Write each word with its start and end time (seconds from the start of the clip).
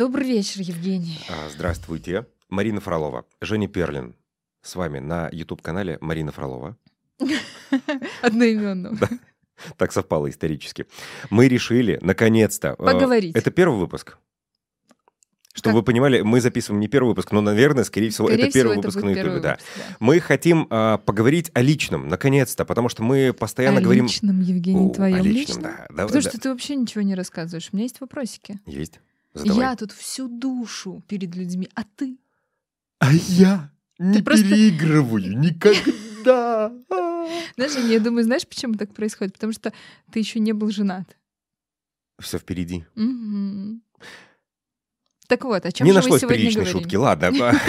Добрый 0.00 0.26
вечер, 0.26 0.62
Евгений. 0.62 1.18
А, 1.28 1.50
Здравствуйте. 1.50 2.26
Марина 2.48 2.80
Фролова, 2.80 3.26
Женя 3.42 3.68
Перлин 3.68 4.16
с 4.62 4.74
вами 4.74 4.98
на 4.98 5.28
YouTube-канале 5.30 5.98
Марина 6.00 6.32
Фролова. 6.32 6.78
Одноименном. 8.22 8.98
Так 9.76 9.92
совпало 9.92 10.30
исторически. 10.30 10.86
Мы 11.28 11.48
решили, 11.48 11.98
наконец-то... 12.00 12.68
э, 12.68 12.76
Поговорить. 12.76 13.36
Это 13.36 13.50
первый 13.50 13.78
выпуск. 13.78 14.16
Чтобы 15.52 15.72
Как- 15.74 15.80
вы 15.80 15.82
понимали, 15.82 16.22
мы 16.22 16.40
записываем 16.40 16.80
не 16.80 16.88
первый 16.88 17.08
выпуск, 17.10 17.30
но, 17.32 17.42
наверное, 17.42 17.84
скорее 17.84 18.08
всего, 18.08 18.28
Скорее 18.28 18.44
это 18.44 18.52
первый 18.54 18.70
всего, 18.70 18.80
выпуск 18.80 19.02
на 19.02 19.10
YouTube. 19.10 19.42
Да. 19.42 19.58
да. 19.58 19.58
Мы 19.98 20.18
хотим 20.20 20.66
а, 20.70 20.96
поговорить 20.96 21.50
о 21.52 21.60
личном, 21.60 22.08
наконец-то, 22.08 22.64
потому 22.64 22.88
что 22.88 23.02
мы 23.02 23.34
постоянно 23.38 23.80
О 23.80 23.82
говорим... 23.82 24.06
личном, 24.06 24.40
Евгений, 24.40 24.86
О, 24.86 24.94
твоем 24.94 25.16
о 25.16 25.20
личном. 25.20 25.62
да. 25.62 25.86
Да, 25.90 26.06
Потому 26.06 26.22
да. 26.22 26.30
что 26.30 26.40
ты 26.40 26.48
вообще 26.48 26.74
ничего 26.76 27.02
не 27.02 27.14
рассказываешь. 27.14 27.68
У 27.70 27.76
меня 27.76 27.82
есть 27.84 28.00
вопросики. 28.00 28.58
Есть. 28.64 28.98
Задавай. 29.34 29.64
Я 29.64 29.76
тут 29.76 29.92
всю 29.92 30.28
душу 30.28 31.02
перед 31.08 31.34
людьми, 31.34 31.68
а 31.74 31.84
ты? 31.84 32.18
А 32.98 33.12
я 33.12 33.70
не 33.98 34.22
просто- 34.22 34.44
переигрываю 34.48 35.38
никогда. 35.40 36.72
Знаешь, 37.56 37.90
я 37.90 38.00
думаю, 38.00 38.24
знаешь, 38.24 38.46
почему 38.46 38.74
так 38.74 38.92
происходит? 38.94 39.34
Потому 39.34 39.52
что 39.52 39.72
ты 40.10 40.18
еще 40.18 40.40
не 40.40 40.52
был 40.52 40.70
женат. 40.70 41.16
Все 42.18 42.38
впереди. 42.38 42.84
Так 45.28 45.44
вот, 45.44 45.64
о 45.64 45.72
чем 45.72 45.86
не 45.86 45.92
же 45.92 45.98
мы 45.98 46.02
нашлось 46.02 46.20
сегодня 46.20 46.38
приличной 46.38 46.66
шутки. 46.66 46.96
Ладно. 46.96 47.30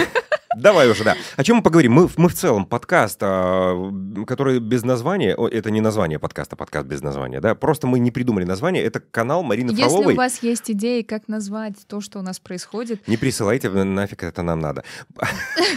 Давай 0.56 0.90
уже, 0.90 1.04
да. 1.04 1.16
О 1.36 1.44
чем 1.44 1.56
мы 1.58 1.62
поговорим? 1.62 1.92
Мы, 1.92 2.08
мы 2.16 2.28
в 2.28 2.34
целом 2.34 2.66
подкаст, 2.66 3.18
а, 3.22 3.90
который 4.26 4.60
без 4.60 4.82
названия, 4.82 5.34
о, 5.34 5.48
это 5.48 5.70
не 5.70 5.80
название 5.80 6.18
подкаста, 6.18 6.56
подкаст 6.56 6.86
без 6.86 7.02
названия, 7.02 7.40
да, 7.40 7.54
просто 7.54 7.86
мы 7.86 7.98
не 7.98 8.10
придумали 8.10 8.44
название, 8.44 8.82
это 8.82 9.00
канал 9.00 9.42
Марины 9.42 9.70
Если 9.70 9.82
Фроловой. 9.82 10.14
у 10.14 10.16
вас 10.16 10.42
есть 10.42 10.70
идеи, 10.70 11.02
как 11.02 11.28
назвать 11.28 11.74
то, 11.86 12.00
что 12.00 12.18
у 12.18 12.22
нас 12.22 12.38
происходит, 12.38 13.06
Не 13.08 13.16
присылайте, 13.16 13.70
нафиг 13.70 14.22
это 14.22 14.42
нам 14.42 14.60
надо. 14.60 14.84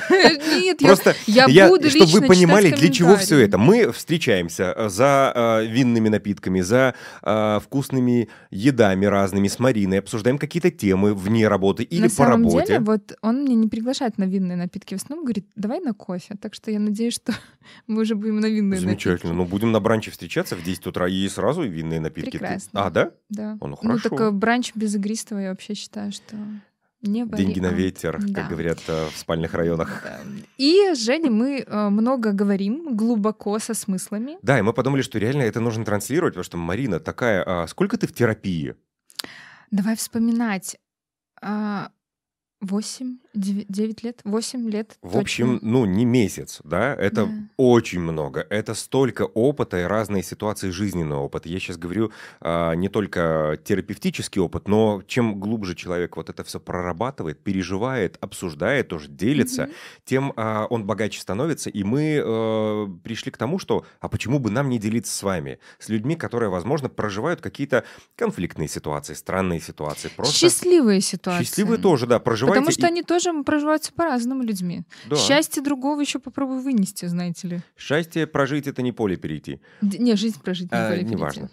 нет, 0.09 0.79
Просто 0.79 1.15
я 1.27 1.45
я, 1.47 1.67
буду 1.67 1.89
чтобы 1.89 2.11
вы 2.11 2.27
понимали, 2.27 2.69
для 2.71 2.91
чего 2.91 3.15
все 3.15 3.39
это. 3.39 3.57
Мы 3.57 3.91
встречаемся 3.91 4.73
э, 4.75 4.89
за 4.89 5.31
э, 5.35 5.65
винными 5.67 6.09
напитками, 6.09 6.61
за 6.61 6.95
э, 7.21 7.59
вкусными 7.63 8.29
едами 8.51 9.05
разными 9.05 9.47
с 9.47 9.59
Мариной, 9.59 9.99
обсуждаем 9.99 10.37
какие-то 10.37 10.71
темы 10.71 11.13
вне 11.13 11.47
работы 11.47 11.83
или 11.83 12.01
на 12.03 12.09
по 12.09 12.15
самом 12.15 12.43
работе. 12.43 12.67
деле, 12.67 12.79
вот 12.79 13.17
он 13.21 13.43
меня 13.45 13.55
не 13.55 13.67
приглашает 13.67 14.17
на 14.17 14.25
винные 14.25 14.57
напитки. 14.57 14.64
В 14.73 14.91
основном 14.93 15.25
говорит, 15.25 15.47
давай 15.55 15.79
на 15.79 15.93
кофе. 15.93 16.35
Так 16.39 16.53
что 16.53 16.71
я 16.71 16.79
надеюсь, 16.79 17.13
что 17.15 17.33
мы 17.87 18.01
уже 18.01 18.15
будем 18.15 18.39
на 18.39 18.47
винные 18.47 18.79
Замечательно. 18.79 19.33
напитки. 19.33 19.37
Ну, 19.37 19.45
будем 19.45 19.71
на 19.71 19.79
бранче 19.79 20.11
встречаться 20.11 20.55
в 20.55 20.63
10 20.63 20.87
утра 20.87 21.07
и 21.07 21.27
сразу 21.29 21.63
винные 21.63 21.99
напитки. 21.99 22.31
Ты- 22.31 22.39
Прекрасно. 22.39 22.85
А, 22.85 22.89
да? 22.89 23.11
Да. 23.29 23.57
О, 23.61 23.67
ну 23.67 23.77
Ну, 23.81 23.89
хорошо. 23.97 24.09
так 24.09 24.19
э, 24.21 24.31
бранч 24.31 24.71
без 24.75 24.95
игристого 24.95 25.39
я 25.39 25.49
вообще 25.49 25.73
считаю, 25.73 26.11
что 26.11 26.35
не 27.01 27.23
Деньги 27.27 27.59
на 27.59 27.67
ветер, 27.71 28.17
Да. 28.19 28.41
как 28.41 28.49
говорят 28.49 28.79
э, 28.87 29.07
в 29.13 29.17
спальных 29.17 29.53
районах. 29.53 30.01
Да. 30.03 30.19
И, 30.57 30.93
Женя, 30.95 31.29
мы 31.29 31.59
э, 31.65 31.89
много 31.89 32.31
говорим, 32.31 32.95
глубоко, 32.95 33.59
со 33.59 33.75
смыслами. 33.75 34.37
Да, 34.41 34.57
и 34.57 34.63
мы 34.63 34.73
подумали, 34.73 35.03
что 35.03 35.19
реально 35.19 35.43
это 35.43 35.59
нужно 35.59 35.85
транслировать, 35.85 36.33
потому 36.33 36.43
что 36.45 36.57
Марина 36.57 36.99
такая... 36.99 37.43
а, 37.45 37.67
сколько 37.67 37.97
ты 37.97 38.07
в 38.07 38.13
терапии? 38.13 38.73
Давай 39.69 39.95
вспоминать. 39.95 40.77
А, 41.41 41.91
Восемь, 42.61 43.17
девя- 43.35 43.65
девять 43.67 44.03
лет, 44.03 44.21
восемь 44.23 44.69
лет. 44.69 44.97
В 45.01 45.17
общем, 45.17 45.59
ну, 45.61 45.85
не 45.85 46.05
месяц, 46.05 46.61
да? 46.63 46.93
Это 46.95 47.25
Да. 47.25 47.31
очень 47.57 47.99
много. 47.99 48.45
Это 48.49 48.73
столько 48.73 49.23
опыта 49.23 49.79
и 49.79 49.83
разные 49.83 50.23
ситуации 50.23 50.69
жизненного 50.69 51.21
опыта. 51.23 51.49
Я 51.49 51.59
сейчас 51.59 51.77
говорю 51.77 52.11
а, 52.41 52.73
не 52.73 52.89
только 52.89 53.59
терапевтический 53.63 54.41
опыт, 54.41 54.67
но 54.67 55.03
чем 55.07 55.39
глубже 55.39 55.75
человек 55.75 56.15
вот 56.17 56.29
это 56.29 56.43
все 56.43 56.59
прорабатывает, 56.59 57.39
переживает, 57.43 58.17
обсуждает, 58.21 58.87
тоже 58.87 59.07
делится, 59.09 59.63
Мгм. 59.63 59.71
тем 60.05 60.33
а, 60.35 60.65
он 60.69 60.85
богаче 60.85 61.19
становится. 61.19 61.69
И 61.69 61.83
мы 61.83 62.21
э, 62.23 62.87
пришли 63.03 63.31
к 63.31 63.37
тому, 63.37 63.59
что 63.59 63.85
а 63.99 64.07
почему 64.07 64.39
бы 64.39 64.49
нам 64.49 64.69
не 64.69 64.79
делиться 64.79 65.15
с 65.15 65.23
вами, 65.23 65.59
с 65.79 65.89
людьми, 65.89 66.15
которые, 66.15 66.49
возможно, 66.49 66.89
проживают 66.89 67.41
какие-то 67.41 67.83
конфликтные 68.15 68.67
ситуации, 68.67 69.13
странные 69.13 69.59
ситуации. 69.59 70.09
Просто 70.15 70.33
Счастливые 70.35 71.01
ситуации. 71.01 71.43
счастливые 71.45 71.79
тоже, 71.79 72.07
да, 72.07 72.19
проживаете. 72.19 72.59
Потому 72.61 72.71
что 72.71 72.81
и- 72.87 72.89
они 72.89 73.03
тоже 73.03 73.24
проживаются 73.33 73.91
по-разному 73.93 74.43
людьми. 74.43 74.83
да. 75.09 75.15
Счастье 75.15 75.61
другого 75.63 76.01
еще 76.01 76.19
попробуй 76.19 76.61
вынести, 76.61 77.05
знаете 77.05 77.47
ли. 77.47 77.61
Счастье 77.77 78.27
прожить 78.27 78.67
это 78.67 78.81
не 78.81 78.91
поле 78.91 79.15
перейти. 79.17 79.59
Д- 79.81 79.97
Не, 79.97 80.15
жизнь 80.15 80.41
прожить 80.41 80.71
не 80.71 80.77
А, 80.77 80.89
более 80.89 81.03
неважно. 81.03 81.49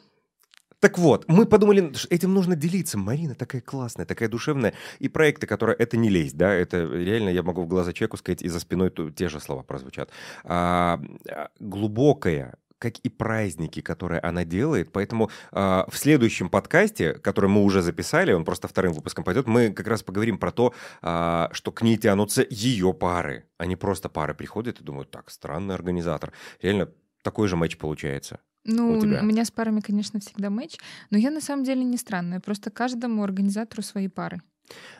Так 0.81 0.99
вот, 0.99 1.25
мы 1.29 1.47
подумали, 1.47 1.93
этим 2.11 2.35
нужно 2.35 2.57
делиться. 2.57 2.99
Марина 2.99 3.37
такая 3.37 3.61
классная, 3.63 4.05
такая 4.05 4.29
душевная. 4.29 4.75
И 4.99 5.09
проекты, 5.09 5.47
которые 5.47 5.77
это 5.77 5.97
не 5.97 6.09
лезть, 6.09 6.37
да, 6.37 6.53
это 6.53 6.85
реально, 6.87 7.29
я 7.29 7.45
могу 7.45 7.63
в 7.63 7.69
глаза 7.69 7.93
человеку 7.93 8.17
сказать, 8.17 8.43
и 8.43 8.49
за 8.49 8.59
спиной 8.59 8.93
те 9.15 9.29
же 9.29 9.39
слова 9.39 9.63
прозвучат. 9.63 10.11
А, 10.43 11.01
а, 11.31 11.51
глубокая, 11.61 12.55
как 12.83 12.99
и 12.99 13.09
праздники, 13.09 13.81
которые 13.81 14.21
она 14.21 14.45
делает. 14.45 14.91
Поэтому 14.91 15.31
а, 15.53 15.87
в 15.89 15.97
следующем 15.97 16.51
подкасте, 16.51 17.15
который 17.15 17.49
мы 17.49 17.63
уже 17.63 17.81
записали, 17.81 18.33
он 18.33 18.45
просто 18.45 18.67
вторым 18.67 18.93
выпуском 18.93 19.23
пойдет, 19.23 19.47
мы 19.47 19.71
как 19.71 19.87
раз 19.87 20.03
поговорим 20.03 20.37
про 20.37 20.51
то, 20.51 20.75
а, 21.01 21.49
что 21.53 21.71
к 21.71 21.83
ней 21.83 21.97
тянутся 21.97 22.45
ее 22.51 22.93
пары, 22.93 23.45
а 23.57 23.67
не 23.67 23.77
просто 23.77 24.09
пары 24.09 24.35
приходят 24.35 24.81
и 24.81 24.85
думают, 24.85 25.13
так, 25.13 25.31
странный 25.31 25.77
организатор. 25.77 26.33
Реально 26.61 26.89
такой 27.23 27.47
же 27.47 27.55
матч 27.55 27.79
получается. 27.79 28.41
Ну, 28.65 28.99
у 28.99 29.01
тебя? 29.01 29.21
у 29.21 29.25
меня 29.25 29.45
с 29.45 29.53
парами, 29.53 29.81
конечно, 29.81 30.19
всегда 30.19 30.51
матч, 30.51 30.77
но 31.11 31.19
я 31.19 31.31
на 31.31 31.41
самом 31.41 31.65
деле 31.65 31.85
не 31.85 31.97
странная. 31.97 32.41
Просто 32.41 32.71
каждому 32.71 33.23
организатору 33.23 33.83
свои 33.83 34.09
пары. 34.09 34.41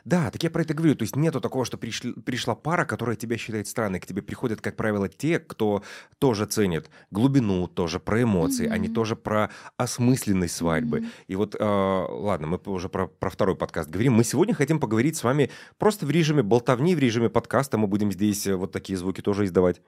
Да, 0.05 0.31
так 0.31 0.43
я 0.43 0.51
про 0.51 0.63
это 0.63 0.75
говорю. 0.75 0.95
То 0.97 1.03
есть 1.05 1.17
нету 1.17 1.41
такого, 1.41 1.65
что 1.65 1.77
пришли- 1.77 2.13
пришла 2.21 2.55
пара, 2.55 2.85
которая 2.85 3.17
тебя 3.17 3.39
считает 3.39 3.69
странной. 3.69 4.01
К 4.01 4.07
тебе 4.07 4.21
приходят, 4.21 4.61
как 4.61 4.77
правило, 4.77 5.09
те, 5.09 5.39
кто 5.39 5.83
тоже 6.19 6.47
ценит 6.47 6.91
глубину, 7.11 7.69
тоже 7.69 8.01
про 8.01 8.23
эмоции, 8.23 8.67
они 8.67 8.89
Мгм. 8.89 8.95
тоже 8.95 9.17
про 9.17 9.51
осмысленность 9.77 10.57
свадьбы. 10.57 11.01
Мгм. 11.01 11.11
И 11.29 11.37
вот, 11.37 11.55
э, 11.59 11.65
ладно, 11.65 12.47
мы 12.49 12.61
уже 12.67 12.89
про, 12.89 13.07
про 13.07 13.31
второй 13.31 13.57
подкаст 13.57 13.89
говорим. 13.89 14.15
Мы 14.15 14.25
сегодня 14.25 14.55
хотим 14.55 14.81
поговорить 14.81 15.17
с 15.17 15.25
вами 15.25 15.51
просто 15.79 16.05
в 16.07 16.11
режиме 16.11 16.43
болтовни, 16.43 16.95
в 16.97 16.99
режиме 16.99 17.31
подкаста. 17.31 17.79
Мы 17.79 17.87
будем 17.87 18.11
здесь 18.13 18.47
э, 18.47 18.57
вот 18.57 18.73
такие 18.73 18.99
звуки 18.99 19.21
тоже 19.21 19.45
издавать. 19.45 19.81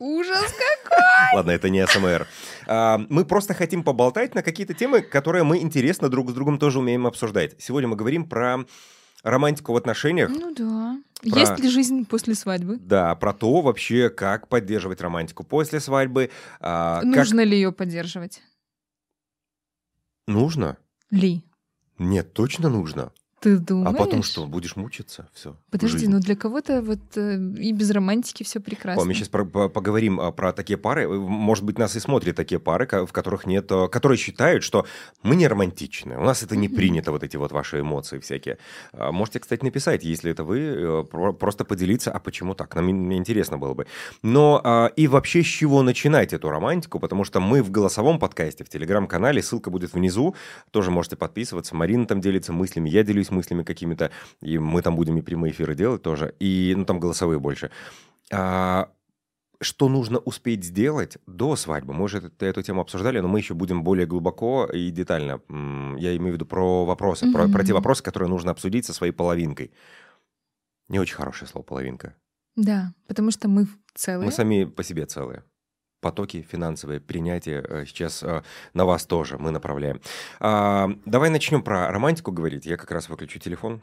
Ужас 0.00 0.54
Ладно, 1.34 1.50
это 1.50 1.68
не 1.70 1.86
СМР. 1.86 2.26
А, 2.66 2.98
Мы 3.08 3.24
просто 3.24 3.54
хотим 3.54 3.82
поболтать 3.82 4.34
на 4.34 4.42
какие-то 4.42 4.74
темы, 4.74 5.02
которые 5.02 5.44
мы 5.44 5.58
интересно 5.58 6.08
друг 6.08 6.30
с 6.30 6.32
другом 6.34 6.58
тоже 6.58 6.78
умеем 6.78 7.06
обсуждать. 7.06 7.56
Сегодня 7.60 7.88
мы 7.88 7.96
говорим 7.96 8.28
про 8.28 8.64
романтику 9.24 9.72
в 9.72 9.76
отношениях. 9.76 10.30
Ну 10.30 10.54
да. 10.54 11.00
Про- 11.28 11.40
Есть 11.40 11.58
ли 11.58 11.68
жизнь 11.68 12.06
после 12.06 12.34
свадьбы? 12.34 12.76
Да, 12.78 13.14
про 13.16 13.32
то 13.32 13.60
вообще, 13.60 14.08
как 14.08 14.48
поддерживать 14.48 15.00
романтику 15.00 15.42
после 15.44 15.80
свадьбы. 15.80 16.30
а, 16.60 17.00
как- 17.00 17.04
Нужно 17.16 17.40
ли 17.42 17.56
ее 17.56 17.72
поддерживать? 17.72 18.42
Нужно? 20.26 20.76
Ли? 21.10 21.42
Нет, 21.98 22.32
точно 22.34 22.68
нужно. 22.68 23.12
Ты 23.40 23.58
думаешь? 23.58 23.94
А 23.94 23.98
потом 23.98 24.22
что, 24.24 24.46
будешь 24.46 24.74
мучиться? 24.74 25.28
Все. 25.32 25.54
Подожди, 25.70 26.08
ну 26.08 26.18
для 26.18 26.34
кого-то 26.34 26.82
вот 26.82 26.98
э, 27.16 27.36
и 27.36 27.72
без 27.72 27.90
романтики 27.90 28.42
все 28.42 28.58
прекрасно. 28.58 29.04
Мы 29.04 29.14
сейчас 29.14 29.28
поговорим 29.28 30.18
а, 30.20 30.32
про 30.32 30.52
такие 30.52 30.76
пары. 30.76 31.02
Э, 31.04 31.08
Может 31.08 31.64
быть, 31.64 31.78
нас 31.78 31.94
и 31.94 32.00
смотрят 32.00 32.34
такие 32.34 32.58
пары, 32.58 32.86
в 33.06 33.12
которых 33.12 33.46
нет, 33.46 33.70
э, 33.70 33.86
которые 33.88 34.18
считают, 34.18 34.64
что 34.64 34.86
мы 35.22 35.36
не 35.36 35.46
романтичны, 35.46 36.18
у 36.18 36.24
нас 36.24 36.42
это 36.42 36.56
не 36.56 36.68
принято, 36.68 37.12
вот 37.12 37.22
эти 37.22 37.36
вот 37.36 37.52
ваши 37.52 37.80
эмоции 37.80 38.18
всякие. 38.18 38.58
А, 38.92 39.12
Можете, 39.12 39.38
кстати, 39.38 39.64
написать, 39.64 40.02
если 40.04 40.32
это 40.32 40.42
вы, 40.42 40.58
э, 40.58 41.04
про- 41.08 41.32
просто 41.32 41.64
поделиться, 41.64 42.10
а 42.10 42.18
почему 42.18 42.54
так, 42.54 42.74
нам 42.74 42.90
ин- 42.90 43.12
интересно 43.12 43.56
было 43.56 43.74
бы. 43.74 43.86
Но 44.22 44.60
а, 44.64 44.86
и 44.96 45.06
вообще 45.06 45.42
с 45.42 45.46
чего 45.46 45.82
начинать 45.82 46.32
эту 46.32 46.50
романтику, 46.50 46.98
потому 46.98 47.22
что 47.24 47.38
мы 47.40 47.62
в 47.62 47.70
голосовом 47.70 48.18
подкасте, 48.18 48.64
в 48.64 48.68
телеграм-канале, 48.68 49.42
ссылка 49.42 49.70
будет 49.70 49.92
внизу, 49.92 50.34
тоже 50.72 50.90
можете 50.90 51.14
подписываться. 51.16 51.76
Марина 51.76 52.04
там 52.06 52.20
делится 52.20 52.52
мыслями, 52.52 52.90
я 52.90 53.04
делюсь 53.04 53.27
мыслями 53.30 53.62
какими-то, 53.62 54.10
и 54.40 54.58
мы 54.58 54.82
там 54.82 54.96
будем 54.96 55.16
и 55.18 55.22
прямые 55.22 55.52
эфиры 55.52 55.74
делать 55.74 56.02
тоже, 56.02 56.34
и 56.38 56.74
ну 56.76 56.84
там 56.84 57.00
голосовые 57.00 57.38
больше. 57.38 57.70
А, 58.30 58.90
что 59.60 59.88
нужно 59.88 60.18
успеть 60.18 60.64
сделать 60.64 61.18
до 61.26 61.56
свадьбы? 61.56 61.92
Мы 61.92 62.04
уже 62.04 62.18
эту, 62.18 62.44
эту 62.44 62.62
тему 62.62 62.80
обсуждали, 62.80 63.20
но 63.20 63.28
мы 63.28 63.40
еще 63.40 63.54
будем 63.54 63.82
более 63.82 64.06
глубоко 64.06 64.66
и 64.66 64.90
детально. 64.90 65.40
Я 65.98 66.16
имею 66.16 66.32
в 66.32 66.34
виду 66.34 66.46
про 66.46 66.84
вопросы, 66.84 67.30
про, 67.32 67.48
про 67.48 67.64
те 67.64 67.72
вопросы, 67.72 68.02
которые 68.02 68.28
нужно 68.28 68.52
обсудить 68.52 68.86
со 68.86 68.92
своей 68.92 69.12
половинкой. 69.12 69.72
Не 70.88 71.00
очень 71.00 71.16
хорошее 71.16 71.48
слово 71.48 71.64
половинка. 71.64 72.14
Да, 72.56 72.92
потому 73.06 73.30
что 73.30 73.48
мы 73.48 73.66
целые. 73.94 74.26
Мы 74.26 74.32
сами 74.32 74.64
по 74.64 74.82
себе 74.82 75.06
целые. 75.06 75.44
Потоки 76.00 76.46
финансовые, 76.48 77.00
принятие 77.00 77.64
э, 77.68 77.84
сейчас 77.86 78.22
э, 78.22 78.42
на 78.74 78.84
вас 78.84 79.04
тоже 79.06 79.36
мы 79.38 79.50
направляем. 79.50 80.00
А, 80.40 80.90
давай 81.04 81.30
начнем 81.30 81.62
про 81.62 81.90
романтику 81.90 82.30
говорить. 82.32 82.66
Я 82.66 82.76
как 82.76 82.90
раз 82.90 83.08
выключу 83.08 83.38
телефон. 83.38 83.82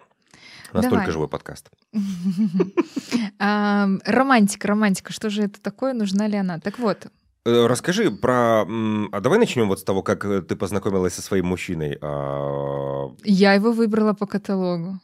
Настолько 0.74 0.98
Давай. 0.98 1.12
живой 1.12 1.28
подкаст. 1.30 1.70
Романтика, 3.40 4.68
романтика, 4.68 5.14
что 5.14 5.30
же 5.30 5.44
это 5.44 5.62
такое, 5.62 5.94
нужна 5.94 6.28
ли 6.28 6.38
она? 6.38 6.60
Так 6.60 6.80
вот, 6.80 7.08
Э, 7.46 7.68
Расскажи 7.68 8.10
про... 8.10 8.64
А 8.64 9.20
давай 9.22 9.38
начнем 9.38 9.68
вот 9.68 9.80
с 9.80 9.84
того, 9.84 10.02
как 10.02 10.24
ты 10.24 10.56
познакомилась 10.56 11.14
со 11.14 11.22
своим 11.22 11.46
мужчиной. 11.48 11.98
А, 12.02 13.14
Я 13.24 13.54
его 13.54 13.72
выбрала 13.72 14.14
по 14.14 14.26
каталогу. 14.26 15.00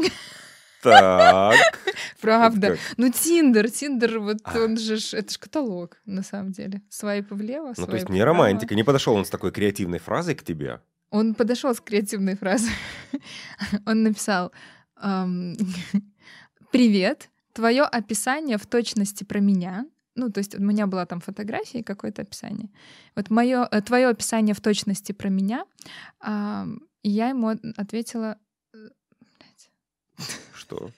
Так. 0.82 1.56
Правда. 2.22 2.78
Ну, 2.98 3.10
Тиндер, 3.12 3.70
Тиндер, 3.70 4.20
вот 4.20 4.38
А. 4.44 4.60
он 4.60 4.78
же, 4.78 4.96
это 5.18 5.32
же 5.32 5.40
каталог, 5.40 5.98
на 6.06 6.24
самом 6.24 6.52
деле. 6.52 6.82
Свайпы 6.90 7.36
влево, 7.36 7.74
Ну, 7.78 7.86
то 7.88 7.96
есть 7.96 8.10
не 8.10 8.24
романтика. 8.24 8.76
Не 8.76 8.84
подошел 8.84 9.16
он 9.16 9.26
с 9.26 9.30
такой 9.30 9.52
креативной 9.52 10.00
фразой 10.00 10.36
к 10.36 10.44
тебе. 10.44 10.82
Он 11.12 11.34
подошел 11.34 11.74
с 11.74 11.82
креативной 11.82 12.36
фразой. 12.38 12.72
Он 13.88 14.04
написал 14.04 14.52
«Привет, 16.72 17.30
твое 17.54 17.84
описание 17.84 18.58
в 18.58 18.66
точности 18.68 19.24
про 19.24 19.40
меня». 19.40 19.86
Ну, 20.16 20.30
то 20.30 20.40
есть 20.40 20.54
у 20.56 20.62
меня 20.62 20.86
была 20.86 21.06
там 21.06 21.20
фотография 21.22 21.80
и 21.80 21.84
какое-то 21.84 22.22
описание. 22.24 22.70
Вот 23.16 23.30
мое, 23.30 23.66
твое 23.86 24.08
описание 24.10 24.54
в 24.54 24.60
точности 24.62 25.14
про 25.14 25.30
меня. 25.30 25.66
И 27.04 27.10
я 27.10 27.30
ему 27.30 27.48
от- 27.50 27.64
ответила... 27.78 28.38
Что? 30.70 30.92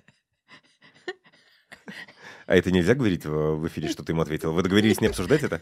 А 2.45 2.55
это 2.57 2.71
нельзя 2.71 2.93
говорить 2.93 3.25
в 3.25 3.65
эфире, 3.67 3.87
что 3.87 4.03
ты 4.03 4.11
ему 4.11 4.21
ответил? 4.21 4.51
Вы 4.51 4.63
договорились 4.63 4.99
не 4.99 5.07
обсуждать 5.07 5.43
это? 5.43 5.61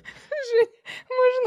Можно 1.07 1.38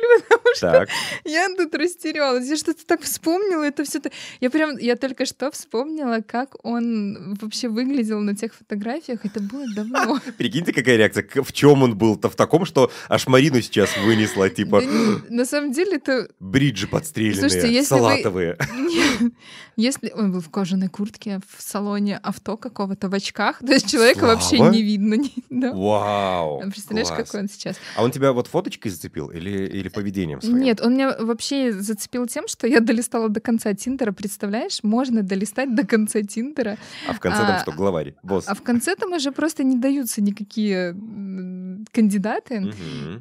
дубль, 0.00 0.22
потому 0.28 0.54
что 0.54 0.70
Так. 0.72 0.88
я 1.24 1.48
тут 1.56 1.74
растерялась. 1.74 2.48
Я 2.48 2.56
что-то 2.56 2.84
так 2.86 3.02
вспомнила, 3.02 3.62
это 3.64 3.84
все. 3.84 4.00
Я 4.40 4.50
прям, 4.50 4.76
я 4.78 4.96
только 4.96 5.26
что 5.26 5.50
вспомнила, 5.50 6.20
как 6.26 6.56
он 6.64 7.36
вообще 7.40 7.68
выглядел 7.68 8.20
на 8.20 8.34
тех 8.36 8.54
фотографиях. 8.54 9.24
Это 9.24 9.40
было 9.40 9.64
давно. 9.74 10.20
Прикиньте, 10.38 10.72
какая 10.72 10.96
реакция. 10.96 11.26
В 11.42 11.52
чем 11.52 11.82
он 11.82 11.96
был-то? 11.96 12.28
В 12.28 12.36
таком, 12.36 12.64
что 12.64 12.90
аж 13.08 13.26
Марину 13.26 13.60
сейчас 13.60 13.96
вынесла, 13.98 14.50
типа, 14.50 14.82
На 15.28 15.44
самом 15.44 15.72
деле 15.72 15.96
это... 15.96 16.28
бриджи 16.40 16.86
подстреленные, 16.86 17.82
салатовые. 17.82 18.58
Если 19.76 20.10
он 20.10 20.32
был 20.32 20.40
в 20.40 20.50
кожаной 20.50 20.88
куртке 20.88 21.40
в 21.48 21.60
салоне 21.60 22.18
авто 22.18 22.56
какого-то 22.56 23.08
в 23.08 23.14
очках, 23.14 23.58
то 23.58 23.72
есть 23.72 23.90
человека 23.90 24.24
вообще 24.26 24.60
не 24.60 24.82
видно. 24.82 25.16
Вау, 25.50 26.60
Представляешь, 26.60 27.08
класс. 27.08 27.22
какой 27.24 27.40
он 27.40 27.48
сейчас? 27.48 27.76
А 27.96 28.04
он 28.04 28.10
тебя 28.12 28.32
вот 28.32 28.46
фоточкой 28.46 28.90
зацепил 28.90 29.30
или, 29.30 29.66
или 29.84 29.90
поведением 29.90 30.40
своим? 30.40 30.58
Нет, 30.58 30.80
он 30.80 30.94
меня 30.94 31.16
вообще 31.18 31.72
зацепил 31.72 32.26
тем, 32.26 32.48
что 32.48 32.66
я 32.66 32.80
долистала 32.80 33.28
до 33.28 33.40
конца 33.40 33.74
Тиндера. 33.74 34.12
Представляешь, 34.12 34.82
можно 34.82 35.22
долистать 35.22 35.74
до 35.74 35.86
конца 35.86 36.22
Тиндера. 36.22 36.78
А 37.08 37.12
в 37.12 37.20
конце 37.20 37.38
там 37.40 37.56
А, 37.56 37.60
что, 37.60 37.72
главарь, 37.72 38.14
босс? 38.22 38.44
А 38.48 38.54
в 38.54 38.62
конце 38.62 38.96
там 38.96 39.12
уже 39.12 39.30
просто 39.32 39.62
не 39.64 39.76
даются 39.76 40.22
никакие 40.22 40.96
кандидаты. 41.92 42.72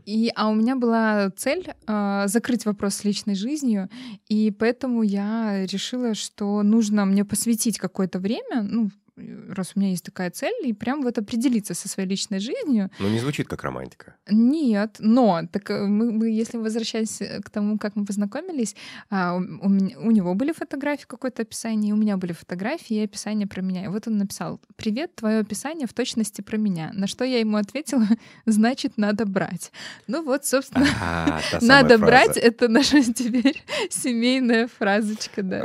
И, 0.06 0.32
а 0.36 0.50
у 0.50 0.56
меня 0.56 0.76
была 0.76 1.32
цель 1.36 1.74
а, 1.86 2.28
закрыть 2.28 2.66
вопрос 2.66 2.96
с 2.96 3.04
личной 3.04 3.36
жизнью, 3.36 3.90
и 4.28 4.52
поэтому 4.52 5.04
я 5.04 5.66
решила, 5.66 6.14
что 6.14 6.64
нужно 6.64 7.06
мне 7.06 7.26
посвятить 7.26 7.78
какое-то 7.78 8.20
время, 8.20 8.62
ну, 8.62 8.90
раз 9.16 9.74
у 9.76 9.80
меня 9.80 9.92
есть 9.92 10.04
такая 10.06 10.32
цель, 10.32 10.54
и 10.66 10.74
прям 10.74 11.02
вот 11.04 11.18
определиться 11.18 11.74
со 11.74 11.88
своей 11.88 12.10
личной 12.10 12.40
жизнью. 12.40 12.90
Ну, 13.00 13.10
не 13.10 13.20
звучит 13.20 13.48
как 13.48 13.64
романтика. 13.64 14.16
Нет, 14.30 14.96
но 15.00 15.42
так 15.52 15.70
э, 15.70 15.86
мы, 15.86 16.12
мы, 16.12 16.30
если 16.32 16.58
возвращаясь 16.58 17.22
э, 17.22 17.40
к 17.42 17.50
тому, 17.50 17.78
как 17.78 17.96
мы 17.96 18.06
познакомились, 18.06 18.76
а, 19.10 19.36
у, 19.36 19.40
у 19.40 19.70
меня- 19.70 20.00
у 20.00 20.12
него 20.12 20.34
были 20.34 20.52
фотографии, 20.52 21.06
какое-то 21.08 21.44
описание, 21.44 21.94
у 21.94 21.98
меня 21.98 22.18
были 22.18 22.32
фотографии 22.34 22.96
и 22.98 23.04
описание 23.04 23.46
про 23.48 23.62
меня. 23.62 23.86
И 23.86 23.88
вот 23.88 24.08
он 24.08 24.18
написал: 24.18 24.60
"Привет, 24.76 25.16
твое 25.16 25.40
описание 25.40 25.88
в 25.88 25.94
точности 25.94 26.42
про 26.42 26.58
меня". 26.58 26.92
На 26.94 27.08
что 27.08 27.24
я 27.24 27.40
ему 27.40 27.58
ответила: 27.58 28.08
"Значит, 28.46 28.94
надо 28.98 29.26
брать". 29.26 29.72
Ну 30.08 30.24
вот, 30.24 30.46
собственно, 30.46 30.88
А, 31.02 31.40
надо 31.62 31.98
брать. 32.00 32.38
Это 32.38 32.68
наша 32.68 33.02
теперь 33.14 33.62
семейная 33.90 34.68
фразочка, 34.68 35.44
да. 35.44 35.60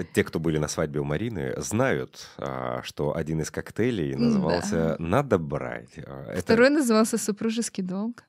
Э, 0.00 0.04
Те, 0.14 0.22
кто 0.24 0.38
были 0.38 0.58
на 0.58 0.68
свадьбе 0.68 1.00
у 1.00 1.04
Марины, 1.04 1.54
знают, 1.60 2.28
а, 2.38 2.75
что 2.82 3.16
один 3.16 3.40
из 3.40 3.50
коктейлей 3.50 4.14
назывался 4.14 4.96
«Надо 4.98 5.38
брать». 5.38 5.98
А, 5.98 6.32
это- 6.32 6.42
Второй 6.42 6.70
назывался 6.70 7.18
"Супружеский 7.18 7.82
долг". 7.82 8.24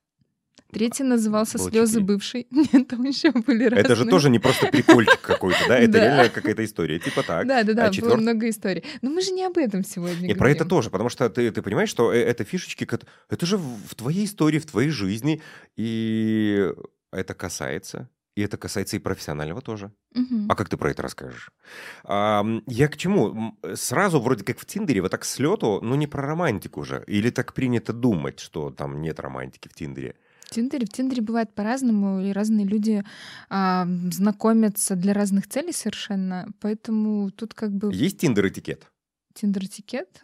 Третий 0.72 1.04
назывался 1.04 1.58
Было 1.58 1.70
"Слезы 1.70 1.92
четыре. 1.94 2.06
бывшей". 2.06 2.48
Нет, 2.52 2.88
там 2.90 3.02
еще 3.04 3.32
были 3.32 3.64
разные. 3.64 3.80
Это 3.82 3.96
же 3.96 4.06
тоже 4.06 4.30
не 4.30 4.38
просто 4.40 4.68
прикольчик 4.68 5.22
какой-то, 5.22 5.60
да? 5.70 5.78
Это 5.80 5.94
Да. 5.94 6.00
реально 6.04 6.30
какая-то 6.30 6.66
история. 6.66 7.00
Типа 7.00 7.24
так. 7.24 7.48
Да, 7.48 7.64
да, 7.64 7.74
да, 7.74 7.86
А 7.88 8.02
было 8.02 8.18
много 8.18 8.50
историй. 8.50 8.84
Но 9.02 9.10
мы 9.10 9.22
же 9.22 9.32
не 9.32 9.46
об 9.46 9.58
этом 9.58 9.86
сегодня 9.86 10.28
Не, 10.28 10.34
про 10.34 10.52
это 10.52 10.66
тоже, 10.66 10.90
потому 10.90 11.08
что 11.10 11.30
ты, 11.30 11.54
понимаешь, 11.62 11.90
что 11.90 12.12
э- 12.12 12.18
это 12.22 12.44
фишечки, 12.44 12.86
это 13.30 13.46
же 13.46 13.58
в 13.58 13.96
твоей 13.96 14.26
истории, 14.26 14.60
в 14.60 14.66
твоей 14.66 14.90
жизни, 14.90 15.42
и 15.78 16.70
это 17.14 17.34
касается, 17.34 18.10
и 18.38 18.42
это 18.42 18.58
касается 18.58 18.96
и 18.98 19.00
профессионального 19.00 19.62
тоже. 19.62 19.92
Мгм. 20.14 20.46
А 20.50 20.56
как 20.56 20.70
ты 20.70 20.78
про 20.78 20.92
это 20.92 21.02
расскажешь? 21.02 21.50
Ам, 22.04 22.62
я 22.68 22.88
к 22.88 22.96
чему? 22.98 23.30
М, 23.30 23.58
Сразу 23.76 24.20
вроде 24.20 24.44
как 24.44 24.60
в 24.60 24.66
Тиндере, 24.66 25.02
вот 25.02 25.12
так 25.12 25.26
с 25.26 25.40
лету, 25.40 25.80
ну 25.82 25.96
не 25.96 26.06
про 26.08 26.22
романтику 26.22 26.84
же. 26.84 27.04
Или 27.08 27.32
так 27.32 27.54
принято 27.54 27.94
думать, 27.94 28.40
что 28.40 28.70
там 28.70 29.02
нет 29.02 29.20
романтики 29.20 29.68
в 29.70 29.74
Тиндере. 29.74 30.16
В 30.46 30.52
Тиндере, 30.52 30.86
в 30.86 30.90
Тиндере 30.90 31.22
бывает 31.22 31.56
по-разному, 31.56 32.22
и 32.22 32.32
разные 32.32 32.66
люди 32.66 33.04
а, 33.50 33.88
знакомятся 34.12 34.96
для 34.96 35.14
разных 35.14 35.48
целей 35.48 35.74
совершенно. 35.74 36.48
Поэтому 36.62 37.32
тут 37.32 37.54
как 37.54 37.72
бы 37.72 37.92
Есть 37.94 38.20
Тиндер-этикет? 38.20 38.88
Тиндер-этикет. 39.34 40.24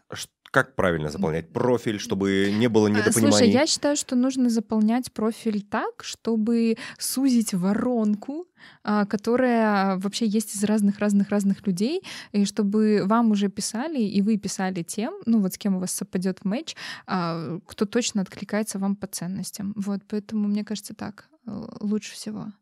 Как 0.53 0.75
правильно 0.75 1.09
заполнять 1.09 1.49
профиль, 1.49 1.99
чтобы 1.99 2.53
не 2.53 2.69
было 2.69 2.85
А, 2.85 2.91
недопониманий? 2.91 3.31
Слушай, 3.31 3.49
я 3.49 3.65
считаю, 3.65 3.95
что 3.95 4.15
нужно 4.15 4.51
заполнять 4.51 5.11
профиль 5.11 5.63
так, 5.63 6.03
чтобы 6.03 6.77
сузить 6.99 7.55
воронку, 7.55 8.45
а, 8.83 9.07
которая 9.07 9.97
вообще 9.97 10.27
есть 10.27 10.55
из 10.55 10.63
разных-разных-разных 10.63 11.65
людей, 11.65 12.03
и 12.33 12.45
чтобы 12.45 13.01
вам 13.05 13.31
уже 13.31 13.49
писали, 13.49 13.99
и 13.99 14.21
вы 14.21 14.37
писали 14.37 14.83
тем, 14.83 15.15
ну 15.25 15.41
вот 15.41 15.55
с 15.55 15.57
кем 15.57 15.77
у 15.77 15.79
вас 15.79 15.91
совпадет 15.91 16.45
матч, 16.45 16.75
а, 17.07 17.57
кто 17.65 17.85
точно 17.85 18.21
откликается 18.21 18.77
вам 18.77 18.95
по 18.95 19.07
ценностям. 19.07 19.73
Вот, 19.75 20.01
поэтому 20.07 20.47
мне 20.47 20.63
кажется 20.63 20.93
так 20.93 21.29
э, 21.47 21.65
лучше 21.79 22.13
всего. 22.13 22.53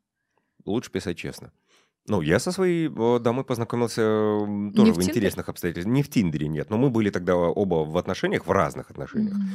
Лучше 0.63 0.91
писать 0.91 1.17
честно. 1.17 1.51
Ну, 2.07 2.21
я 2.21 2.39
со 2.39 2.51
своей 2.51 2.89
э, 2.89 3.19
дамой 3.19 3.43
познакомился 3.43 4.01
тоже 4.01 4.91
в 4.91 4.95
в, 4.95 4.99
Тиндере? 4.99 5.09
интересных 5.09 5.49
обстоятельствах. 5.49 5.93
Не 5.93 6.01
в 6.01 6.09
Тиндере, 6.09 6.47
нет. 6.47 6.69
Но 6.69 6.77
мы 6.77 6.89
были 6.89 7.09
тогда 7.09 7.35
оба 7.35 7.85
в 7.85 7.97
отношениях, 7.97 8.47
в 8.47 8.51
разных 8.51 8.89
отношениях. 8.91 9.35
Мгм. 9.35 9.49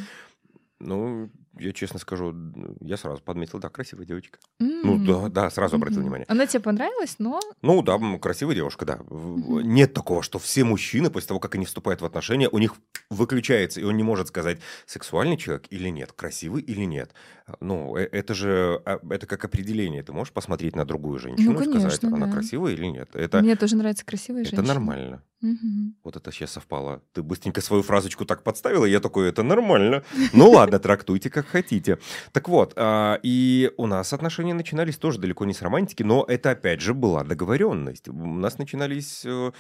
Ну, 0.79 1.31
я 1.59 1.73
честно 1.73 1.99
скажу, 1.99 2.35
я 2.81 2.99
сразу 2.99 3.23
подметил, 3.23 3.59
да, 3.59 3.71
красивая 3.71 4.05
девочка. 4.05 4.39
Ну, 4.61 4.97
М. 4.97 5.07
да, 5.07 5.29
да, 5.31 5.51
сразу 5.51 5.77
обратил 5.77 5.97
Мгм. 6.01 6.05
внимание. 6.05 6.27
Она 6.29 6.47
тебе 6.47 6.61
понравилась, 6.61 7.17
но 7.19 7.41
Ну, 7.63 7.81
да, 7.81 7.99
красивая 8.21 8.55
девушка, 8.55 8.85
да. 8.85 8.99
Мгм. 9.09 9.61
Нет 9.61 9.95
такого, 9.95 10.23
что 10.23 10.39
все 10.39 10.65
мужчины, 10.65 11.09
после 11.11 11.29
того, 11.29 11.41
как 11.41 11.55
они 11.55 11.65
вступают 11.65 12.03
в 12.03 12.05
отношения, 12.05 12.51
у 12.51 12.59
них 12.59 12.75
выключается, 13.09 13.81
и 13.81 13.85
он 13.85 13.97
не 13.97 14.03
может 14.03 14.29
сказать, 14.29 14.59
сексуальный 14.85 15.39
человек 15.39 15.65
или 15.71 15.89
нет, 15.89 16.13
красивый 16.13 16.63
или 16.63 16.85
нет. 16.85 17.13
Ну, 17.61 17.97
э- 17.97 18.09
это 18.13 18.35
же, 18.35 18.83
а, 18.85 18.99
это 19.11 19.27
как 19.27 19.45
определение. 19.47 20.03
Ты 20.03 20.13
можешь 20.13 20.35
посмотреть 20.35 20.77
на 20.77 20.85
другую 20.85 21.19
женщину 21.19 21.53
и 21.53 21.65
сказать, 21.65 21.69
Ну, 21.75 21.81
конечно, 21.81 22.09
она 22.17 22.27
да. 22.27 22.33
красивая 22.33 22.73
или 22.73 22.85
нет. 22.87 23.09
Это, 23.15 23.41
мне 23.41 23.57
тоже 23.57 23.77
нравятся 23.77 24.05
красивые 24.05 24.43
это 24.43 24.57
женщины. 24.57 24.75
нормально. 24.75 25.23
Мгм. 25.43 25.95
Вот 26.03 26.17
это 26.17 26.33
сейчас 26.33 26.53
совпало. 26.53 27.03
Ты 27.13 27.23
быстренько 27.23 27.61
свою 27.61 27.83
фразочку 27.83 28.25
так 28.25 28.43
подставила, 28.43 28.87
и 28.87 28.91
я 28.91 29.01
такой, 29.01 29.29
это 29.29 29.43
нормально. 29.43 30.03
Ну 30.33 30.51
ладно, 30.51 30.66
трактуйте 30.79 31.31
как 31.31 31.47
хотите. 31.47 31.99
Так 32.33 32.49
вот, 32.49 32.73
а, 32.77 33.19
и 33.23 33.73
у 33.77 33.87
нас 33.87 34.13
отношения 34.13 34.55
начинались 34.55 34.97
тоже 34.97 35.19
далеко 35.19 35.45
не 35.45 35.55
с 35.55 35.63
романтики, 35.63 36.03
но 36.03 36.25
это 36.27 36.51
опять 36.51 36.81
же 36.81 36.95
была 36.95 37.25
договоренность. 37.25 38.09
У 38.09 38.27
нас 38.27 38.59
начинались 38.59 39.25
э, 39.25 39.53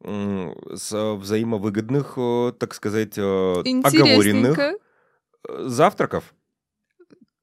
с 0.00 1.14
взаимовыгодных, 1.16 2.14
э, 2.16 2.52
так 2.58 2.74
сказать, 2.74 3.14
э, 3.16 3.22
оговоренных 3.22 4.58
завтраков. 5.48 6.34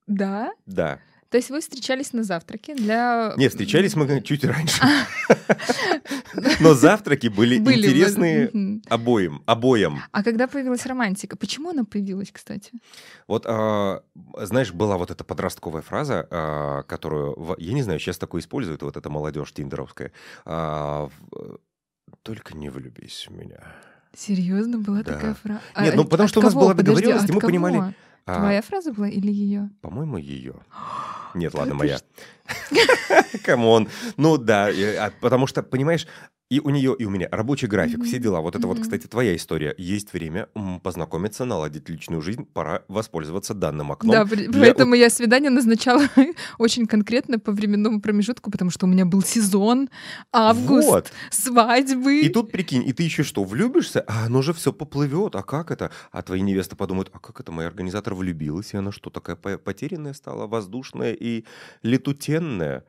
Да. 0.08 0.52
Да. 0.66 1.00
То 1.32 1.38
есть 1.38 1.50
вы 1.50 1.62
встречались 1.62 2.12
на 2.12 2.24
завтраке 2.24 2.76
для... 2.76 3.34
Не, 3.38 3.48
встречались 3.48 3.96
мы 3.96 4.22
чуть 4.22 4.44
раньше. 4.44 4.82
Но 6.60 6.74
завтраки 6.74 7.28
были 7.28 7.58
Мгм. 8.54 8.82
обоим, 8.90 9.42
обоим. 9.46 10.02
А 10.12 10.24
когда 10.24 10.48
появилась 10.48 10.86
романтика? 10.86 11.38
Почему 11.38 11.70
она 11.70 11.86
появилась, 11.86 12.32
кстати? 12.32 12.72
Вот, 13.28 13.46
а, 13.48 14.04
знаешь, 14.42 14.74
была 14.74 14.98
вот 14.98 15.10
эта 15.10 15.24
подростковая 15.24 15.82
фраза, 15.82 16.28
а, 16.30 16.84
которую, 16.84 17.56
я 17.58 17.74
не 17.74 17.82
знаю, 17.84 18.00
сейчас 18.00 18.18
такое 18.18 18.42
используют, 18.42 18.82
вот 18.84 18.98
эта 18.98 19.10
молодежь 19.10 19.54
тиндеровская. 19.54 20.12
а, 20.46 21.10
Только 22.24 22.56
не 22.58 22.70
влюбись 22.70 23.26
в 23.30 23.34
меня. 23.34 23.60
Серьезно 24.16 24.78
была 24.80 25.02
Да. 25.02 25.14
такая 25.14 25.34
фраза? 25.34 25.62
Нет, 25.80 25.96
ну, 25.96 26.04
потому 26.04 26.28
что 26.28 26.42
у 26.42 26.44
нас 26.44 26.54
была 26.54 26.74
договоренность, 26.74 27.30
и 27.30 27.32
мы 27.32 27.40
понимали- 27.40 27.96
А, 28.26 28.40
Твоя 28.40 28.62
фраза 28.62 28.94
была 28.94 29.10
или 29.10 29.32
ее? 29.32 29.70
По-моему, 29.82 30.18
ее. 30.18 30.56
Нет, 31.34 31.54
ладно, 31.54 31.76
моя. 31.76 32.00
Come 33.46 33.71
on. 33.71 33.90
Ну 34.18 34.38
да, 34.38 34.68
а, 34.70 35.12
потому 35.22 35.48
что, 35.48 35.64
понимаешь, 35.64 36.08
И 36.52 36.60
у 36.60 36.70
нее, 36.70 36.94
и 37.00 37.06
у 37.06 37.10
меня 37.10 37.30
рабочий 37.32 37.68
график, 37.68 38.00
Мгм. 38.00 38.08
все 38.08 38.20
дела. 38.20 38.42
Вот 38.42 38.58
это 38.58 38.68
вот, 38.68 38.76
Мгм. 38.76 38.84
кстати, 38.84 39.08
твоя 39.08 39.34
история. 39.38 39.74
Есть 39.78 40.12
время 40.12 40.50
познакомиться, 40.84 41.46
наладить 41.46 41.88
личную 41.88 42.22
жизнь. 42.22 42.44
Пора 42.44 42.82
воспользоваться 42.90 43.54
данным 43.54 43.94
окном. 43.94 44.12
Да, 44.12 44.26
для 44.26 44.60
поэтому 44.60 44.96
я 44.96 45.10
свидание 45.10 45.50
назначала 45.50 46.04
очень 46.60 46.88
конкретно 46.88 47.40
по 47.40 47.54
временному 47.54 48.02
промежутку, 48.02 48.52
потому 48.52 48.70
что 48.70 48.86
у 48.86 48.90
меня 48.90 49.06
был 49.06 49.24
сезон, 49.24 49.90
август, 50.34 50.88
Вот. 50.90 51.12
свадьбы. 51.30 52.20
И 52.20 52.28
тут 52.28 52.52
прикинь, 52.52 52.84
и 52.86 52.92
ты 52.92 53.04
еще 53.04 53.24
что, 53.24 53.46
влюбишься? 53.46 54.02
А 54.08 54.26
оно 54.26 54.42
же 54.42 54.54
все 54.54 54.74
поплывет. 54.74 55.36
А 55.36 55.44
как 55.44 55.72
это? 55.72 55.90
А 56.12 56.22
твои 56.22 56.42
невесты 56.42 56.76
подумают, 56.76 57.10
а 57.14 57.20
как 57.20 57.40
это 57.40 57.54
моя 57.54 57.70
организатор 57.70 58.14
влюбилась, 58.14 58.74
и 58.74 58.78
она 58.78 58.92
что, 58.92 59.10
такая 59.10 59.38
по- 59.38 59.58
потерянная 59.58 60.14
стала, 60.14 60.48
воздушная 60.48 61.14
и 61.14 61.46
летутенная? 61.82 62.84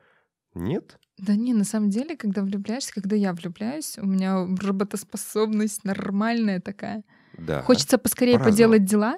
Нет? 0.53 0.97
Да 1.17 1.35
не, 1.35 1.53
на 1.53 1.63
самом 1.63 1.89
деле, 1.89 2.15
когда 2.17 2.41
влюбляешься, 2.41 2.93
когда 2.93 3.15
я 3.15 3.33
влюбляюсь, 3.33 3.97
у 3.99 4.05
меня 4.05 4.45
работоспособность 4.61 5.83
нормальная 5.83 6.59
такая. 6.59 7.03
Да. 7.37 7.61
Хочется 7.61 7.97
поскорее 7.97 8.33
по-разному. 8.33 8.53
поделать 8.55 8.85
дела, 8.85 9.17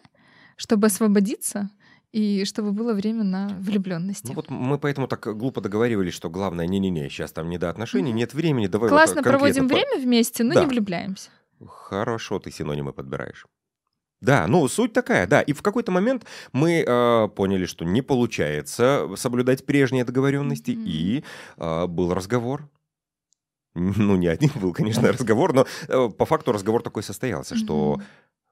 чтобы 0.57 0.87
освободиться 0.87 1.69
и 2.11 2.43
чтобы 2.45 2.71
было 2.71 2.93
время 2.93 3.23
на 3.23 3.47
влюбленности. 3.59 4.27
Ну 4.27 4.33
вот 4.35 4.49
мы 4.49 4.77
поэтому 4.77 5.07
так 5.07 5.25
глупо 5.37 5.61
договаривались, 5.61 6.13
что 6.13 6.29
главное, 6.29 6.67
не-не-не, 6.67 7.09
сейчас 7.09 7.31
там 7.33 7.49
не 7.49 7.57
до 7.57 7.69
отношений, 7.69 8.11
нет 8.13 8.33
времени, 8.33 8.67
давай 8.67 8.89
вот 8.89 8.95
Классно 8.95 9.15
конкретно 9.15 9.39
проводим 9.39 9.69
по- 9.69 9.75
время 9.75 9.99
вместе, 10.01 10.43
но 10.43 10.53
Да. 10.53 10.61
не 10.61 10.67
влюбляемся. 10.67 11.29
Хорошо 11.65 12.39
ты 12.39 12.51
синонимы 12.51 12.93
подбираешь. 12.93 13.45
Да, 14.21 14.47
ну 14.47 14.67
суть 14.67 14.93
такая, 14.93 15.27
да. 15.27 15.41
И 15.41 15.53
в 15.53 15.61
какой-то 15.61 15.91
момент 15.91 16.25
мы 16.53 16.83
э, 16.87 17.27
поняли, 17.35 17.65
что 17.65 17.85
не 17.85 18.01
получается 18.01 19.07
соблюдать 19.15 19.65
прежние 19.65 20.03
договоренности, 20.05 20.71
Мгм. 20.71 20.83
и 20.85 21.23
э, 21.57 21.87
был 21.87 22.13
разговор. 22.13 22.69
Ну, 23.75 24.15
не 24.15 24.27
один 24.27 24.51
был, 24.55 24.71
конечно, 24.73 25.11
разговор, 25.11 25.53
но 25.53 25.65
э, 25.89 26.09
по 26.17 26.25
факту 26.25 26.53
разговор 26.53 26.81
такой 26.81 27.03
состоялся, 27.03 27.55
что, 27.57 27.95
Мгм. 27.95 28.05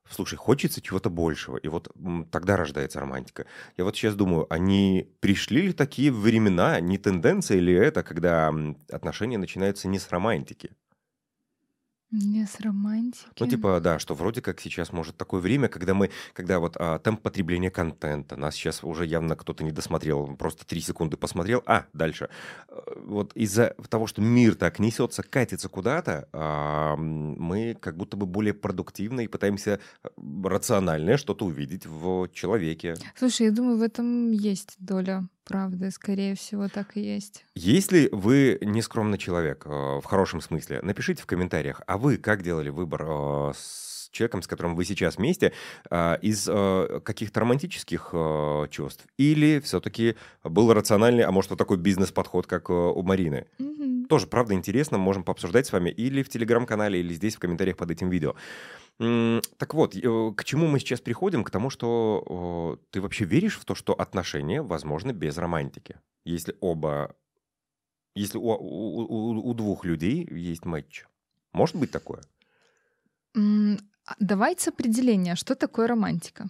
слушай, 0.09 0.35
хочется 0.35 0.81
чего-то 0.81 1.09
большего. 1.09 1.55
И 1.55 1.69
вот 1.69 1.87
тогда 2.29 2.57
рождается 2.57 2.99
романтика. 2.99 3.45
Я 3.77 3.85
вот 3.85 3.95
сейчас 3.95 4.15
думаю, 4.15 4.47
они 4.53 5.07
пришли 5.21 5.61
ли 5.61 5.73
такие 5.73 6.11
времена, 6.11 6.79
не 6.81 6.97
тенденция 6.97 7.59
ли 7.59 7.73
это, 7.73 8.03
когда 8.03 8.53
отношения 8.91 9.37
начинаются 9.37 9.87
не 9.87 9.97
с 9.97 10.09
романтики? 10.09 10.71
Не 12.15 12.45
с 12.45 12.59
романтики. 12.59 13.25
Ну, 13.39 13.47
типа, 13.47 13.79
да, 13.79 13.97
что 13.97 14.13
вроде 14.13 14.39
как 14.39 14.61
сейчас 14.61 14.93
может 14.93 15.17
такое 15.17 15.41
время, 15.41 15.67
когда 15.67 15.95
мы, 15.95 16.11
когда 16.33 16.59
вот 16.59 16.77
а, 16.77 16.99
темп 16.99 17.21
потребления 17.21 17.71
контента, 17.71 18.35
нас 18.35 18.53
сейчас 18.53 18.83
уже 18.83 19.07
явно 19.07 19.35
кто-то 19.35 19.63
не 19.63 19.71
досмотрел, 19.71 20.35
просто 20.37 20.63
три 20.63 20.79
секунды 20.79 21.17
посмотрел, 21.17 21.63
а, 21.65 21.87
дальше. 21.93 22.29
Э, 22.67 22.75
Вот 23.03 23.33
из-за 23.33 23.75
того, 23.89 24.05
что 24.05 24.21
мир 24.21 24.53
так 24.53 24.77
несется, 24.77 25.23
катится 25.23 25.69
куда-то, 25.69 26.29
а, 26.33 26.95
мы 26.97 27.75
как 27.79 27.97
будто 27.97 28.15
бы 28.15 28.27
более 28.27 28.53
продуктивно 28.53 29.21
и 29.21 29.27
пытаемся 29.27 29.79
э, 30.03 30.09
рациональное 30.43 31.17
что-то 31.17 31.45
увидеть 31.45 31.87
в 31.87 32.27
человеке. 32.31 32.95
Слушай, 33.17 33.47
я 33.47 33.51
думаю, 33.51 33.77
в 33.77 33.81
этом 33.81 34.29
есть 34.31 34.75
доля 34.77 35.27
правды. 35.43 35.91
Скорее 35.91 36.35
всего, 36.35 36.67
так 36.67 36.97
и 36.97 37.01
есть. 37.01 37.45
Если 37.55 38.09
вы 38.11 38.57
нескромный 38.61 39.17
человек, 39.17 39.63
э, 39.65 39.69
в 39.69 40.03
хорошем 40.03 40.41
смысле, 40.41 40.81
напишите 40.81 41.21
в 41.21 41.25
комментариях, 41.25 41.81
а 41.87 41.97
вы 41.97 42.17
как 42.17 42.41
делали 42.41 42.69
выбор 42.69 43.05
э, 43.07 43.51
с 43.55 44.09
человеком, 44.11 44.41
с 44.41 44.47
которым 44.47 44.75
вы 44.75 44.85
сейчас 44.85 45.17
вместе, 45.17 45.53
э, 45.89 46.17
из 46.21 46.45
каких-то 47.03 47.39
романтических 47.39 48.13
чувств? 48.69 49.05
Или 49.17 49.59
все-таки 49.59 50.15
был 50.43 50.73
рациональный, 50.73 51.23
а 51.23 51.31
может, 51.31 51.51
вот 51.51 51.57
такой 51.57 51.77
бизнес-подход, 51.77 52.47
как 52.47 52.69
у 52.69 53.01
Марины? 53.01 53.47
Тоже, 54.13 54.27
правда, 54.27 54.53
интересно, 54.53 54.99
можем 54.99 55.23
пообсуждать 55.23 55.65
с 55.65 55.71
вами 55.71 55.89
или 55.89 56.21
в 56.21 56.29
Телеграм-канале, 56.29 56.99
или 56.99 57.15
здесь 57.15 57.35
в 57.35 57.39
комментариях 57.39 57.77
под 57.77 57.89
этим 57.89 58.11
видео. 58.11 58.35
Так 58.99 59.73
вот, 59.73 59.95
э, 59.95 60.31
к 60.37 60.43
чему 60.43 60.67
мы 60.67 60.77
сейчас 60.77 61.01
приходим? 61.01 61.43
К 61.43 61.49
тому, 61.49 61.71
что 61.71 62.77
э, 62.79 62.85
ты 62.91 63.01
вообще 63.01 63.25
веришь 63.25 63.57
в 63.57 63.65
то, 63.65 63.73
что 63.73 63.93
отношения 63.93 64.61
возможны 64.61 65.13
без 65.13 65.35
романтики? 65.39 65.95
Если 66.25 66.55
оба... 66.61 67.15
Если 68.13 68.37
у, 68.37 68.51
у- 68.51 69.49
у- 69.49 69.53
двух 69.55 69.83
людей 69.83 70.27
есть 70.29 70.65
матч. 70.65 71.05
Может 71.51 71.75
быть 71.75 71.89
такое? 71.89 72.21
А 73.35 74.15
Давайте 74.19 74.69
определение, 74.69 75.35
что 75.35 75.55
такое 75.55 75.87
романтика. 75.87 76.49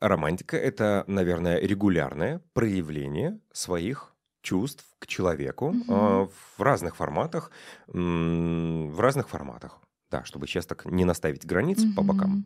Романтика— 0.00 0.56
это, 0.70 1.04
наверное, 1.06 1.60
регулярное 1.60 2.40
проявление 2.54 3.38
своих 3.52 4.13
чувств 4.44 4.84
к 4.98 5.06
человеку 5.06 5.74
э, 5.88 6.26
в 6.56 6.62
разных 6.62 6.94
форматах. 6.96 7.50
м, 7.92 8.90
В 8.90 9.00
разных 9.00 9.28
форматах. 9.28 9.80
Да, 10.10 10.22
чтобы 10.24 10.46
сейчас 10.46 10.66
так 10.66 10.84
не 10.84 11.04
наставить 11.04 11.44
границ 11.46 11.82
по 11.96 12.02
бокам. 12.02 12.44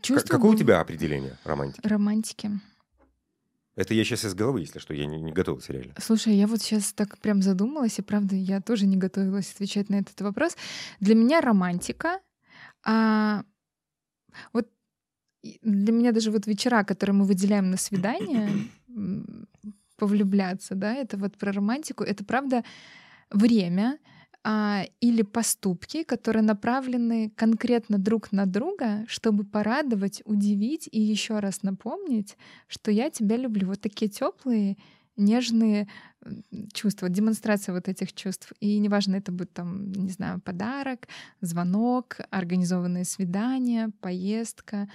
Чувство 0.00 0.36
Какое 0.36 0.52
у 0.52 0.54
тебя 0.54 0.80
определение 0.80 1.36
романтики? 1.44 1.86
романтики? 1.86 2.50
Это 3.74 3.92
я 3.94 4.04
сейчас 4.04 4.24
из 4.24 4.34
головы, 4.34 4.60
если 4.60 4.78
что, 4.78 4.94
я 4.94 5.06
не, 5.06 5.20
не 5.20 5.32
готовился 5.32 5.72
реально. 5.72 5.94
Слушай, 6.00 6.34
я 6.34 6.46
вот 6.46 6.62
сейчас 6.62 6.92
так 6.94 7.18
прям 7.18 7.42
задумалась, 7.42 7.98
и 7.98 8.02
правда, 8.02 8.34
я 8.34 8.60
тоже 8.62 8.86
не 8.86 8.96
готовилась 8.96 9.52
отвечать 9.52 9.90
на 9.90 9.96
этот 9.96 10.18
вопрос. 10.22 10.56
Для 11.00 11.14
меня 11.14 11.40
романтика, 11.42 12.20
а, 12.84 13.42
вот 14.54 14.68
для 15.42 15.92
меня 15.92 16.12
даже 16.12 16.30
вот 16.30 16.46
вечера, 16.46 16.84
которые 16.84 17.14
мы 17.14 17.24
выделяем 17.26 17.70
на 17.70 17.76
свидание, 17.76 18.48
повлюбляться, 19.96 20.74
да, 20.74 20.94
это 20.94 21.16
вот 21.16 21.36
про 21.36 21.52
романтику, 21.52 22.04
это 22.04 22.24
правда 22.24 22.64
время 23.30 23.98
а, 24.44 24.84
или 25.00 25.22
поступки, 25.22 26.04
которые 26.04 26.42
направлены 26.42 27.30
конкретно 27.30 27.98
друг 27.98 28.30
на 28.30 28.46
друга, 28.46 29.04
чтобы 29.08 29.44
порадовать, 29.44 30.22
удивить 30.24 30.88
и 30.92 31.00
еще 31.00 31.40
раз 31.40 31.64
напомнить, 31.64 32.36
что 32.68 32.92
я 32.92 33.10
тебя 33.10 33.36
люблю. 33.36 33.66
Вот 33.66 33.80
такие 33.80 34.08
теплые, 34.08 34.76
нежные 35.16 35.88
чувства, 36.72 37.08
демонстрация 37.08 37.74
вот 37.74 37.88
этих 37.88 38.12
чувств. 38.12 38.52
И 38.60 38.78
неважно, 38.78 39.16
это 39.16 39.32
будет 39.32 39.52
там, 39.52 39.90
не 39.92 40.10
знаю, 40.10 40.40
подарок, 40.40 41.08
звонок, 41.40 42.18
организованное 42.30 43.04
свидание, 43.04 43.90
поездка 44.00 44.88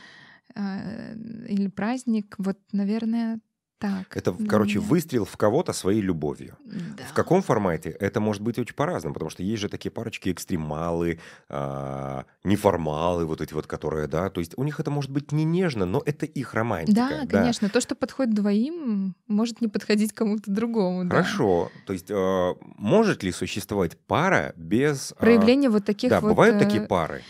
э, 0.55 1.15
или 1.50 1.67
праздник. 1.67 2.36
Вот, 2.38 2.58
наверное, 2.72 3.39
так. 3.82 4.16
Это, 4.16 4.32
для 4.32 4.48
короче, 4.48 4.78
меня. 4.78 4.88
выстрел 4.88 5.26
в 5.26 5.36
кого-то 5.36 5.74
своей 5.74 6.02
любовью. 6.02 6.56
Да. 6.64 7.04
В 7.10 7.14
каком 7.14 7.42
формате? 7.42 7.90
Это 8.00 8.20
может 8.20 8.42
быть 8.44 8.60
очень 8.60 8.76
по-разному, 8.76 9.14
потому 9.14 9.30
что 9.32 9.44
есть 9.44 9.62
же 9.62 9.68
такие 9.70 9.92
парочки 9.92 10.32
экстремалы, 10.32 11.20
а, 11.50 12.26
неформалы, 12.44 13.26
вот 13.26 13.42
эти 13.42 13.54
вот, 13.54 13.68
которые, 13.68 14.08
да, 14.08 14.30
то 14.30 14.40
есть 14.40 14.54
у 14.58 14.64
них 14.64 14.80
это 14.80 14.92
может 14.92 15.10
быть 15.12 15.32
не 15.32 15.44
нежно, 15.44 15.86
но 15.86 16.02
это 16.06 16.26
их 16.26 16.54
романтика. 16.54 16.96
Да, 16.96 17.28
конечно. 17.28 17.70
То, 17.70 17.82
что 17.82 17.96
подходит 17.96 18.34
двоим, 18.36 19.16
может 19.28 19.62
не 19.62 19.68
подходить 19.68 20.14
кому-то 20.14 20.52
другому. 20.52 21.04
да. 21.06 21.10
Хорошо. 21.10 21.72
То 21.88 21.94
есть 21.94 22.10
э, 22.12 22.54
может 22.78 23.24
ли 23.24 23.32
существовать 23.32 23.98
пара 23.98 24.54
без... 24.56 25.12
э, 25.12 25.16
Проявление 25.16 25.70
вот 25.70 25.86
таких 25.86 26.10
Да, 26.12 26.22
вот... 26.22 26.30
бывают 26.30 26.56
э, 26.58 26.60
такие 26.60 26.82
пары. 26.82 27.24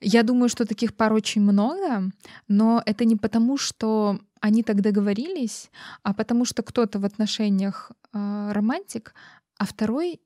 Я 0.00 0.22
думаю, 0.22 0.48
что 0.48 0.66
таких 0.66 0.94
пар 0.94 1.12
очень 1.12 1.42
много, 1.42 2.10
но 2.48 2.82
это 2.86 3.04
не 3.04 3.16
потому, 3.16 3.56
что 3.56 4.18
они 4.40 4.62
так 4.62 4.82
договорились, 4.82 5.70
а 6.02 6.12
потому 6.12 6.44
что 6.44 6.62
кто-то 6.62 6.98
в 6.98 7.04
отношениях 7.04 7.92
э, 8.12 8.52
романтик, 8.52 9.14
а 9.58 9.64
второй 9.64 10.20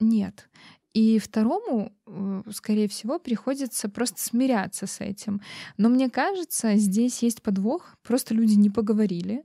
нет. 0.00 0.48
И 0.92 1.18
второму, 1.18 1.92
э, 2.06 2.42
скорее 2.52 2.88
всего, 2.88 3.18
приходится 3.18 3.88
просто 3.88 4.20
смиряться 4.20 4.86
с 4.86 5.00
этим. 5.00 5.40
Но 5.76 5.88
мне 5.88 6.08
кажется, 6.08 6.76
здесь 6.76 7.22
есть 7.22 7.42
подвох. 7.42 7.96
Просто 8.02 8.34
люди 8.34 8.54
не 8.54 8.70
поговорили, 8.70 9.44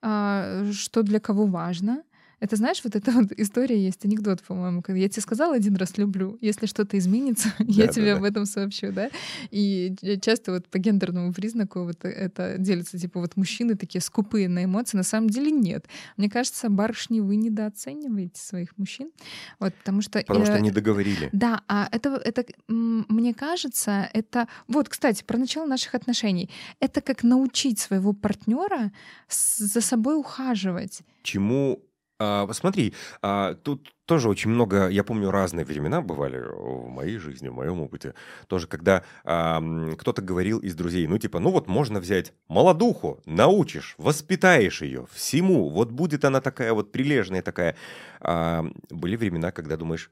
а, 0.00 0.70
что 0.72 1.02
для 1.02 1.18
кого 1.18 1.46
важно. 1.46 2.04
Это 2.40 2.56
знаешь, 2.56 2.80
вот 2.84 2.94
эта 2.94 3.10
вот 3.10 3.32
история 3.36 3.82
есть, 3.82 4.04
анекдот, 4.04 4.42
по-моему, 4.42 4.82
я 4.88 5.08
тебе 5.08 5.22
сказала 5.22 5.54
один 5.54 5.76
раз 5.76 5.98
люблю, 5.98 6.38
если 6.40 6.66
что-то 6.66 6.96
изменится, 6.98 7.52
я 7.58 7.86
Да, 7.86 7.92
тебе 7.92 8.12
да, 8.12 8.16
об 8.16 8.22
да. 8.22 8.28
этом 8.28 8.46
сообщу, 8.46 8.92
да? 8.92 9.10
И 9.50 9.94
часто 10.22 10.52
вот 10.52 10.66
по 10.68 10.78
гендерному 10.78 11.32
признаку 11.32 11.84
вот 11.84 12.04
это 12.04 12.56
делится, 12.58 12.98
типа 12.98 13.20
вот 13.20 13.36
мужчины 13.36 13.74
такие 13.76 14.00
скупые 14.00 14.48
на 14.48 14.64
эмоции, 14.64 14.96
на 14.96 15.02
самом 15.02 15.30
деле 15.30 15.50
нет. 15.50 15.86
Мне 16.16 16.30
кажется, 16.30 16.68
барышни, 16.68 17.20
вы 17.20 17.36
недооцениваете 17.36 18.40
своих 18.40 18.76
мужчин, 18.78 19.10
вот, 19.58 19.74
потому 19.74 20.02
что... 20.02 20.20
Потому 20.20 20.44
что 20.44 20.60
не 20.60 20.70
договорили. 20.70 21.30
да, 21.32 21.62
а 21.68 21.88
это, 21.90 22.20
это 22.24 22.44
мне 22.68 23.34
кажется, 23.34 24.08
это 24.12 24.48
вот, 24.68 24.88
кстати, 24.88 25.24
про 25.24 25.38
начало 25.38 25.66
наших 25.66 25.94
отношений. 25.94 26.50
Это 26.80 27.00
как 27.00 27.22
научить 27.22 27.78
своего 27.78 28.12
партнера 28.12 28.92
за 29.28 29.80
собой 29.80 30.16
ухаживать. 30.16 31.00
Чему... 31.22 31.82
а, 32.18 32.48
смотри, 32.52 32.94
а, 33.22 33.54
тут 33.54 33.92
тоже 34.04 34.28
очень 34.28 34.50
много, 34.50 34.88
я 34.88 35.04
помню, 35.04 35.30
разные 35.30 35.64
времена 35.64 36.00
бывали 36.00 36.40
в 36.40 36.88
моей 36.88 37.18
жизни, 37.18 37.48
в 37.48 37.54
моем 37.54 37.80
опыте. 37.80 38.14
Тоже, 38.48 38.66
когда 38.66 39.04
а, 39.24 39.62
кто-то 39.96 40.22
говорил 40.22 40.58
из 40.58 40.74
друзей, 40.74 41.06
ну, 41.06 41.18
типа, 41.18 41.38
ну 41.38 41.50
вот 41.50 41.68
можно 41.68 42.00
взять 42.00 42.32
молодуху, 42.48 43.20
научишь, 43.26 43.94
воспитаешь 43.98 44.82
ее 44.82 45.06
всему, 45.12 45.68
вот 45.68 45.92
будет 45.92 46.24
она 46.24 46.40
такая 46.40 46.72
вот 46.72 46.90
прилежная 46.90 47.42
такая. 47.42 47.76
А, 48.20 48.64
были 48.90 49.14
времена, 49.16 49.52
когда 49.52 49.76
думаешь, 49.76 50.10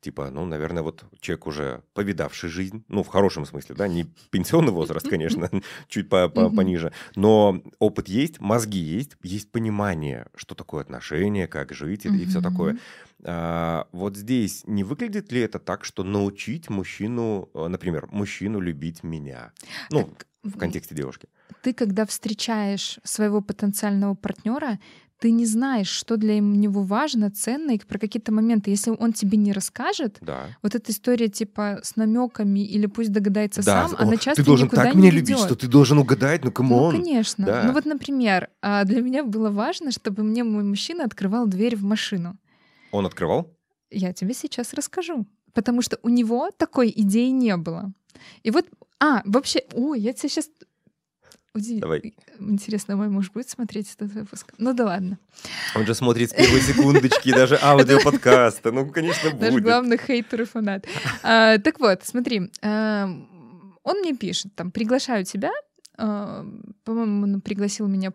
типа, 0.00 0.30
ну, 0.30 0.44
наверное, 0.46 0.82
вот 0.82 1.04
человек 1.20 1.46
уже 1.46 1.82
повидавший 1.94 2.48
жизнь, 2.48 2.84
ну, 2.88 3.02
в 3.02 3.08
хорошем 3.08 3.44
смысле, 3.44 3.74
да, 3.74 3.88
не 3.88 4.04
пенсионный 4.30 4.72
возраст, 4.72 5.06
конечно, 5.08 5.50
чуть 5.88 6.08
по- 6.08 6.28
по- 6.28 6.46
Мгм. 6.46 6.56
пониже, 6.56 6.92
но 7.16 7.62
опыт 7.78 8.08
есть, 8.08 8.40
мозги 8.40 8.78
есть, 8.78 9.16
есть 9.22 9.52
понимание, 9.52 10.26
что 10.34 10.54
такое 10.54 10.82
отношения, 10.82 11.46
как 11.48 11.72
жить 11.72 12.06
и, 12.06 12.24
все 12.26 12.40
такое. 12.40 12.78
А, 13.24 13.88
вот 13.92 14.16
здесь 14.16 14.62
не 14.66 14.84
выглядит 14.84 15.32
ли 15.32 15.40
это 15.40 15.58
так, 15.58 15.84
что 15.84 16.04
научить 16.04 16.70
мужчину, 16.70 17.48
э, 17.54 17.66
например, 17.68 18.08
мужчину 18.10 18.60
любить 18.60 19.02
меня? 19.02 19.52
Ну, 19.90 20.04
Так, 20.04 20.26
в 20.54 20.58
контексте 20.58 20.94
девушки. 20.94 21.28
ты, 21.62 21.72
когда 21.74 22.04
встречаешь 22.06 22.98
своего 23.04 23.40
потенциального 23.40 24.14
партнера, 24.14 24.78
ты 25.18 25.30
не 25.30 25.46
знаешь, 25.46 25.88
что 25.88 26.16
для 26.16 26.38
него 26.40 26.82
важно, 26.82 27.30
ценно, 27.30 27.70
и 27.72 27.78
про 27.78 27.98
какие-то 27.98 28.32
моменты. 28.32 28.70
Если 28.70 28.90
он 28.90 29.12
тебе 29.12 29.38
не 29.38 29.52
расскажет, 29.52 30.18
Да. 30.20 30.48
вот 30.62 30.74
эта 30.74 30.92
история 30.92 31.28
типа 31.28 31.80
с 31.82 31.96
намеками 31.96 32.60
или 32.60 32.86
пусть 32.86 33.12
догадается 33.12 33.62
Да, 33.64 33.88
сам, 33.88 33.96
о, 33.98 34.02
она 34.02 34.12
ты 34.12 34.18
часто 34.18 34.44
должен 34.44 34.66
никуда 34.66 34.84
так 34.84 34.94
меня 34.94 35.10
любить, 35.10 35.30
ведет. 35.30 35.44
что 35.44 35.54
ты 35.56 35.68
должен 35.68 35.98
угадать, 35.98 36.42
ну, 36.42 36.48
Ну, 36.48 36.52
come 36.52 36.77
on. 36.77 36.96
конечно. 36.96 37.46
Да. 37.46 37.62
Ну 37.64 37.72
вот, 37.72 37.86
например, 37.86 38.50
а, 38.60 38.84
для 38.84 39.00
меня 39.00 39.24
было 39.24 39.50
важно, 39.50 39.90
чтобы 39.90 40.22
мне 40.22 40.44
мой 40.44 40.64
мужчина 40.64 41.04
открывал 41.04 41.46
дверь 41.46 41.76
в 41.76 41.82
машину. 41.82 42.36
Он 42.92 43.06
открывал? 43.06 43.52
Я 43.90 44.12
тебе 44.12 44.34
сейчас 44.34 44.74
расскажу. 44.74 45.26
Потому 45.54 45.80
что 45.80 45.98
у 46.02 46.10
него 46.10 46.50
такой 46.56 46.92
идеи 46.94 47.30
не 47.30 47.56
было. 47.56 47.92
И 48.42 48.50
вот, 48.50 48.66
а, 49.00 49.22
вообще, 49.24 49.62
ой, 49.72 50.00
я 50.00 50.12
тебе 50.12 50.28
сейчас... 50.28 50.50
Давай. 51.80 52.14
Интересно, 52.38 52.96
мой 52.96 53.08
муж 53.08 53.30
будет 53.30 53.48
смотреть 53.48 53.92
этот 53.94 54.12
выпуск? 54.12 54.52
Ну 54.58 54.72
да 54.72 54.84
ладно. 54.84 55.18
Он 55.74 55.86
же 55.86 55.94
смотрит 55.94 56.30
с 56.30 56.34
первой 56.34 56.60
секундочки 56.60 57.32
даже 57.32 57.58
аудиоподкаста. 57.62 58.72
Ну, 58.72 58.90
конечно, 58.90 59.30
Наш 59.30 59.52
будет. 59.52 59.64
главный 59.64 59.98
хейтер 59.98 60.42
и 60.42 60.44
фанат. 60.44 60.86
А, 61.22 61.58
так 61.58 61.80
вот, 61.80 62.04
смотри, 62.04 62.50
а, 62.62 63.06
он 63.82 63.98
мне 64.00 64.14
пишет, 64.14 64.54
там, 64.54 64.70
приглашаю 64.70 65.24
тебя, 65.24 65.50
а, 65.98 66.46
по-моему, 66.84 67.22
он 67.24 67.40
пригласил 67.40 67.86
меня 67.86 68.12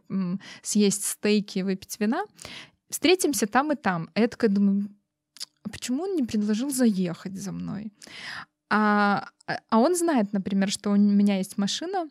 съесть 0.61 1.05
стейки 1.05 1.59
и 1.59 1.63
выпить 1.63 1.99
вина. 1.99 2.25
Встретимся 2.89 3.47
там 3.47 3.71
и 3.71 3.75
там. 3.75 4.09
А 4.13 4.19
я 4.19 4.27
такая 4.27 4.49
думаю, 4.49 4.89
а 5.63 5.69
почему 5.69 6.03
он 6.03 6.15
не 6.15 6.23
предложил 6.23 6.69
заехать 6.69 7.33
за 7.33 7.51
мной? 7.51 7.93
А, 8.69 9.27
а 9.69 9.79
он 9.79 9.95
знает, 9.95 10.33
например, 10.33 10.69
что 10.69 10.91
у 10.91 10.95
меня 10.95 11.37
есть 11.37 11.57
машина, 11.57 12.07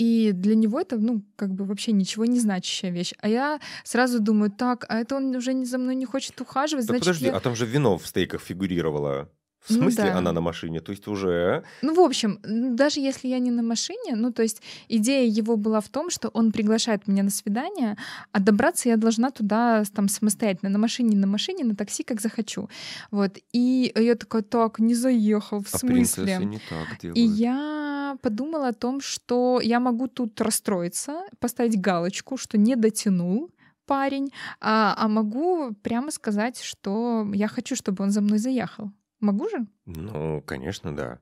и 0.00 0.32
для 0.32 0.54
него 0.54 0.80
это, 0.80 0.96
ну, 0.98 1.22
как 1.36 1.50
бы 1.54 1.64
вообще 1.66 1.92
ничего 1.92 2.24
не 2.24 2.40
значащая 2.40 2.90
вещь. 2.90 3.12
А 3.20 3.28
я 3.28 3.60
сразу 3.84 4.18
думаю, 4.20 4.50
так, 4.50 4.86
а 4.88 4.98
это 5.00 5.16
он 5.16 5.34
уже 5.36 5.64
за 5.64 5.76
мной 5.78 5.94
не 5.94 6.06
хочет 6.06 6.40
ухаживать, 6.40 6.86
Так 6.86 6.96
значит, 6.96 7.04
подожди, 7.06 7.26
я- 7.26 7.36
а 7.36 7.40
там 7.40 7.54
же 7.54 7.66
вино 7.66 7.98
в 7.98 8.06
стейках 8.06 8.40
фигурировало. 8.40 9.28
В 9.60 9.70
Ну 9.70 9.76
смысле 9.82 10.04
да. 10.04 10.18
она 10.18 10.32
на 10.32 10.40
машине? 10.40 10.80
То 10.80 10.92
есть 10.92 11.06
уже... 11.08 11.62
Ну, 11.82 11.94
в 11.94 12.00
общем, 12.00 12.38
даже 12.76 13.00
если 13.00 13.28
я 13.28 13.38
не 13.38 13.50
на 13.50 13.62
машине, 13.62 14.16
ну, 14.16 14.32
то 14.32 14.42
есть 14.42 14.62
идея 14.88 15.28
его 15.28 15.56
была 15.56 15.80
в 15.80 15.88
том, 15.88 16.10
что 16.10 16.28
он 16.28 16.50
приглашает 16.50 17.06
меня 17.06 17.22
на 17.22 17.30
свидание, 17.30 17.96
а 18.32 18.40
добраться 18.40 18.88
я 18.88 18.96
должна 18.96 19.30
туда 19.30 19.84
там 19.94 20.08
самостоятельно, 20.08 20.70
на 20.70 20.78
машине, 20.78 21.16
на 21.16 21.26
машине, 21.26 21.64
на 21.64 21.76
такси, 21.76 22.02
как 22.04 22.20
захочу. 22.20 22.68
Вот. 23.10 23.38
И 23.52 23.92
я 23.94 24.14
такая, 24.14 24.42
так, 24.42 24.78
не 24.78 24.94
заехал, 24.94 25.60
в 25.62 25.74
А 25.74 25.78
смысле? 25.78 26.38
не 26.44 26.58
так 26.70 26.98
делают. 27.00 27.18
И 27.18 27.22
я 27.22 28.16
подумала 28.22 28.68
о 28.68 28.72
том, 28.72 29.00
что 29.00 29.60
я 29.62 29.78
могу 29.78 30.06
тут 30.08 30.40
расстроиться, 30.40 31.22
поставить 31.38 31.80
галочку, 31.80 32.36
что 32.38 32.58
не 32.58 32.76
дотянул 32.76 33.50
парень, 33.86 34.30
а, 34.60 34.94
а 34.96 35.08
могу 35.08 35.72
прямо 35.82 36.10
сказать, 36.12 36.60
что 36.62 37.28
я 37.34 37.48
хочу, 37.48 37.74
чтобы 37.76 38.04
он 38.04 38.10
за 38.10 38.20
мной 38.20 38.38
заехал. 38.38 38.90
Могу 39.20 39.48
же? 39.48 39.66
Ну, 39.86 40.42
конечно, 40.42 40.94
да. 40.94 41.18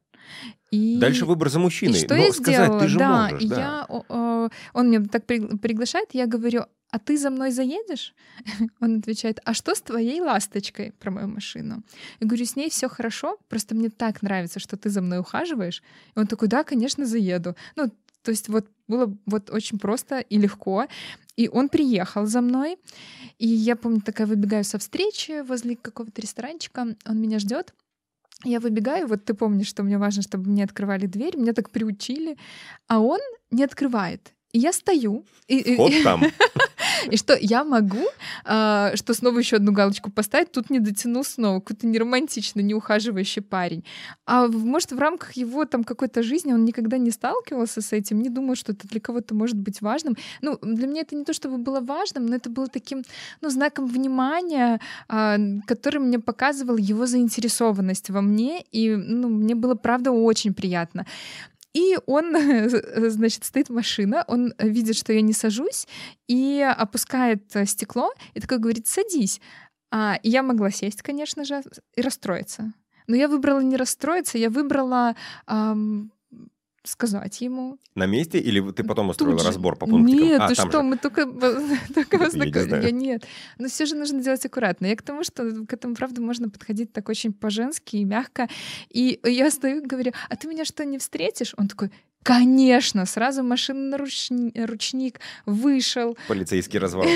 И... 0.70 0.98
Дальше 0.98 1.24
выбор 1.26 1.48
за 1.48 1.58
И 1.58 1.62
мужчиной. 1.62 1.94
что 1.98 2.14
Но 2.14 2.20
я 2.22 2.32
сказать 2.32 2.54
сделала? 2.64 2.80
ты 2.80 2.88
же 2.88 2.98
да, 2.98 3.22
можешь, 3.22 3.42
и 3.42 3.48
да. 3.48 3.86
я, 3.88 4.50
он 4.72 4.90
меня 4.90 5.04
так 5.04 5.26
при- 5.26 5.56
приглашает, 5.58 6.10
я 6.12 6.26
говорю, 6.26 6.64
а 6.90 6.98
ты 6.98 7.18
за 7.18 7.30
мной 7.30 7.50
заедешь? 7.50 8.14
Он 8.80 8.98
отвечает, 8.98 9.40
а 9.44 9.52
что 9.52 9.74
с 9.74 9.82
твоей 9.82 10.20
ласточкой 10.22 10.92
про 10.92 11.10
мою 11.10 11.28
машину? 11.28 11.82
Я 12.18 12.26
говорю, 12.26 12.46
с 12.46 12.56
ней 12.56 12.70
все 12.70 12.88
хорошо, 12.88 13.36
просто 13.48 13.74
мне 13.74 13.90
так 13.90 14.22
нравится, 14.22 14.58
что 14.58 14.78
ты 14.78 14.88
за 14.88 15.02
мной 15.02 15.18
ухаживаешь. 15.18 15.82
И 16.14 16.18
он 16.18 16.26
такой, 16.26 16.48
да, 16.48 16.64
конечно, 16.64 17.04
заеду. 17.04 17.56
Ну, 17.76 17.90
то 18.22 18.30
есть 18.30 18.48
вот 18.48 18.68
было 18.86 19.14
вот 19.26 19.50
очень 19.50 19.78
просто 19.78 20.20
и 20.20 20.38
легко. 20.38 20.86
И 21.36 21.48
он 21.48 21.68
приехал 21.68 22.24
за 22.26 22.40
мной, 22.40 22.78
и 23.38 23.46
я 23.46 23.76
помню, 23.76 24.00
такая 24.00 24.26
выбегаю 24.26 24.64
со 24.64 24.78
встречи 24.78 25.42
возле 25.42 25.76
какого-то 25.76 26.20
ресторанчика, 26.22 26.96
он 27.06 27.20
меня 27.20 27.38
ждет. 27.38 27.74
Я 28.44 28.60
выбегаю, 28.60 29.06
вот 29.08 29.24
ты 29.24 29.34
помнишь, 29.34 29.66
что 29.68 29.82
мне 29.82 29.98
важно, 29.98 30.22
чтобы 30.22 30.48
мне 30.50 30.64
открывали 30.64 31.06
дверь, 31.06 31.36
меня 31.36 31.52
так 31.52 31.70
приучили, 31.70 32.36
а 32.86 33.00
он 33.00 33.20
не 33.50 33.64
открывает. 33.64 34.32
И 34.52 34.58
я 34.60 34.72
стою, 34.72 35.24
и, 35.48 35.58
и- 35.58 35.74
Вход 35.74 35.92
там. 36.04 36.22
и 37.10 37.16
что 37.16 37.36
я 37.40 37.64
могу, 37.64 38.04
а, 38.44 38.92
что 38.96 39.14
снова 39.14 39.38
еще 39.38 39.56
одну 39.56 39.72
галочку 39.72 40.10
поставить, 40.10 40.52
тут 40.52 40.70
не 40.70 40.80
дотянул 40.80 41.24
снова, 41.24 41.60
какой-то 41.60 41.86
неромантичный, 41.86 42.62
неухаживающий 42.62 43.42
парень. 43.42 43.84
А 44.26 44.46
может, 44.48 44.92
в 44.92 44.98
рамках 44.98 45.32
его 45.32 45.64
там 45.64 45.84
какой-то 45.84 46.22
жизни 46.22 46.52
он 46.52 46.64
никогда 46.64 46.98
не 46.98 47.10
сталкивался 47.10 47.80
с 47.80 47.92
этим, 47.92 48.20
не 48.20 48.28
думал, 48.28 48.54
что 48.54 48.72
это 48.72 48.88
для 48.88 49.00
кого-то 49.00 49.34
может 49.34 49.56
быть 49.56 49.80
важным. 49.80 50.16
Ну, 50.42 50.58
для 50.62 50.86
меня 50.86 51.02
это 51.02 51.16
не 51.16 51.24
то, 51.24 51.32
чтобы 51.32 51.58
было 51.58 51.80
важным, 51.80 52.26
но 52.26 52.36
это 52.36 52.50
было 52.50 52.68
таким, 52.68 53.02
ну, 53.40 53.50
знаком 53.50 53.86
внимания, 53.86 54.80
а, 55.08 55.38
который 55.66 56.00
мне 56.00 56.18
показывал 56.18 56.76
его 56.76 57.06
заинтересованность 57.06 58.10
во 58.10 58.20
мне, 58.20 58.62
и, 58.72 58.94
ну, 58.94 59.28
мне 59.28 59.54
было, 59.54 59.74
правда, 59.74 60.10
очень 60.10 60.54
приятно. 60.54 61.06
И 61.74 61.96
он, 62.06 62.34
значит, 63.10 63.44
стоит 63.44 63.68
машина, 63.68 64.24
он 64.26 64.54
видит, 64.58 64.96
что 64.96 65.12
я 65.12 65.20
не 65.20 65.32
сажусь, 65.32 65.86
и 66.26 66.60
опускает 66.60 67.54
э, 67.54 67.66
стекло, 67.66 68.12
и 68.34 68.40
такой 68.40 68.58
говорит, 68.58 68.86
садись. 68.86 69.40
А, 69.90 70.18
и 70.22 70.28
я 70.28 70.42
могла 70.42 70.70
сесть, 70.70 71.02
конечно 71.02 71.44
же, 71.44 71.62
и 71.94 72.00
расстроиться. 72.00 72.72
Но 73.06 73.16
я 73.16 73.28
выбрала 73.28 73.60
не 73.60 73.76
расстроиться, 73.76 74.38
я 74.38 74.50
выбрала 74.50 75.16
ам, 75.46 76.12
сказать 76.88 77.40
ему. 77.40 77.78
На 77.94 78.06
месте 78.06 78.38
или 78.38 78.60
ты 78.72 78.84
потом 78.84 79.12
Тут 79.12 79.40
же. 79.40 79.46
разбор 79.46 79.76
по 79.76 79.86
пунктикам? 79.86 80.22
Нет, 80.24 80.40
а, 80.40 80.48
ты 80.48 80.54
что, 80.54 80.70
же. 80.70 80.82
мы 80.82 80.96
только, 80.96 81.26
только 81.94 82.16
Я 82.16 82.44
не 82.46 82.60
знаю. 82.60 82.82
Я 82.82 82.90
нет. 82.90 83.26
Но 83.58 83.68
все 83.68 83.86
же 83.86 83.94
нужно 83.94 84.22
делать 84.22 84.44
аккуратно. 84.44 84.86
Я 84.86 84.96
к 84.96 85.02
тому, 85.02 85.22
что 85.24 85.64
к 85.66 85.72
этому, 85.72 85.94
правда, 85.94 86.20
можно 86.20 86.48
подходить 86.48 86.92
так 86.92 87.08
очень 87.08 87.32
по-женски 87.32 87.96
и 87.96 88.04
мягко. 88.04 88.48
И 88.90 89.20
я 89.24 89.50
стою 89.50 89.82
и 89.82 89.86
говорю, 89.86 90.12
а 90.28 90.36
ты 90.36 90.48
меня 90.48 90.64
что, 90.64 90.84
не 90.84 90.98
встретишь? 90.98 91.54
Он 91.56 91.68
такой, 91.68 91.90
конечно, 92.22 93.06
сразу 93.06 93.42
ручник 93.42 95.20
вышел, 95.46 96.16
Полицейский 96.28 96.78
развал. 96.78 97.06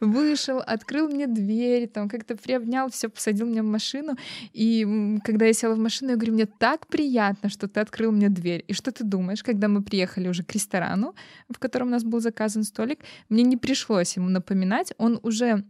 вышел, 0.00 0.58
открыл 0.58 1.08
мне 1.08 1.26
дверь, 1.26 1.88
там 1.88 2.08
как-то 2.08 2.36
приобнял, 2.36 2.90
все, 2.90 3.08
посадил 3.08 3.46
меня 3.46 3.62
в 3.62 3.66
машину. 3.66 4.16
И 4.52 5.18
когда 5.24 5.46
я 5.46 5.52
села 5.52 5.74
в 5.74 5.78
машину, 5.78 6.10
я 6.10 6.16
говорю, 6.16 6.34
мне 6.34 6.46
так 6.46 6.86
приятно, 6.86 7.48
что 7.48 7.68
ты 7.68 7.80
открыл 7.80 8.12
мне 8.12 8.28
дверь. 8.28 8.64
И 8.68 8.72
что 8.72 8.92
ты 8.92 9.04
думаешь, 9.04 9.42
когда 9.42 9.68
мы 9.68 9.82
приехали 9.82 10.28
уже 10.28 10.44
к 10.44 10.52
ресторану, 10.52 11.14
в 11.48 11.58
котором 11.58 11.88
у 11.88 11.90
нас 11.90 12.04
был 12.04 12.20
заказан 12.20 12.64
столик, 12.64 13.00
мне 13.28 13.42
не 13.42 13.56
пришлось 13.56 14.16
ему 14.16 14.28
напоминать, 14.28 14.92
он 14.98 15.18
уже 15.22 15.64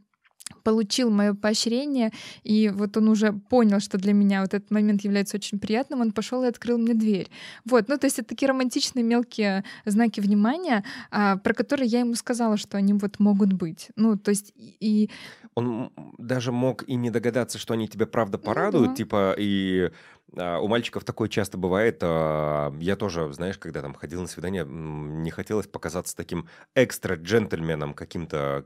получил 0.62 1.10
мое 1.10 1.34
поощрение, 1.34 2.10
и 2.42 2.68
вот 2.68 2.96
он 2.96 3.08
уже 3.08 3.32
понял, 3.32 3.80
что 3.80 3.98
для 3.98 4.12
меня 4.12 4.42
вот 4.42 4.54
этот 4.54 4.70
момент 4.70 5.04
является 5.04 5.36
очень 5.36 5.58
приятным, 5.58 6.00
он 6.00 6.12
пошел 6.12 6.42
и 6.44 6.46
открыл 6.48 6.78
мне 6.78 6.94
дверь. 6.94 7.28
Вот, 7.64 7.88
ну 7.88 7.96
то 7.98 8.06
есть 8.06 8.18
это 8.18 8.28
такие 8.28 8.48
романтичные 8.48 9.02
мелкие 9.02 9.64
знаки 9.84 10.20
внимания, 10.20 10.84
а, 11.10 11.36
про 11.36 11.54
которые 11.54 11.88
я 11.88 12.00
ему 12.00 12.14
сказала, 12.14 12.56
что 12.56 12.76
они 12.76 12.92
вот 12.92 13.18
могут 13.18 13.52
быть. 13.52 13.88
Ну 13.96 14.16
то 14.16 14.30
есть 14.30 14.52
и 14.56 15.10
Он 15.54 15.90
даже 16.18 16.52
мог 16.52 16.84
и 16.88 16.94
не 16.94 17.10
догадаться, 17.10 17.58
что 17.58 17.74
они 17.74 17.88
тебя 17.88 18.06
правда 18.06 18.38
порадуют, 18.38 18.86
Ну 18.88 18.92
да. 18.92 18.96
типа, 18.96 19.34
и 19.38 19.90
у 20.36 20.68
мальчиков 20.68 21.04
такое 21.04 21.28
часто 21.28 21.56
бывает. 21.56 21.98
а, 22.02 22.72
я 22.80 22.96
тоже, 22.96 23.32
знаешь, 23.32 23.58
когда 23.58 23.80
там 23.80 23.94
ходил 23.94 24.20
на 24.20 24.28
свидание, 24.28 24.64
не 24.66 25.30
хотелось 25.30 25.66
показаться 25.66 26.14
таким 26.16 26.48
экстра 26.74 27.16
джентльменом, 27.16 27.94
каким-то 27.94 28.64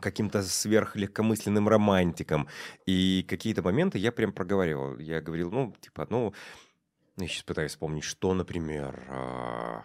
каким-то 0.00 0.42
сверхлегкомысленным 0.42 1.68
романтиком. 1.68 2.48
И 2.86 3.24
какие-то 3.28 3.62
моменты 3.62 3.98
я 3.98 4.12
прям 4.12 4.32
проговаривал. 4.32 4.98
Я 4.98 5.20
говорил, 5.20 5.50
ну, 5.50 5.74
типа, 5.80 6.06
ну, 6.08 6.32
я 7.16 7.26
сейчас 7.26 7.42
пытаюсь 7.42 7.72
вспомнить, 7.72 8.04
что, 8.04 8.32
например, 8.34 9.02
а, 9.08 9.84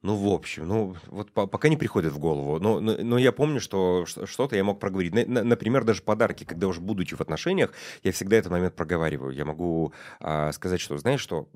Ну, 0.00 0.14
в 0.14 0.32
общем, 0.32 0.68
ну, 0.68 0.94
вот 1.08 1.32
по- 1.32 1.48
пока 1.48 1.68
не 1.68 1.76
приходит 1.76 2.12
в 2.12 2.20
голову. 2.20 2.60
Но, 2.60 2.78
но, 2.78 2.96
но 2.98 3.18
я 3.18 3.32
помню, 3.32 3.60
что 3.60 4.06
что-то 4.06 4.54
я 4.54 4.62
мог 4.62 4.78
проговорить. 4.78 5.12
На- 5.12 5.26
на- 5.26 5.42
например, 5.42 5.82
даже 5.82 6.02
подарки, 6.02 6.44
когда 6.44 6.68
уже 6.68 6.80
будучи 6.80 7.16
в 7.16 7.20
отношениях, 7.20 7.72
я 8.04 8.12
всегда 8.12 8.36
этот 8.36 8.52
момент 8.52 8.76
проговариваю. 8.76 9.32
Я 9.32 9.44
могу 9.44 9.92
а, 10.20 10.52
сказать, 10.52 10.80
что, 10.80 10.96
знаешь 10.98 11.20
что, 11.20 11.48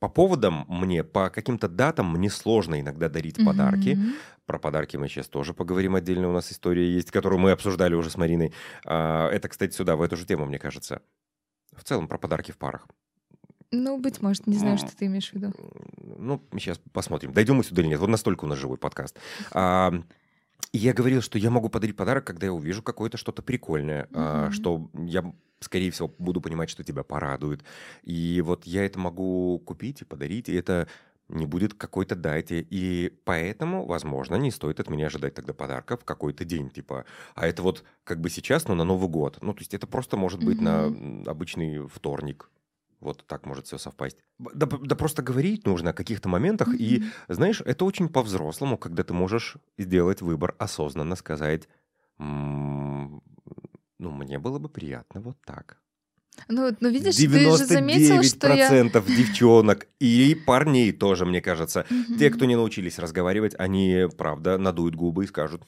по 0.00 0.08
поводам 0.08 0.64
мне, 0.68 1.04
по 1.04 1.30
каким-то 1.30 1.68
датам 1.68 2.12
мне 2.12 2.28
сложно 2.28 2.80
иногда 2.80 3.08
дарить 3.08 3.36
подарки. 3.44 3.90
Мгм. 3.94 4.14
Про 4.46 4.58
подарки 4.58 4.96
мы 4.96 5.08
сейчас 5.08 5.28
тоже 5.28 5.54
поговорим 5.54 5.94
отдельно. 5.94 6.28
У 6.28 6.32
нас 6.32 6.50
история 6.50 6.92
есть, 6.92 7.12
которую 7.12 7.38
мы 7.38 7.52
обсуждали 7.52 7.94
уже 7.94 8.10
с 8.10 8.16
Мариной. 8.16 8.52
А, 8.84 9.28
это, 9.30 9.48
кстати, 9.48 9.72
сюда, 9.74 9.94
в 9.94 10.02
эту 10.02 10.16
же 10.16 10.26
тему, 10.26 10.44
мне 10.44 10.58
кажется. 10.58 11.02
В 11.76 11.84
целом 11.84 12.08
про 12.08 12.18
подарки 12.18 12.50
в 12.50 12.58
парах. 12.58 12.88
Ну, 13.70 13.98
быть 13.98 14.22
может, 14.22 14.46
не 14.46 14.56
знаю, 14.56 14.72
М. 14.74 14.78
что 14.78 14.96
ты 14.96 15.06
имеешь 15.06 15.30
в 15.30 15.34
виду. 15.34 15.52
Ну, 16.18 16.40
сейчас 16.52 16.80
посмотрим, 16.92 17.32
дойдем 17.32 17.56
мы 17.56 17.64
сюда 17.64 17.82
или 17.82 17.88
нет. 17.88 18.00
Вот 18.00 18.08
настолько 18.08 18.44
у 18.44 18.48
нас 18.48 18.58
живой 18.58 18.78
подкаст. 18.78 19.18
А, 19.52 19.92
я 20.72 20.92
говорил, 20.92 21.22
что 21.22 21.38
я 21.38 21.50
могу 21.50 21.68
подарить 21.68 21.96
подарок, 21.96 22.24
когда 22.24 22.46
я 22.46 22.52
увижу 22.52 22.82
какое-то 22.82 23.16
что-то 23.16 23.42
прикольное, 23.42 24.08
а, 24.12 24.50
что 24.50 24.88
я, 24.94 25.32
скорее 25.60 25.90
всего, 25.90 26.12
буду 26.18 26.40
понимать, 26.40 26.70
что 26.70 26.84
тебя 26.84 27.02
порадует. 27.02 27.64
И 28.02 28.42
вот 28.44 28.64
я 28.64 28.84
это 28.84 28.98
могу 28.98 29.58
купить 29.64 30.02
и 30.02 30.04
подарить, 30.04 30.48
и 30.48 30.54
это 30.54 30.88
не 31.28 31.46
будет 31.46 31.74
какой-то 31.74 32.14
дате. 32.16 32.64
И 32.70 33.10
поэтому, 33.24 33.86
возможно, 33.86 34.34
не 34.36 34.50
стоит 34.50 34.78
от 34.78 34.90
меня 34.90 35.06
ожидать 35.06 35.34
тогда 35.34 35.52
подарка 35.54 35.96
в 35.96 36.04
какой-то 36.04 36.44
день. 36.44 36.70
Типа, 36.70 37.06
а 37.34 37.46
это 37.46 37.62
вот 37.62 37.82
как 38.04 38.20
бы 38.20 38.28
сейчас, 38.28 38.68
но 38.68 38.74
на 38.74 38.84
Новый 38.84 39.08
год. 39.08 39.38
Ну, 39.40 39.54
то 39.54 39.60
есть 39.60 39.74
это 39.74 39.86
просто 39.86 40.16
может 40.16 40.44
быть 40.44 40.60
на 40.60 40.84
м, 40.86 41.24
обычный 41.26 41.88
вторник. 41.88 42.50
Вот 43.04 43.22
так 43.26 43.44
может 43.44 43.66
все 43.66 43.76
совпасть. 43.76 44.16
Да, 44.38 44.66
да 44.66 44.96
просто 44.96 45.22
говорить 45.22 45.66
нужно 45.66 45.90
о 45.90 45.92
каких-то 45.92 46.28
моментах. 46.30 46.68
И, 46.80 47.00
Мгм. 47.00 47.10
знаешь, 47.28 47.60
это 47.60 47.84
очень 47.84 48.08
по-взрослому, 48.08 48.78
когда 48.78 49.02
ты 49.04 49.12
можешь 49.12 49.58
сделать 49.76 50.22
выбор 50.22 50.54
осознанно, 50.58 51.14
сказать, 51.14 51.68
«М, 52.18 53.22
ну, 53.98 54.10
мне 54.10 54.38
было 54.38 54.58
бы 54.58 54.70
приятно 54.70 55.20
вот 55.20 55.36
так. 55.44 55.78
Ну, 56.48 56.74
ну, 56.80 56.88
видишь, 56.88 57.16
ты 57.16 57.28
же 57.28 57.66
заметила, 57.66 58.22
что 58.22 58.48
я... 58.54 58.70
99% 58.70 59.06
девчонок 59.16 59.86
и 60.00 60.34
парней 60.46 60.92
тоже, 60.92 61.26
мне 61.26 61.42
кажется. 61.42 61.84
Те, 62.18 62.28
Мгм. 62.28 62.34
кто 62.36 62.44
не 62.46 62.56
научились 62.56 62.98
разговаривать, 62.98 63.54
они, 63.58 64.06
правда, 64.16 64.56
надуют 64.58 64.94
губы 64.94 65.24
и 65.24 65.26
скажут, 65.26 65.62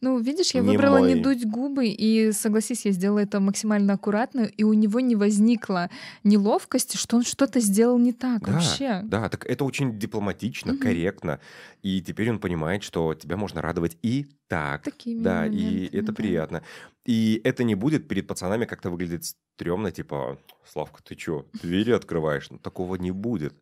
Ну, 0.00 0.18
видишь, 0.18 0.52
я 0.54 0.62
Не 0.62 0.68
выбрала 0.68 0.98
не 0.98 1.14
мой. 1.14 1.22
дуть 1.22 1.44
губы, 1.46 1.86
и 1.88 2.32
согласись, 2.32 2.84
я 2.84 2.92
сделала 2.92 3.18
это 3.20 3.40
максимально 3.40 3.94
аккуратно, 3.94 4.42
и 4.42 4.64
у 4.64 4.72
него 4.72 5.00
не 5.00 5.16
возникло 5.16 5.90
неловкости, 6.24 6.96
что 6.96 7.16
он 7.16 7.22
что-то 7.24 7.60
сделал 7.60 7.98
не 7.98 8.12
так 8.12 8.46
Да, 8.46 8.52
вообще. 8.52 9.00
Да, 9.04 9.28
так 9.28 9.46
это 9.46 9.64
очень 9.64 9.98
дипломатично, 9.98 10.72
Мгм. 10.72 10.80
корректно. 10.80 11.40
И 11.82 12.00
теперь 12.02 12.30
он 12.30 12.38
понимает, 12.40 12.82
что 12.82 13.14
тебя 13.14 13.36
можно 13.36 13.62
радовать 13.62 13.96
и 14.02 14.26
так. 14.48 14.84
Такими 14.84 15.22
Да, 15.22 15.46
и 15.46 15.86
это 15.86 16.12
да. 16.12 16.12
приятно. 16.12 16.62
И 17.06 17.40
это 17.44 17.64
не 17.64 17.74
будет 17.74 18.08
перед 18.08 18.26
пацанами 18.26 18.64
как-то 18.64 18.90
выглядеть 18.90 19.36
стрёмно, 19.56 19.90
типа, 19.92 20.38
Славка, 20.66 21.02
ты 21.02 21.14
чё, 21.14 21.46
двери 21.62 21.92
открываешь? 21.92 22.50
Ну, 22.50 22.58
такого 22.58 22.96
не 22.96 23.10
будет. 23.12 23.54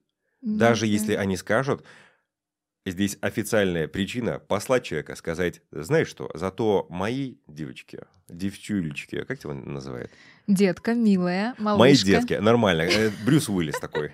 Ну, 0.43 0.59
Даже 0.59 0.87
да. 0.87 0.93
если 0.95 1.15
они 1.15 1.37
скажут, 1.37 1.85
здесь 2.85 3.17
официальная 3.21 3.89
причина 3.89 4.39
послать 4.39 4.85
человека, 4.85 5.15
сказать, 5.15 5.63
знаешь 5.71 6.09
что, 6.09 6.31
зато 6.35 6.87
мои 6.91 7.37
девочки, 7.47 8.01
девчулечки, 8.29 9.25
как 9.25 9.39
тебя 9.39 9.55
называют? 9.55 10.11
Детка, 10.47 10.95
милая, 10.95 11.55
малышка. 11.59 11.79
Мои 11.79 11.97
детки, 11.97 12.35
нормально. 12.35 12.83
Э, 12.83 13.11
Брюс 13.25 13.49
Уиллис 13.49 13.79
такой. 13.79 14.13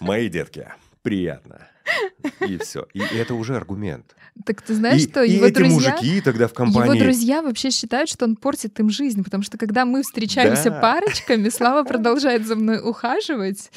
Мои 0.00 0.28
детки, 0.28 0.68
приятно. 1.02 1.68
И 2.46 2.58
все. 2.58 2.86
И 2.94 3.00
это 3.00 3.34
уже 3.34 3.56
аргумент. 3.56 4.14
Так 4.44 4.62
ты 4.62 4.74
знаешь, 4.74 5.02
и, 5.02 5.08
что 5.08 5.22
и 5.22 5.32
его 5.32 5.46
эти 5.46 5.54
друзья... 5.54 5.92
мужики 5.92 6.20
тогда 6.20 6.46
в 6.48 6.52
Его 6.52 6.64
компании... 6.72 7.00
друзья 7.00 7.42
вообще 7.42 7.70
считают, 7.70 8.08
что 8.08 8.24
он 8.24 8.36
портит 8.36 8.78
им 8.80 8.90
жизнь, 8.90 9.22
потому 9.22 9.42
что 9.42 9.58
когда 9.58 9.84
мы 9.84 10.02
встречаемся 10.02 10.70
Да. 10.70 10.80
парочками, 10.80 11.48
Слава 11.48 11.84
продолжает 11.88 12.46
за 12.46 12.56
мной 12.56 12.80
ухаживать, 12.82 13.70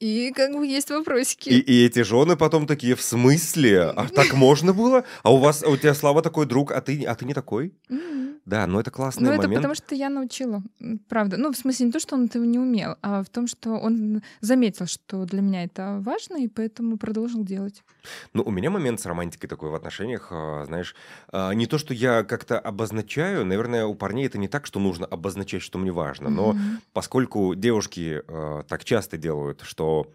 и 0.00 0.32
как 0.34 0.52
бы 0.52 0.66
есть 0.66 0.90
вопросики. 0.90 1.48
И, 1.50 1.58
и 1.58 1.86
эти 1.86 2.02
жены 2.02 2.36
потом 2.36 2.66
такие, 2.66 2.94
в 2.94 3.02
смысле? 3.02 3.92
А 3.96 4.08
так 4.08 4.32
можно 4.32 4.72
было? 4.72 5.04
А 5.22 5.32
у 5.32 5.38
вас, 5.38 5.62
а 5.62 5.68
у 5.68 5.76
тебя 5.76 5.94
Слава 5.94 6.22
такой 6.22 6.46
друг, 6.46 6.72
а 6.72 6.80
ты, 6.80 7.04
а 7.04 7.14
ты 7.14 7.24
не 7.24 7.34
такой? 7.34 7.74
М. 7.90 8.25
Да, 8.46 8.66
но 8.68 8.78
это 8.80 8.92
классный 8.92 9.24
Ну, 9.24 9.32
это 9.32 9.42
момент. 9.42 9.56
потому 9.56 9.74
что 9.74 9.94
я 9.96 10.08
научила, 10.08 10.62
правда. 11.08 11.36
Ну, 11.36 11.52
в 11.52 11.56
смысле, 11.56 11.86
не 11.86 11.92
то, 11.92 11.98
что 11.98 12.14
он 12.14 12.26
этого 12.26 12.44
не 12.44 12.60
умел, 12.60 12.96
а 13.02 13.24
в 13.24 13.28
том, 13.28 13.48
что 13.48 13.70
он 13.72 14.22
заметил, 14.40 14.86
что 14.86 15.24
для 15.24 15.42
меня 15.42 15.64
это 15.64 15.98
важно, 16.00 16.36
и 16.36 16.46
поэтому 16.46 16.96
продолжил 16.96 17.42
делать. 17.44 17.82
Ну, 18.34 18.44
у 18.44 18.52
меня 18.52 18.70
момент 18.70 19.00
с 19.00 19.06
романтикой 19.06 19.48
такой 19.48 19.70
в 19.70 19.74
отношениях, 19.74 20.28
а, 20.30 20.64
знаешь, 20.64 20.94
а, 21.32 21.50
не 21.52 21.66
то, 21.66 21.76
что 21.76 21.92
я 21.92 22.22
как-то 22.22 22.58
обозначаю, 22.60 23.44
наверное, 23.44 23.84
у 23.86 23.94
парней 23.96 24.26
это 24.26 24.38
не 24.38 24.46
так, 24.48 24.64
что 24.64 24.78
нужно 24.78 25.06
обозначать, 25.06 25.62
что 25.62 25.78
мне 25.78 25.90
важно, 25.90 26.30
но 26.30 26.52
Мгм. 26.52 26.80
поскольку 26.92 27.54
девушки 27.56 28.22
э, 28.26 28.62
так 28.68 28.84
часто 28.84 29.16
делают, 29.18 29.62
что 29.62 30.12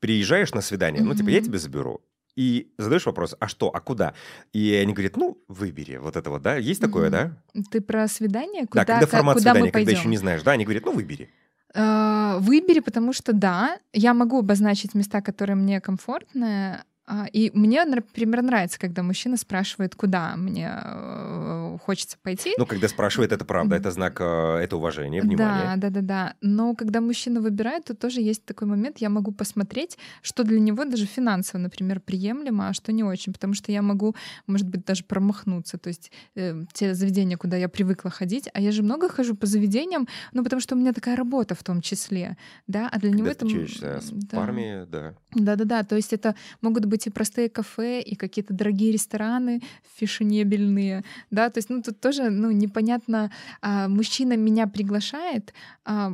приезжаешь 0.00 0.52
на 0.52 0.60
свидание, 0.60 1.02
ну, 1.04 1.14
типа, 1.14 1.28
я 1.30 1.40
тебя 1.40 1.58
заберу, 1.58 2.00
и 2.36 2.72
задаешь 2.78 3.06
вопрос, 3.06 3.36
а 3.38 3.48
что, 3.48 3.68
а 3.68 3.80
куда? 3.80 4.14
И 4.52 4.74
они 4.74 4.92
говорят, 4.92 5.16
ну, 5.16 5.38
выбери 5.48 5.96
вот 5.96 6.16
это 6.16 6.30
вот, 6.30 6.42
да? 6.42 6.56
Есть 6.56 6.80
такое, 6.80 7.08
Мгм. 7.08 7.12
да? 7.12 7.62
Ты 7.70 7.80
про 7.80 8.08
свидание? 8.08 8.66
Куда, 8.66 8.84
да, 8.84 8.84
когда 8.84 9.00
как- 9.06 9.10
формат 9.10 9.36
куда 9.38 9.52
свидания, 9.52 9.70
когда 9.72 9.90
еще 9.92 10.08
не 10.08 10.16
знаешь, 10.16 10.42
да? 10.42 10.52
Они 10.52 10.64
говорят, 10.64 10.84
ну, 10.84 10.92
выбери. 10.92 11.30
А, 11.76 12.38
Выбери, 12.38 12.80
потому 12.80 13.12
что 13.12 13.32
да, 13.32 13.78
я 13.92 14.14
могу 14.14 14.38
обозначить 14.38 14.94
места, 14.94 15.20
которые 15.22 15.56
мне 15.56 15.80
комфортны. 15.80 16.82
А, 17.06 17.26
И 17.32 17.50
мне, 17.54 17.84
например, 17.84 18.42
нравится, 18.42 18.78
когда 18.78 19.02
мужчина 19.02 19.36
спрашивает, 19.36 19.94
куда 19.94 20.36
мне 20.36 20.70
э, 20.82 21.78
хочется 21.82 22.16
пойти. 22.22 22.54
Ну, 22.58 22.66
когда 22.66 22.88
спрашивает, 22.88 23.32
это 23.32 23.44
правда, 23.44 23.76
это 23.76 23.90
знак, 23.90 24.20
э, 24.20 24.56
это 24.62 24.76
уважение, 24.76 25.20
Да, 25.22 25.26
внимание. 25.28 25.76
да, 25.76 25.90
да, 25.90 26.00
да. 26.00 26.34
Но 26.40 26.74
когда 26.74 27.00
мужчина 27.00 27.40
выбирает, 27.40 27.84
то 27.84 27.94
тоже 27.94 28.20
есть 28.20 28.44
такой 28.44 28.68
момент, 28.68 28.98
я 28.98 29.08
могу 29.10 29.32
посмотреть, 29.32 29.98
что 30.22 30.44
для 30.44 30.58
него 30.60 30.84
даже 30.84 31.06
финансово, 31.06 31.60
например, 31.60 32.00
приемлемо, 32.00 32.68
а 32.68 32.72
что 32.72 32.92
не 32.92 33.04
очень, 33.04 33.32
потому 33.32 33.54
что 33.54 33.72
я 33.72 33.82
могу, 33.82 34.14
может 34.46 34.68
быть, 34.68 34.84
даже 34.84 35.04
промахнуться. 35.04 35.76
То 35.78 35.88
есть 35.88 36.10
э, 36.36 36.62
те 36.72 36.94
заведения, 36.94 37.36
куда 37.36 37.56
я 37.56 37.68
привыкла 37.68 38.10
ходить, 38.10 38.48
а 38.54 38.60
я 38.60 38.72
же 38.72 38.82
много 38.82 39.08
хожу 39.08 39.34
по 39.34 39.46
заведениям, 39.46 40.08
ну, 40.32 40.42
потому 40.42 40.60
что 40.60 40.74
у 40.74 40.78
меня 40.78 40.92
такая 40.92 41.16
работа 41.16 41.54
в 41.54 41.62
том 41.62 41.80
числе, 41.80 42.36
да, 42.66 42.88
а 42.90 42.98
для 42.98 43.10
него 43.10 43.26
Когда 43.28 43.30
это... 43.32 43.44
м, 43.46 43.48
встречаешься 43.66 44.00
с 44.00 44.10
да. 44.10 44.36
парами, 44.36 44.86
да. 44.88 45.14
Да-да-да, 45.34 45.82
то 45.82 45.96
есть 45.96 46.12
это 46.12 46.34
могут 46.60 46.84
быть 46.84 46.93
и 47.06 47.10
простые 47.10 47.48
кафе, 47.48 48.00
и 48.00 48.14
какие-то 48.16 48.54
дорогие 48.54 48.92
рестораны 48.92 49.62
фешенебельные, 49.96 51.04
да, 51.30 51.50
то 51.50 51.58
есть, 51.58 51.70
ну, 51.70 51.82
тут 51.82 52.00
тоже, 52.00 52.30
ну, 52.30 52.50
непонятно, 52.50 53.30
а, 53.60 53.88
мужчина 53.88 54.36
меня 54.36 54.66
приглашает, 54.66 55.52
а, 55.84 56.12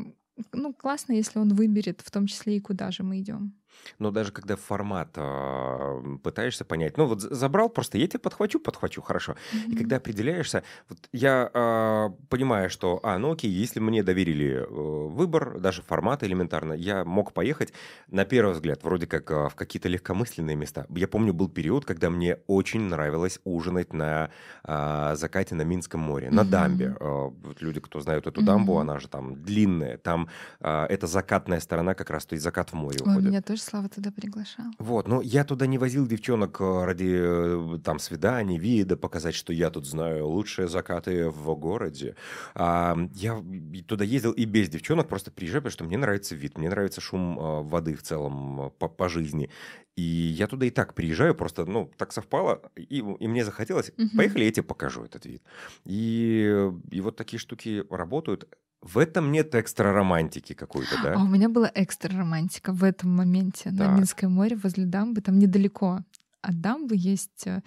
ну, 0.53 0.73
классно, 0.73 1.13
если 1.13 1.39
он 1.39 1.55
выберет, 1.55 2.01
в 2.05 2.11
том 2.11 2.27
числе 2.27 2.57
и 2.57 2.61
куда 2.61 2.91
же 2.91 3.03
мы 3.03 3.21
идем. 3.21 3.60
Но 3.99 4.11
даже 4.11 4.33
когда 4.33 4.57
формат 4.57 5.11
а, 5.17 6.01
пытаешься 6.23 6.65
понять, 6.65 6.97
ну 6.97 7.07
вот 7.07 7.21
забрал 7.21 7.69
просто, 7.69 7.99
я 7.99 8.07
тебя 8.07 8.21
подхвачу, 8.21 8.61
подхвачу, 8.61 9.03
хорошо. 9.03 9.37
И 9.71 9.75
когда 9.75 9.97
определяешься, 9.97 10.63
вот 10.89 10.99
я 11.13 11.51
а, 11.53 12.11
понимаю, 12.29 12.71
что, 12.71 13.01
а, 13.03 13.19
ну 13.19 13.33
окей, 13.33 13.51
если 13.51 13.81
мне 13.81 14.03
доверили 14.03 14.55
э, 14.55 14.65
выбор, 14.67 15.59
даже 15.61 15.83
формата 15.83 16.27
элементарно, 16.27 16.73
я 16.73 17.05
мог 17.05 17.33
поехать 17.33 17.73
на 18.09 18.25
первый 18.25 18.53
взгляд, 18.55 18.83
вроде 18.85 19.07
как 19.07 19.31
а, 19.31 19.49
в 19.49 19.55
какие-то 19.55 19.89
легкомысленные 19.89 20.57
места. 20.57 20.87
Я 20.91 21.09
помню, 21.09 21.33
был 21.33 21.49
период, 21.49 21.85
когда 21.85 22.11
мне 22.11 22.39
очень 22.47 22.83
нравилось 22.83 23.41
ужинать 23.45 23.93
на 23.93 24.31
а, 24.65 25.15
закате 25.17 25.55
на 25.55 25.63
Минском 25.63 26.01
море, 26.01 26.31
на 26.31 26.45
Мгм. 26.45 26.51
дамбе. 26.51 26.97
А, 27.01 27.29
вот 27.29 27.61
люди, 27.63 27.81
кто 27.81 28.01
знают 28.01 28.27
эту 28.27 28.43
дамбу, 28.43 28.75
Мгм. 28.75 28.81
она 28.81 28.99
же 28.99 29.09
там 29.09 29.43
длинная, 29.43 29.99
там 29.99 30.29
а, 30.61 30.87
это 30.87 31.07
закатная 31.07 31.61
сторона 31.61 31.95
как 31.95 32.11
раз, 32.11 32.27
то 32.27 32.35
есть 32.35 32.43
закат 32.45 32.71
в 32.71 32.75
море 32.75 33.01
Ой, 33.01 33.03
уходит. 33.03 33.31
меня 33.31 33.43
тоже 33.43 33.60
Слава 33.61 33.89
туда 33.89 34.11
приглашал. 34.11 34.67
Вот, 34.79 35.07
но 35.07 35.21
я 35.21 35.45
туда 35.45 35.67
не 35.67 35.77
возил 35.79 36.07
девчонок 36.07 36.61
э, 36.61 36.85
ради 36.85 37.77
э, 37.77 37.79
там 37.85 37.99
свиданий, 37.99 38.59
вида, 38.59 38.97
показать, 38.97 39.35
что 39.35 39.53
я 39.53 39.71
тут 39.71 39.87
знаю 39.87 40.27
лучшие 40.27 40.67
закаты 40.67 41.29
в 41.29 41.55
городе. 41.57 42.17
А, 42.55 42.97
я 43.15 43.43
туда 43.87 44.05
ездил 44.05 44.33
и 44.33 44.47
без 44.47 44.69
девчонок, 44.71 45.09
просто 45.09 45.31
приезжаю, 45.31 45.61
потому 45.63 45.73
что 45.73 45.85
мне 45.85 45.99
нравится 45.99 46.35
вид, 46.35 46.57
мне 46.57 46.71
нравится 46.71 47.01
шум 47.01 47.39
э, 47.39 47.63
воды 47.63 47.95
в 47.95 48.03
целом 48.03 48.73
по, 48.79 48.89
по 48.89 49.09
жизни. 49.09 49.51
И 49.97 50.03
я 50.03 50.47
туда 50.47 50.65
и 50.67 50.71
так 50.71 50.95
приезжаю, 50.95 51.35
просто, 51.35 51.67
ну, 51.67 51.91
так 51.99 52.13
совпало, 52.13 52.63
и, 52.77 52.99
и 52.99 53.29
мне 53.29 53.45
захотелось, 53.45 53.93
Мгм. 53.99 54.11
поехали, 54.17 54.45
я 54.45 54.53
тебе 54.53 54.63
покажу 54.65 55.05
этот 55.05 55.27
вид. 55.27 55.43
И, 55.85 56.71
и 56.91 57.01
вот 57.03 57.17
такие 57.17 57.39
штуки 57.39 57.85
работают. 57.91 58.49
В 58.83 58.97
этом 58.99 59.31
нет 59.31 59.55
экстра 59.55 59.93
романтики 59.93 60.55
какой-то, 60.55 60.97
да? 61.03 61.15
А 61.15 61.23
у 61.23 61.27
меня 61.27 61.49
была 61.49 61.71
экстра 61.75 62.17
романтика 62.17 62.73
в 62.73 62.83
этом 62.83 63.15
моменте 63.15 63.71
на 63.71 63.79
Так. 63.79 63.99
Минское 63.99 64.31
море 64.31 64.57
возле 64.57 64.87
дамбы, 64.87 65.21
там 65.21 65.39
недалеко 65.39 66.01
от 66.43 66.61
дамбы 66.61 66.95
есть 66.97 67.47
э, 67.47 67.63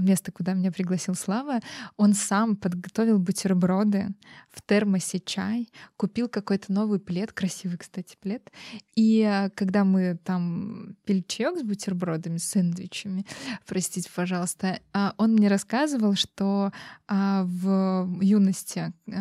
место, 0.00 0.32
куда 0.32 0.54
меня 0.54 0.72
пригласил 0.72 1.14
Слава, 1.14 1.60
он 1.96 2.14
сам 2.14 2.56
подготовил 2.56 3.18
бутерброды, 3.18 4.08
в 4.50 4.62
термосе 4.62 5.18
чай, 5.18 5.68
купил 5.96 6.28
какой-то 6.28 6.72
новый 6.72 7.00
плед, 7.00 7.32
красивый, 7.32 7.78
кстати, 7.78 8.16
плед. 8.20 8.50
И 8.94 9.20
э, 9.20 9.50
когда 9.50 9.84
мы 9.84 10.18
там 10.24 10.96
пили 11.04 11.24
чаек 11.26 11.58
с 11.58 11.62
бутербродами, 11.62 12.36
с 12.36 12.44
сэндвичами, 12.50 13.26
простите, 13.66 14.10
пожалуйста, 14.14 14.80
а, 14.92 15.14
он 15.16 15.32
мне 15.32 15.48
рассказывал, 15.48 16.14
что 16.14 16.72
а, 17.08 17.44
в 17.44 18.08
юности 18.20 18.92
э, 19.06 19.12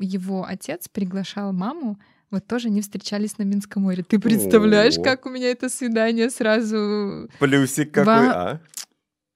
его 0.00 0.44
отец 0.44 0.88
приглашал 0.88 1.52
маму 1.52 1.98
вот 2.30 2.46
тоже 2.46 2.68
не 2.68 2.82
встречались 2.82 3.38
на 3.38 3.44
Минском 3.44 3.84
море. 3.84 4.02
Ты 4.02 4.18
представляешь, 4.18 4.98
О-о-о. 4.98 5.04
как 5.04 5.26
у 5.26 5.30
меня 5.30 5.50
это 5.50 5.68
свидание 5.70 6.28
сразу... 6.28 7.28
Плюсик 7.38 7.92
какой, 7.92 8.26
Ва... 8.26 8.50
а? 8.50 8.60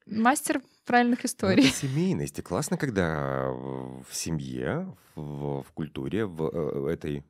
Мастер 0.06 0.60
правильных 0.84 1.24
историй. 1.24 1.66
Это 1.66 1.76
семейность. 1.76 2.38
И 2.38 2.42
классно, 2.42 2.76
когда 2.76 3.48
в 3.50 4.06
семье, 4.12 4.96
в, 5.14 5.62
в 5.62 5.72
культуре, 5.72 6.26
в 6.26 6.50
э, 6.52 6.92
этой 6.92 7.24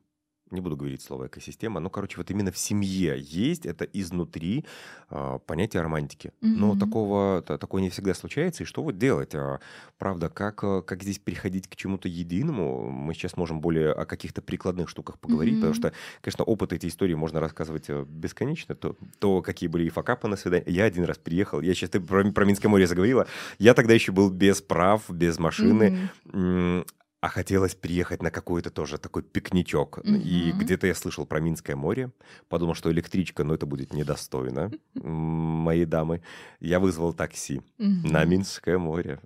не 0.53 0.61
буду 0.61 0.77
говорить 0.77 1.01
слово 1.01 1.27
экосистема, 1.27 1.79
но, 1.79 1.89
короче, 1.89 2.17
вот 2.17 2.29
именно 2.31 2.51
в 2.51 2.57
семье 2.57 3.15
есть 3.19 3.65
это 3.65 3.85
изнутри 3.85 4.65
э, 5.09 5.39
понятие 5.45 5.81
романтики. 5.81 6.27
Mm-hmm. 6.41 6.55
Но 6.55 6.77
такого, 6.77 7.41
такое 7.41 7.81
не 7.81 7.89
всегда 7.89 8.13
случается. 8.13 8.63
И 8.63 8.65
что 8.65 8.83
вот 8.83 8.97
делать? 8.97 9.35
А, 9.35 9.59
правда, 9.97 10.29
как, 10.29 10.63
э, 10.63 10.81
как 10.81 11.03
здесь 11.03 11.19
переходить 11.19 11.67
к 11.67 11.75
чему-то 11.75 12.07
единому? 12.07 12.89
Мы 12.89 13.13
сейчас 13.13 13.37
можем 13.37 13.61
более 13.61 13.91
о 13.91 14.05
каких-то 14.05 14.41
прикладных 14.41 14.89
штуках 14.89 15.19
поговорить, 15.19 15.55
mm-hmm. 15.55 15.57
потому 15.57 15.73
что, 15.73 15.93
конечно, 16.21 16.43
опыт 16.43 16.73
этой 16.73 16.89
истории 16.89 17.15
можно 17.15 17.39
рассказывать 17.39 17.85
э, 17.89 18.05
бесконечно. 18.07 18.75
То, 18.75 18.95
то 19.19 19.41
какие 19.41 19.69
были 19.69 19.85
и 19.85 19.89
факапы 19.89 20.27
на 20.27 20.35
свидание. 20.35 20.65
Я 20.67 20.85
один 20.85 21.05
раз 21.05 21.17
приехал, 21.17 21.61
я 21.61 21.73
сейчас 21.73 21.91
ты 21.91 21.99
про, 21.99 22.31
про 22.31 22.45
Минское 22.45 22.69
море 22.69 22.87
заговорила. 22.87 23.27
Я 23.59 23.73
тогда 23.73 23.93
еще 23.93 24.11
был 24.11 24.29
без 24.29 24.61
прав, 24.61 25.09
без 25.09 25.39
машины. 25.39 26.09
Mm-hmm 26.25 26.85
а 27.23 27.29
хотелось 27.29 27.73
приехать 27.73 28.21
на 28.21 28.31
какой-то 28.31 28.69
тоже 28.69 28.97
такой 28.97 29.23
пикничок. 29.23 29.99
Угу. 29.99 30.13
И 30.13 30.51
где-то 30.51 30.87
я 30.87 30.93
слышал 30.93 31.25
про 31.25 31.39
Минское 31.39 31.77
море, 31.77 32.11
подумал, 32.49 32.75
что 32.75 32.91
электричка, 32.91 33.45
но 33.45 33.53
это 33.53 33.65
будет 33.65 33.93
недостойно 33.93 34.71
моей 34.93 35.85
дамы. 35.85 36.21
Я 36.59 36.81
вызвал 36.81 37.13
такси 37.13 37.61
угу. 37.79 38.09
на 38.09 38.25
Минское 38.25 38.77
море. 38.77 39.21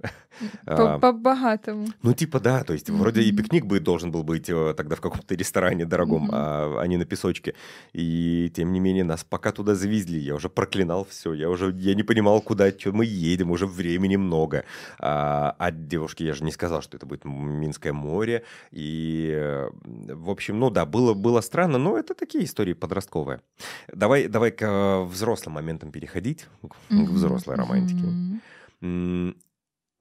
А, 0.67 0.99
по-богатому. 0.99 1.87
Ну, 2.03 2.13
типа, 2.13 2.39
да, 2.39 2.63
то 2.63 2.73
есть 2.73 2.89
вроде 2.91 3.21
и 3.21 3.31
пикник 3.31 3.65
бы 3.65 3.79
должен 3.79 4.11
был 4.11 4.21
быть 4.21 4.49
э, 4.49 4.73
тогда 4.77 4.95
в 4.95 5.01
каком-то 5.01 5.33
ресторане 5.33 5.85
дорогом, 5.85 6.29
а, 6.31 6.79
а 6.79 6.87
не 6.87 6.97
на 6.97 7.05
песочке. 7.05 7.55
И 7.93 8.51
тем 8.55 8.71
не 8.71 8.79
менее 8.79 9.03
нас 9.03 9.23
пока 9.23 9.51
туда 9.51 9.73
завезли, 9.73 10.19
я 10.19 10.35
уже 10.35 10.49
проклинал 10.49 11.05
все, 11.09 11.33
я 11.33 11.49
уже 11.49 11.73
я 11.77 11.95
не 11.95 12.03
понимал, 12.03 12.41
куда 12.41 12.69
что 12.69 12.91
мы 12.91 13.05
едем, 13.05 13.49
уже 13.49 13.65
времени 13.65 14.15
много. 14.15 14.65
А, 14.99 15.55
а 15.57 15.71
девушке 15.71 16.25
я 16.25 16.33
же 16.33 16.43
не 16.43 16.51
сказал, 16.51 16.81
что 16.81 16.97
это 16.97 17.05
будет 17.07 17.25
Минское 17.25 17.86
Балтийское 17.87 17.93
море. 17.93 18.43
И, 18.71 19.31
э, 19.33 19.69
в 20.13 20.29
общем, 20.29 20.59
ну 20.59 20.69
да, 20.69 20.85
было, 20.85 21.13
было 21.13 21.41
странно, 21.41 21.77
но 21.77 21.97
это 21.97 22.13
такие 22.13 22.43
истории 22.43 22.73
подростковые. 22.73 23.41
Давай, 23.93 24.27
давай 24.27 24.51
к 24.51 24.61
э, 24.61 25.03
взрослым 25.03 25.55
моментам 25.55 25.91
переходить, 25.91 26.47
к 26.61 26.93
mm-hmm. 26.93 27.05
взрослой 27.05 27.55
романтике. 27.55 28.05
Mm-hmm. 28.81 29.35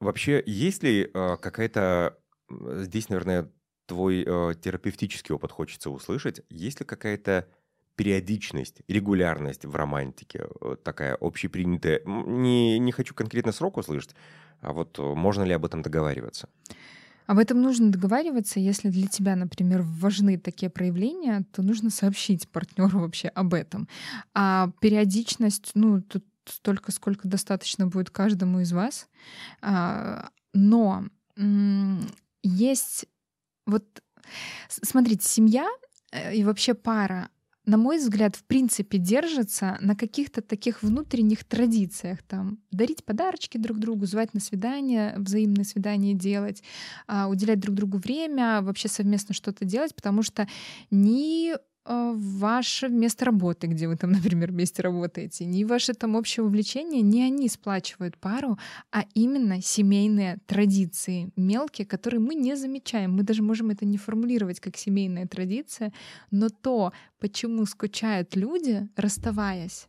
Вообще, 0.00 0.42
есть 0.46 0.82
ли 0.82 1.10
э, 1.12 1.36
какая-то... 1.40 2.18
Здесь, 2.48 3.08
наверное, 3.08 3.50
твой 3.86 4.24
терапевтический 4.24 5.34
опыт 5.34 5.52
хочется 5.52 5.90
услышать. 5.90 6.42
Есть 6.48 6.80
ли 6.80 6.86
какая-то 6.86 7.48
периодичность, 7.96 8.82
регулярность 8.88 9.64
в 9.64 9.74
романтике 9.74 10.46
такая 10.84 11.16
общепринятая? 11.20 12.02
Не, 12.04 12.78
не 12.78 12.92
хочу 12.92 13.14
конкретно 13.14 13.52
срок 13.52 13.78
услышать, 13.78 14.14
а 14.60 14.72
вот 14.72 14.98
можно 14.98 15.44
ли 15.44 15.52
об 15.52 15.64
этом 15.64 15.82
договариваться? 15.82 16.48
Об 17.26 17.38
этом 17.38 17.60
нужно 17.60 17.90
договариваться. 17.90 18.60
Если 18.60 18.90
для 18.90 19.08
тебя, 19.08 19.36
например, 19.36 19.82
важны 19.82 20.38
такие 20.38 20.70
проявления, 20.70 21.44
то 21.52 21.62
нужно 21.62 21.90
сообщить 21.90 22.48
партнеру 22.48 23.00
вообще 23.00 23.28
об 23.28 23.54
этом. 23.54 23.88
А 24.34 24.70
периодичность, 24.80 25.72
ну, 25.74 26.00
тут 26.00 26.24
столько, 26.46 26.92
сколько 26.92 27.26
достаточно 27.26 27.86
будет 27.86 28.10
каждому 28.10 28.60
из 28.60 28.72
вас. 28.72 29.08
А, 29.60 30.28
но 30.52 31.04
есть 32.42 33.06
вот, 33.66 33.84
смотрите, 34.68 35.28
семья 35.28 35.68
э, 36.12 36.34
и 36.34 36.44
вообще 36.44 36.74
пара, 36.74 37.28
на 37.66 37.76
мой 37.76 37.98
взгляд, 37.98 38.36
в 38.36 38.44
принципе, 38.44 38.96
держится 38.98 39.76
на 39.80 39.96
каких-то 39.96 40.40
таких 40.40 40.82
внутренних 40.82 41.44
традициях. 41.44 42.22
Там, 42.22 42.58
дарить 42.70 43.04
подарочки 43.04 43.58
друг 43.58 43.78
другу, 43.78 44.06
звать 44.06 44.34
на 44.34 44.40
свидание, 44.40 45.14
взаимные 45.18 45.64
свидания 45.64 46.14
делать, 46.14 46.62
а, 47.08 47.28
уделять 47.28 47.58
друг 47.58 47.74
другу 47.74 47.98
время, 47.98 48.62
вообще 48.62 48.88
совместно 48.88 49.34
что-то 49.34 49.64
делать, 49.64 49.94
потому 49.96 50.22
что 50.22 50.46
ни 50.90 51.54
ваше 51.86 52.88
место 52.88 53.24
работы, 53.24 53.66
где 53.66 53.88
вы 53.88 53.96
там, 53.96 54.12
например, 54.12 54.50
вместе 54.50 54.82
работаете, 54.82 55.44
не 55.44 55.64
ваши 55.64 55.94
там 55.94 56.14
общее 56.14 56.44
увлечение, 56.44 57.02
не 57.02 57.22
они 57.22 57.48
сплачивают 57.48 58.18
пару, 58.18 58.58
а 58.90 59.04
именно 59.14 59.62
семейные 59.62 60.38
традиции 60.46 61.30
мелкие, 61.36 61.86
которые 61.86 62.20
мы 62.20 62.34
не 62.34 62.56
замечаем. 62.56 63.12
Мы 63.12 63.22
даже 63.22 63.42
можем 63.42 63.70
это 63.70 63.84
не 63.84 63.98
формулировать 63.98 64.60
как 64.60 64.76
семейная 64.76 65.26
традиция, 65.26 65.92
но 66.30 66.48
то, 66.48 66.92
почему 67.18 67.66
скучают 67.66 68.36
люди, 68.36 68.88
расставаясь, 68.96 69.88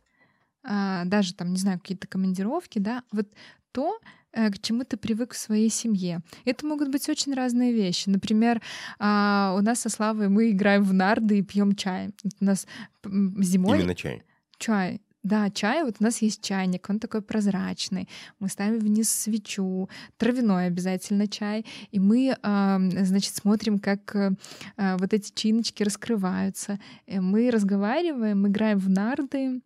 а, 0.62 1.04
даже 1.04 1.34
там, 1.34 1.50
не 1.52 1.58
знаю, 1.58 1.78
какие-то 1.78 2.06
командировки, 2.06 2.78
да, 2.78 3.02
вот 3.12 3.28
то, 3.72 3.98
к 4.32 4.58
чему 4.60 4.84
ты 4.84 4.96
привык 4.96 5.32
в 5.32 5.38
своей 5.38 5.70
семье. 5.70 6.20
Это 6.44 6.66
могут 6.66 6.90
быть 6.90 7.08
очень 7.08 7.34
разные 7.34 7.72
вещи. 7.72 8.08
Например, 8.08 8.60
а, 8.98 9.54
у 9.58 9.62
нас 9.62 9.80
со 9.80 9.88
Славой 9.88 10.28
мы 10.28 10.50
играем 10.50 10.82
в 10.82 10.92
нарды 10.92 11.38
и 11.38 11.42
пьем 11.42 11.74
чай. 11.74 12.10
У 12.40 12.44
нас 12.44 12.66
зимой... 13.04 13.78
Именно 13.78 13.94
чай? 13.94 14.22
Чай. 14.58 15.00
Да, 15.24 15.50
чай, 15.50 15.82
вот 15.82 15.96
у 16.00 16.04
нас 16.04 16.22
есть 16.22 16.42
чайник, 16.42 16.88
он 16.88 17.00
такой 17.00 17.22
прозрачный. 17.22 18.08
Мы 18.38 18.48
ставим 18.48 18.78
вниз 18.78 19.10
свечу, 19.10 19.88
травяной 20.16 20.66
обязательно 20.66 21.26
чай, 21.26 21.66
и 21.90 21.98
мы, 21.98 22.36
значит, 22.42 23.34
смотрим, 23.34 23.78
как 23.80 24.14
э, 24.14 24.30
вот 24.76 25.12
эти 25.12 25.32
чиночки 25.34 25.82
раскрываются. 25.82 26.78
Мы 27.06 27.50
разговариваем, 27.50 28.46
играем 28.46 28.78
в 28.78 28.88
нарды, 28.88 29.60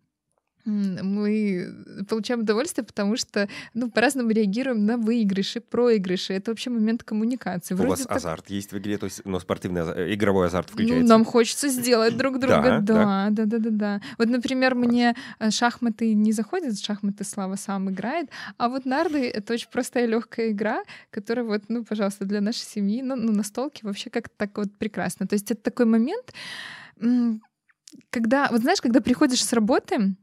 мы 0.65 1.73
получаем 2.07 2.41
удовольствие, 2.41 2.85
потому 2.85 3.17
что 3.17 3.47
ну, 3.73 3.89
по-разному 3.91 4.29
реагируем 4.29 4.85
на 4.85 4.97
выигрыши, 4.97 5.59
проигрыши. 5.59 6.33
Это 6.33 6.51
вообще 6.51 6.69
момент 6.69 7.03
коммуникации. 7.03 7.73
Вроде 7.75 7.87
У 7.87 7.91
вас 7.91 8.01
так... 8.01 8.17
азарт 8.17 8.49
есть 8.49 8.71
в 8.71 8.77
игре, 8.77 8.97
то 8.97 9.05
есть 9.05 9.21
ну, 9.25 9.39
спортивный 9.39 9.81
э, 9.81 10.13
игровой 10.13 10.47
азарт 10.47 10.67
ну, 10.69 10.73
включается? 10.73 11.01
Ну, 11.01 11.09
нам 11.09 11.25
хочется 11.25 11.67
сделать 11.67 12.17
друг 12.17 12.39
друга, 12.39 12.79
да, 12.81 13.29
да, 13.29 13.45
да, 13.45 13.59
да, 13.59 13.69
да. 13.69 14.01
Вот, 14.17 14.29
например, 14.29 14.75
мне 14.75 15.15
э, 15.39 15.51
шахматы 15.51 16.13
не 16.13 16.31
заходят, 16.31 16.79
шахматы 16.79 17.23
Слава 17.23 17.55
сам 17.55 17.89
играет, 17.89 18.29
а 18.57 18.69
вот 18.69 18.85
нарды— 18.85 19.29
это 19.33 19.53
очень 19.53 19.69
простая 19.71 20.05
легкая 20.05 20.51
игра, 20.51 20.83
которая 21.09 21.45
вот, 21.45 21.63
ну, 21.67 21.83
пожалуйста, 21.83 22.25
для 22.25 22.41
нашей 22.41 22.65
семьи, 22.65 23.01
ну, 23.01 23.15
ну 23.15 23.31
на 23.31 23.43
столке 23.43 23.81
вообще 23.83 24.09
как-то 24.09 24.33
так 24.37 24.57
вот 24.57 24.71
прекрасно. 24.77 25.27
То 25.27 25.33
есть 25.33 25.51
это 25.51 25.61
такой 25.61 25.85
момент, 25.85 26.33
когда, 28.09 28.47
вот 28.51 28.61
знаешь, 28.61 28.81
когда 28.81 29.01
приходишь 29.01 29.43
с 29.43 29.53
работы, 29.53 30.15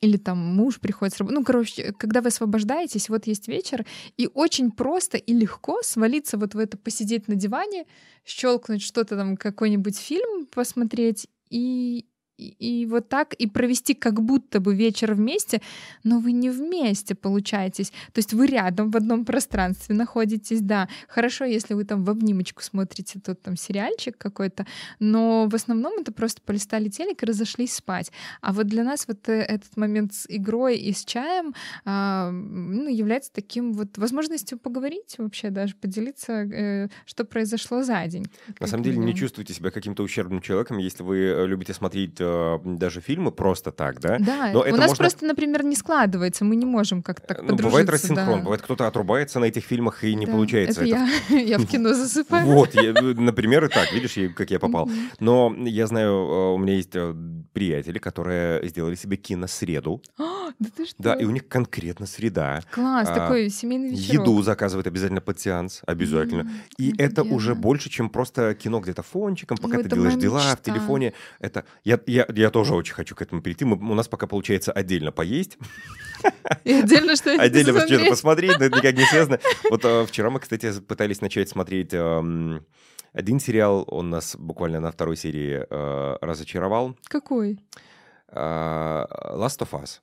или 0.00 0.16
там 0.16 0.38
муж 0.38 0.80
приходит 0.80 1.14
с 1.14 1.18
работы. 1.18 1.34
Ну, 1.36 1.44
короче, 1.44 1.92
когда 1.98 2.20
вы 2.22 2.28
освобождаетесь, 2.28 3.08
вот 3.08 3.26
есть 3.26 3.48
вечер, 3.48 3.84
и 4.16 4.28
очень 4.32 4.70
просто 4.70 5.18
и 5.18 5.32
легко 5.32 5.82
свалиться 5.82 6.38
вот 6.38 6.54
в 6.54 6.58
это, 6.58 6.76
посидеть 6.78 7.28
на 7.28 7.34
диване, 7.34 7.86
щелкнуть 8.24 8.82
что-то 8.82 9.16
там, 9.16 9.36
какой-нибудь 9.36 9.98
фильм 9.98 10.46
посмотреть 10.46 11.28
и, 11.50 12.06
и, 12.40 12.86
вот 12.86 13.08
так 13.08 13.34
и 13.34 13.46
провести 13.46 13.94
как 13.94 14.22
будто 14.22 14.60
бы 14.60 14.74
вечер 14.74 15.14
вместе, 15.14 15.60
но 16.04 16.18
вы 16.18 16.32
не 16.32 16.50
вместе 16.50 17.14
получаетесь. 17.14 17.90
То 18.12 18.18
есть 18.18 18.32
вы 18.32 18.46
рядом 18.46 18.90
в 18.90 18.96
одном 18.96 19.24
пространстве 19.24 19.94
находитесь, 19.94 20.60
да. 20.60 20.88
Хорошо, 21.08 21.44
если 21.44 21.74
вы 21.74 21.84
там 21.84 22.04
в 22.04 22.10
обнимочку 22.10 22.62
смотрите 22.62 23.20
тот 23.20 23.42
там 23.42 23.56
сериальчик 23.56 24.16
какой-то, 24.16 24.66
но 24.98 25.46
в 25.46 25.54
основном 25.54 26.00
это 26.00 26.12
просто 26.12 26.40
полистали 26.42 26.88
телек 26.88 27.22
и 27.22 27.26
разошлись 27.26 27.74
спать. 27.74 28.12
А 28.40 28.52
вот 28.52 28.66
для 28.66 28.84
нас 28.84 29.06
вот 29.06 29.28
э, 29.28 29.32
этот 29.32 29.76
момент 29.76 30.14
с 30.14 30.26
игрой 30.28 30.76
и 30.76 30.92
с 30.92 31.04
чаем 31.04 31.54
а, 31.84 32.30
ну, 32.30 32.88
является 32.88 33.32
таким 33.32 33.72
вот 33.72 33.98
возможностью 33.98 34.58
поговорить 34.58 35.16
вообще, 35.18 35.50
даже 35.50 35.74
поделиться, 35.74 36.32
э, 36.32 36.88
что 37.06 37.24
произошло 37.24 37.82
за 37.82 38.06
день. 38.06 38.26
На 38.58 38.66
самом 38.66 38.84
деле 38.84 38.98
не 38.98 39.14
чувствуйте 39.14 39.54
себя 39.54 39.70
каким-то 39.70 40.02
ущербным 40.02 40.40
человеком, 40.40 40.78
если 40.78 41.02
вы 41.02 41.18
э, 41.18 41.46
любите 41.46 41.74
смотреть 41.74 42.20
э, 42.30 42.58
даже 42.64 43.00
фильмы 43.00 43.30
просто 43.32 43.72
так, 43.72 44.00
да? 44.00 44.18
Да, 44.18 44.50
Но 44.52 44.60
у 44.60 44.62
это 44.62 44.76
нас 44.76 44.88
можно- 44.90 44.96
просто, 44.96 45.24
например, 45.26 45.64
не 45.64 45.76
складывается, 45.76 46.44
мы 46.44 46.56
не 46.56 46.66
можем 46.66 47.02
как-то 47.02 47.26
так 47.34 47.42
Ну, 47.42 47.56
бывает 47.56 47.88
рассинхрон, 47.88 48.38
да. 48.38 48.42
бывает 48.44 48.62
кто-то 48.62 48.86
отрубается 48.86 49.40
на 49.40 49.44
этих 49.46 49.64
фильмах 49.64 50.04
и 50.04 50.14
не 50.14 50.26
Да, 50.26 50.32
получается. 50.32 50.82
Это 50.84 50.88
я, 50.88 51.08
я 51.38 51.58
в 51.58 51.66
кино 51.66 51.94
засыпаю. 51.94 52.46
Вот, 52.46 52.74
я, 52.74 52.90
э, 52.90 53.02
например, 53.14 53.64
и 53.64 53.68
так, 53.68 53.92
видишь, 53.92 54.16
как 54.34 54.50
я 54.50 54.58
попал. 54.58 54.90
Но 55.18 55.54
я 55.58 55.86
знаю, 55.86 56.10
э, 56.12 56.54
у 56.54 56.58
меня 56.58 56.74
есть 56.74 56.94
э, 56.94 57.14
приятели, 57.52 57.98
которые 57.98 58.66
сделали 58.68 58.94
себе 58.94 59.16
киносреду. 59.16 60.02
Да 60.58 60.68
ты 60.76 60.84
что? 60.84 60.96
Да, 60.98 61.14
и 61.14 61.24
у 61.24 61.30
них 61.30 61.48
конкретно 61.48 62.06
среда. 62.06 62.60
Класс, 62.72 63.08
а, 63.08 63.14
такой 63.14 63.48
семейный 63.50 63.90
вечерок. 63.90 64.26
Еду 64.26 64.42
заказывают 64.42 64.86
обязательно 64.86 65.20
под 65.20 65.38
сеанс, 65.40 65.80
обязательно. 65.86 66.50
И 66.76 66.92
это 66.98 67.20
офигенно. 67.22 67.36
уже 67.36 67.54
больше, 67.54 67.88
чем 67.88 68.10
просто 68.10 68.52
кино 68.54 68.80
где-то 68.80 69.02
фончиком, 69.02 69.56
пока 69.56 69.76
Ой, 69.76 69.82
ты 69.84 69.86
это 69.86 69.96
делаешь 69.96 70.16
дела 70.16 70.56
в 70.56 70.60
телефоне. 70.60 71.14
Это 71.38 71.64
я, 71.84 72.00
я, 72.06 72.19
я 72.34 72.50
тоже 72.50 72.74
очень 72.74 72.94
хочу 72.94 73.14
к 73.14 73.22
этому 73.22 73.42
перейти. 73.42 73.64
Мы- 73.64 73.76
у 73.76 73.94
нас 73.94 74.08
пока 74.08 74.26
получается 74.26 74.72
отдельно 74.72 75.12
поесть, 75.12 75.58
И 76.64 76.72
отдельно 76.72 77.16
что 77.16 77.32
отдельно 77.32 77.72
что-то 77.72 77.80
посмотреть. 77.80 78.10
посмотреть, 78.10 78.58
но 78.58 78.64
это 78.66 78.76
никак 78.76 78.96
не 78.96 79.04
связано. 79.04 79.38
Вот 79.70 79.84
э, 79.84 80.06
вчера 80.06 80.30
мы, 80.30 80.40
кстати, 80.40 80.80
пытались 80.80 81.20
начать 81.20 81.48
смотреть 81.48 81.90
эм, 81.94 82.64
один 83.12 83.40
сериал, 83.40 83.84
он 83.86 84.10
нас 84.10 84.36
буквально 84.36 84.80
на 84.80 84.92
второй 84.92 85.16
серии 85.16 85.64
э, 85.68 86.16
разочаровал. 86.20 86.96
Какой? 87.08 87.58
Э, 88.28 89.04
Last 89.34 89.58
of 89.60 89.70
Us. 89.72 90.00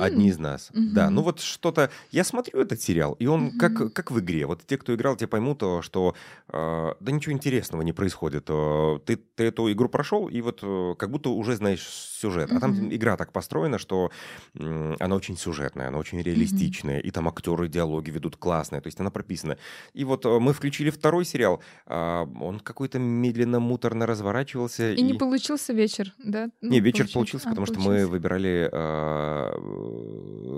Одни 0.00 0.28
из 0.28 0.38
нас. 0.38 0.70
Да, 0.72 1.06
Мгм. 1.06 1.14
ну 1.14 1.22
вот 1.22 1.40
что-то... 1.40 1.90
Я 2.10 2.24
смотрю 2.24 2.60
этот 2.60 2.80
сериал, 2.80 3.16
и 3.18 3.26
он 3.26 3.42
Мгм. 3.44 3.58
как, 3.58 3.92
как 3.92 4.10
в 4.10 4.18
игре. 4.20 4.46
Вот 4.46 4.62
те, 4.66 4.76
кто 4.78 4.94
играл, 4.94 5.16
те 5.16 5.26
поймут, 5.26 5.62
э, 5.62 5.80
что 5.82 6.14
э, 6.52 6.92
да 7.00 7.12
ничего 7.12 7.32
интересного 7.32 7.82
не 7.82 7.92
происходит. 7.92 8.44
Э, 8.48 8.98
Ты, 9.06 9.16
ты 9.16 9.44
эту 9.44 9.70
игру 9.72 9.88
прошел, 9.88 10.28
и 10.28 10.40
вот 10.40 10.60
э, 10.62 10.94
как 10.98 11.10
будто 11.10 11.30
уже 11.30 11.56
знаешь 11.56 11.82
сюжет. 11.86 12.50
А 12.52 12.60
там 12.60 12.94
игра 12.94 13.16
так 13.16 13.32
построена, 13.32 13.78
что 13.78 14.10
м, 14.54 14.96
она 15.00 15.16
очень 15.16 15.36
сюжетная, 15.36 15.88
она 15.88 15.98
очень 15.98 16.20
реалистичная, 16.22 16.98
и 17.00 17.10
там 17.10 17.28
актеры 17.28 17.68
диалоги 17.68 18.10
ведут 18.10 18.36
классные, 18.36 18.80
то 18.80 18.86
есть 18.88 19.00
она 19.00 19.10
прописана. 19.10 19.56
И 19.92 20.04
вот 20.04 20.24
э, 20.26 20.38
мы 20.38 20.52
включили 20.52 20.90
второй 20.90 21.24
сериал, 21.24 21.60
а, 21.86 22.24
он 22.40 22.60
какой-то 22.60 22.98
медленно, 22.98 23.60
муторно 23.60 24.06
разворачивался. 24.06 24.92
И 24.92 25.02
не 25.02 25.14
получился 25.14 25.72
вечер, 25.72 26.12
да? 26.18 26.48
Ну, 26.60 26.70
Не, 26.70 26.80
вечер 26.80 27.08
получился, 27.12 27.48
А, 27.48 27.50
потому 27.50 27.66
что 27.66 27.78
мы 27.78 27.84
получился. 27.84 28.08
выбирали, 28.10 28.68
э, 28.72 29.81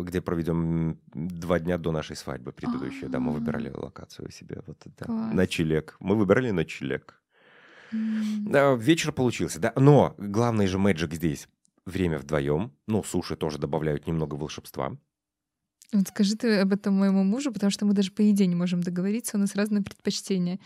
где 0.04 0.20
проведем 0.20 0.98
два 1.14 1.58
дня 1.60 1.78
до 1.78 1.92
нашей 1.92 2.16
свадьбы 2.16 2.52
предыдущей. 2.52 3.06
Да, 3.06 3.20
мы 3.20 3.30
А. 3.32 3.34
выбирали 3.34 3.70
локацию 3.74 4.30
себе. 4.30 4.62
Вот 4.66 4.78
это. 4.84 5.04
Класс. 5.04 5.32
Ночлег. 5.34 5.96
Мы 6.00 6.16
выбирали 6.16 6.50
ночлег. 6.50 7.20
М. 7.92 8.50
Да, 8.50 8.74
вечер 8.74 9.12
получился, 9.12 9.60
да. 9.60 9.72
Но 9.76 10.14
главный 10.18 10.66
же 10.66 10.78
мэджик 10.78 11.14
здесь. 11.14 11.48
Время 11.86 12.18
вдвоем. 12.18 12.72
Ну, 12.86 13.02
суши 13.04 13.36
тоже 13.36 13.58
добавляют 13.58 14.06
немного 14.06 14.34
волшебства. 14.36 14.96
Вот 15.92 16.08
скажи 16.08 16.34
ты 16.36 16.58
об 16.60 16.72
этом 16.72 16.94
моему 16.94 17.22
мужу, 17.22 17.52
потому 17.52 17.70
что 17.70 17.84
мы 17.86 17.92
даже 17.92 18.10
по 18.10 18.22
еде 18.22 18.46
не 18.46 18.56
можем 18.56 18.80
договориться, 18.82 19.36
у 19.36 19.40
нас 19.40 19.54
разные 19.54 19.82
предпочтения. 19.82 20.58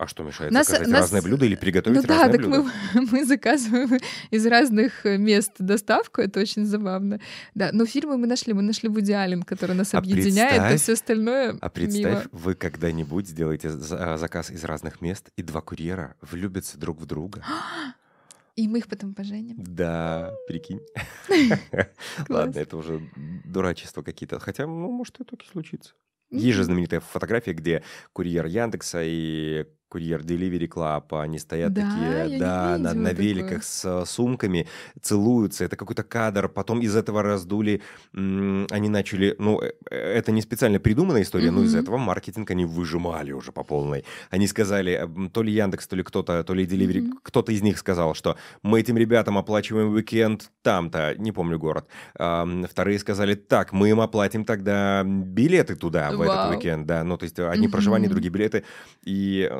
А 0.00 0.06
что 0.06 0.22
мешает 0.22 0.50
Нас- 0.50 0.66
заказать 0.66 0.88
нас- 0.88 1.00
разные 1.02 1.20
блюда 1.20 1.44
или 1.44 1.56
приготовить 1.56 2.00
ну 2.00 2.08
да, 2.08 2.22
разные 2.22 2.38
так 2.40 2.48
блюда? 2.48 2.70
мы, 2.94 3.06
мы 3.12 3.24
заказываем 3.26 3.98
из 4.30 4.46
разных 4.46 5.04
э, 5.04 5.18
мест 5.18 5.52
доставку, 5.58 6.22
это 6.22 6.40
очень 6.40 6.64
забавно. 6.64 7.20
Да, 7.54 7.68
но 7.74 7.84
фильмы 7.84 8.16
мы 8.16 8.26
нашли, 8.26 8.54
мы 8.54 8.62
нашли 8.62 8.88
Вуди 8.88 9.12
Аллен, 9.12 9.42
который 9.42 9.76
нас 9.76 9.92
А 9.92 9.98
объединяет, 9.98 10.58
а 10.58 10.74
все 10.78 10.94
остальное 10.94 11.58
А 11.60 11.68
представь, 11.68 12.04
мимо. 12.04 12.22
вы 12.32 12.54
когда-нибудь 12.54 13.28
сделаете 13.28 13.72
а, 13.90 14.16
заказ 14.16 14.50
из 14.50 14.64
разных 14.64 15.02
мест, 15.02 15.28
и 15.36 15.42
два 15.42 15.60
курьера 15.60 16.16
влюбятся 16.22 16.78
друг 16.78 16.98
в 16.98 17.04
друга. 17.04 17.44
И 18.56 18.68
мы 18.68 18.78
их 18.78 18.88
потом 18.88 19.14
поженим. 19.14 19.56
Да, 19.58 20.32
прикинь. 20.48 20.80
Ладно, 22.28 22.58
это 22.58 22.76
уже 22.78 23.00
дурачество 23.44 24.02
какие-то. 24.02 24.38
Хотя, 24.38 24.66
ну, 24.66 24.90
может, 24.90 25.20
и 25.20 25.24
так 25.24 25.42
и 25.42 25.46
случится. 25.46 25.92
Есть 26.30 26.56
же 26.56 26.64
знаменитая 26.64 27.00
фотография, 27.00 27.52
где 27.52 27.82
курьер 28.12 28.46
Яндекса 28.46 29.02
и 29.02 29.66
курьер 29.90 30.20
Delivery 30.20 30.68
Club, 30.68 31.20
они 31.20 31.38
стоят 31.38 31.72
Да, 31.72 31.82
такие, 31.82 32.38
да, 32.38 32.78
на, 32.78 32.94
на 32.94 33.10
такое. 33.10 33.24
великах 33.26 33.64
с 33.64 33.84
э, 33.84 34.06
сумками, 34.06 34.66
целуются. 35.02 35.64
Это 35.64 35.76
какой-то 35.76 36.04
кадр. 36.04 36.48
Потом 36.48 36.80
из 36.80 36.94
этого 36.96 37.22
раздули, 37.22 37.82
они 38.14 38.88
начали, 38.88 39.34
ну, 39.38 39.60
э, 39.60 39.72
э, 39.90 39.96
это 39.96 40.30
не 40.32 40.42
специально 40.42 40.78
придуманная 40.78 41.22
история, 41.22 41.50
но 41.50 41.62
из 41.64 41.74
этого 41.74 41.96
маркетинг 41.98 42.50
они 42.52 42.64
выжимали 42.64 43.32
уже 43.32 43.50
по 43.52 43.64
полной. 43.64 44.04
Они 44.30 44.46
сказали, 44.46 45.08
то 45.32 45.42
ли 45.42 45.52
Яндекс, 45.52 45.88
то 45.88 45.96
ли 45.96 46.02
кто-то, 46.04 46.44
то 46.44 46.54
ли 46.54 46.64
Delivery, 46.64 47.00
Мгм. 47.02 47.18
кто-то 47.24 47.50
из 47.52 47.60
них 47.62 47.76
сказал, 47.78 48.14
что 48.14 48.36
мы 48.62 48.78
этим 48.80 48.96
ребятам 48.96 49.38
оплачиваем 49.38 49.92
уикенд 49.92 50.50
там-то, 50.62 51.14
не 51.18 51.32
помню 51.32 51.58
город. 51.58 51.88
Вторые 52.14 52.98
сказали, 53.00 53.34
так, 53.34 53.72
мы 53.72 53.90
им 53.90 54.00
оплатим 54.00 54.44
тогда 54.44 55.02
билеты 55.04 55.74
туда, 55.74 56.10
в 56.12 56.20
этот 56.20 56.36
Вау. 56.36 56.50
уикенд, 56.50 56.86
да. 56.86 57.02
Ну, 57.02 57.16
то 57.16 57.24
есть 57.24 57.38
одни 57.40 57.66
Мгм. 57.66 57.72
проживания, 57.72 58.08
другие 58.08 58.30
билеты. 58.30 58.62
И 59.04 59.50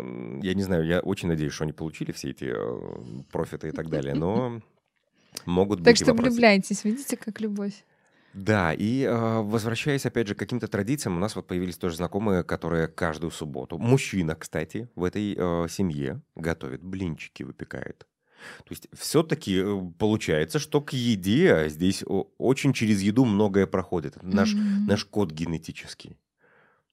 я 0.42 0.54
не 0.54 0.62
знаю, 0.62 0.85
я 0.87 1.00
очень 1.00 1.28
надеюсь, 1.28 1.52
что 1.52 1.64
они 1.64 1.72
получили 1.72 2.12
все 2.12 2.30
эти 2.30 2.44
э, 2.54 3.22
профиты 3.33 3.68
и 3.68 3.72
так 3.72 3.88
далее, 3.88 4.14
но 4.14 4.61
могут 5.46 5.80
быть 5.80 5.85
Так 5.87 5.96
что 5.96 6.14
влюбляйтесь, 6.14 6.85
видите, 6.85 7.16
как 7.16 7.40
любовь. 7.40 7.85
Да, 8.33 8.72
и 8.72 9.02
э, 9.02 9.40
возвращаясь 9.42 10.06
опять 10.06 10.28
же 10.28 10.35
к 10.35 10.38
каким-то 10.38 10.68
традициям, 10.68 11.16
у 11.16 11.20
нас 11.20 11.35
вот 11.35 11.48
появились 11.48 11.76
тоже 11.76 11.96
знакомые, 11.96 12.44
которые 12.44 12.87
каждую 12.87 13.33
субботу, 13.33 13.76
мужчина, 13.78 14.37
кстати, 14.37 14.88
в 14.94 15.02
этой 15.02 15.35
э, 15.37 15.66
семье 15.68 16.20
готовит 16.37 16.83
блинчики, 16.83 17.42
выпекает. 17.42 18.06
То 18.64 18.70
есть 18.70 18.88
все-таки 18.92 19.62
получается, 19.98 20.59
что 20.61 20.80
к 20.80 20.92
еде 20.92 21.68
здесь 21.68 22.02
о- 22.06 22.28
очень 22.38 22.72
через 22.72 23.02
еду 23.02 23.24
многое 23.24 23.66
проходит. 23.66 24.16
Это 24.16 24.26
Наш, 24.26 24.54
Мгм. 24.54 24.87
наш 24.87 25.04
код 25.04 25.33
генетический. 25.33 26.16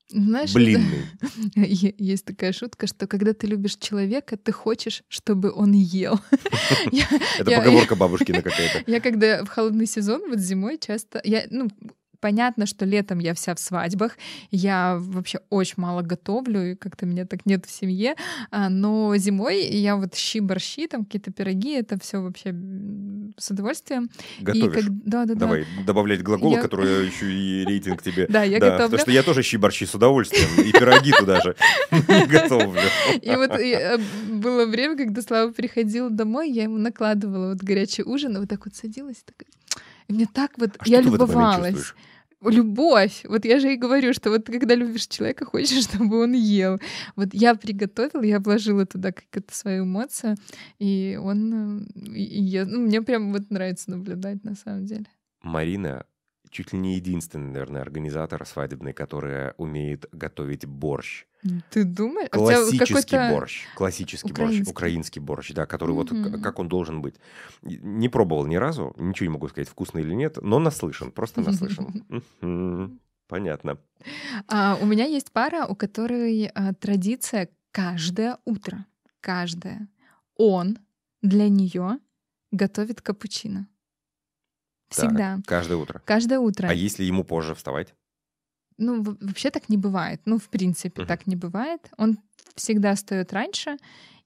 Знаешь, 0.09 0.53
Блинный. 0.53 1.05
Есть 1.55 2.25
такая 2.25 2.53
шутка, 2.53 2.87
что 2.87 3.07
когда 3.07 3.33
ты 3.33 3.45
любишь 3.47 3.75
человека, 3.75 4.37
ты 4.37 4.51
хочешь, 4.51 5.03
чтобы 5.09 5.51
он 5.51 5.73
ел. 5.73 6.19
Это 7.39 7.51
поговорка 7.51 7.95
бабушкина 7.95 8.41
какая-то. 8.41 8.83
Я 8.91 9.01
когда 9.01 9.43
в 9.43 9.49
холодный 9.49 9.85
сезон, 9.85 10.21
вот 10.29 10.39
зимой 10.39 10.77
часто, 10.77 11.21
я, 11.23 11.45
ну, 11.49 11.69
понятно, 12.19 12.65
что 12.65 12.85
летом 12.85 13.19
я 13.19 13.33
вся 13.33 13.53
в 13.55 13.59
свадьбах, 13.59 14.17
я 14.51 14.97
вообще 14.99 15.39
очень 15.49 15.75
мало 15.77 16.01
готовлю, 16.01 16.71
и 16.71 16.75
как-то 16.75 17.05
меня 17.05 17.25
так 17.25 17.45
нет 17.45 17.65
в 17.65 17.71
семье, 17.71 18.15
а, 18.51 18.69
но 18.69 19.15
зимой 19.17 19.63
я 19.65 19.95
вот 19.95 20.15
щи-борщи, 20.15 20.87
там 20.87 21.05
какие-то 21.05 21.31
пироги, 21.31 21.73
это 21.73 21.99
все 21.99 22.21
вообще 22.21 22.55
с 23.37 23.51
удовольствием. 23.51 24.09
И 24.39 24.43
Готовишь. 24.43 24.85
как- 24.85 25.03
да, 25.05 25.25
да, 25.25 25.33
да. 25.33 25.39
Давай, 25.39 25.65
добавлять 25.85 26.23
глаголы, 26.23 26.55
Я- 26.55 26.61
которые 26.61 27.05
еще 27.07 27.31
и 27.31 27.65
рейтинг 27.65 28.01
тебе. 28.01 28.25
Да, 28.29 28.43
я 28.43 28.59
да, 28.59 28.65
готовлю. 28.71 28.83
потому 28.85 29.01
что 29.01 29.11
я 29.11 29.23
тоже 29.23 29.43
щи-борщи 29.43 29.85
с 29.85 29.95
удовольствием, 29.95 30.49
и 30.67 30.71
пироги 30.71 31.11
туда 31.11 31.41
же 31.41 31.55
готовлю. 32.27 32.81
И 33.21 33.35
вот 33.35 33.59
и, 33.59 33.71
э, 33.71 33.97
было 34.31 34.65
время, 34.65 34.97
когда 34.97 35.21
Слава 35.21 35.51
приходил 35.51 36.09
домой, 36.09 36.51
я 36.51 36.63
ему 36.63 36.77
накладывала 36.77 37.49
вот 37.53 37.59
горячий 37.63 38.03
ужин, 38.03 38.35
и 38.35 38.39
вот 38.39 38.49
так 38.49 38.65
вот 38.65 38.75
садилась, 38.75 39.17
и 39.17 39.25
такая... 39.25 39.47
И 40.07 40.13
мне 40.13 40.27
так 40.31 40.51
вот... 40.57 40.71
А 40.79 40.87
я 40.87 41.01
любовалась. 41.01 41.93
Любовь. 42.41 43.25
Вот 43.27 43.45
я 43.45 43.59
же 43.59 43.73
и 43.73 43.77
говорю, 43.77 44.13
что 44.13 44.29
вот 44.29 44.45
когда 44.45 44.75
любишь 44.75 45.07
человека, 45.07 45.45
хочешь, 45.45 45.83
чтобы 45.89 46.21
он 46.21 46.33
ел. 46.33 46.79
Вот 47.15 47.29
я 47.33 47.55
приготовила, 47.55 48.21
я 48.23 48.39
вложила 48.39 48.85
туда 48.85 49.11
какую-то 49.11 49.53
свою 49.55 49.83
эмоцию, 49.85 50.35
и 50.77 51.19
он... 51.21 51.87
и 51.95 52.21
я- 52.21 52.65
ну, 52.65 52.81
мне 52.81 53.01
прям 53.01 53.33
вот 53.33 53.49
нравится 53.49 53.89
наблюдать 53.91 54.43
на 54.43 54.55
самом 54.55 54.85
деле. 54.85 55.05
Марина 55.41 56.05
чуть 56.49 56.73
ли 56.73 56.79
не 56.79 56.95
единственный, 56.95 57.51
наверное, 57.51 57.81
организатор 57.81 58.45
свадебный, 58.45 58.93
которая 58.93 59.53
умеет 59.57 60.05
готовить 60.11 60.65
борщ. 60.65 61.25
Ты 61.69 61.83
думаешь? 61.83 62.29
Классический 62.29 63.17
борщ. 63.31 63.65
Классический 63.75 64.27
борщ. 64.29 64.41
Украинский. 64.41 64.71
Украинский 64.71 65.21
борщ, 65.21 65.51
да, 65.53 65.65
который 65.65 65.91
вот 65.95 66.11
Мгм. 66.11 66.39
к- 66.39 66.43
как 66.43 66.59
он 66.59 66.67
должен 66.67 67.01
быть. 67.01 67.15
Не 67.63 68.09
пробовал 68.09 68.45
ни 68.45 68.55
разу, 68.55 68.93
ничего 68.97 69.25
не 69.29 69.33
могу 69.33 69.47
сказать, 69.49 69.67
вкусный 69.69 70.01
или 70.03 70.13
нет, 70.13 70.37
но 70.41 70.59
наслышан, 70.59 71.11
просто 71.11 71.41
наслышан. 71.41 72.03
Понятно. 73.27 73.77
А, 74.47 74.77
у 74.81 74.85
меня 74.85 75.05
есть 75.05 75.31
пара, 75.33 75.65
у 75.65 75.75
которой 75.75 76.45
а, 76.55 76.73
традиция 76.73 77.49
каждое 77.71 78.37
утро, 78.45 78.85
каждое, 79.19 79.89
он 80.35 80.77
для 81.21 81.49
нее 81.49 81.99
готовит 82.51 83.01
капучино. 83.01 83.67
Так, 84.89 85.09
Всегда. 85.09 85.39
каждое 85.45 85.75
утро. 85.75 86.01
Каждое 86.05 86.39
утро. 86.39 86.69
А 86.69 86.73
если 86.73 87.03
ему 87.03 87.25
позже 87.25 87.53
вставать? 87.53 87.93
Ну, 88.77 89.01
вообще 89.03 89.49
так 89.49 89.69
не 89.69 89.77
бывает. 89.77 90.21
Ну, 90.25 90.37
в 90.37 90.49
принципе, 90.49 91.01
Мгм. 91.01 91.07
так 91.07 91.27
не 91.27 91.35
бывает. 91.35 91.81
Он 91.97 92.17
всегда 92.55 92.93
встает 92.93 93.33
раньше 93.33 93.77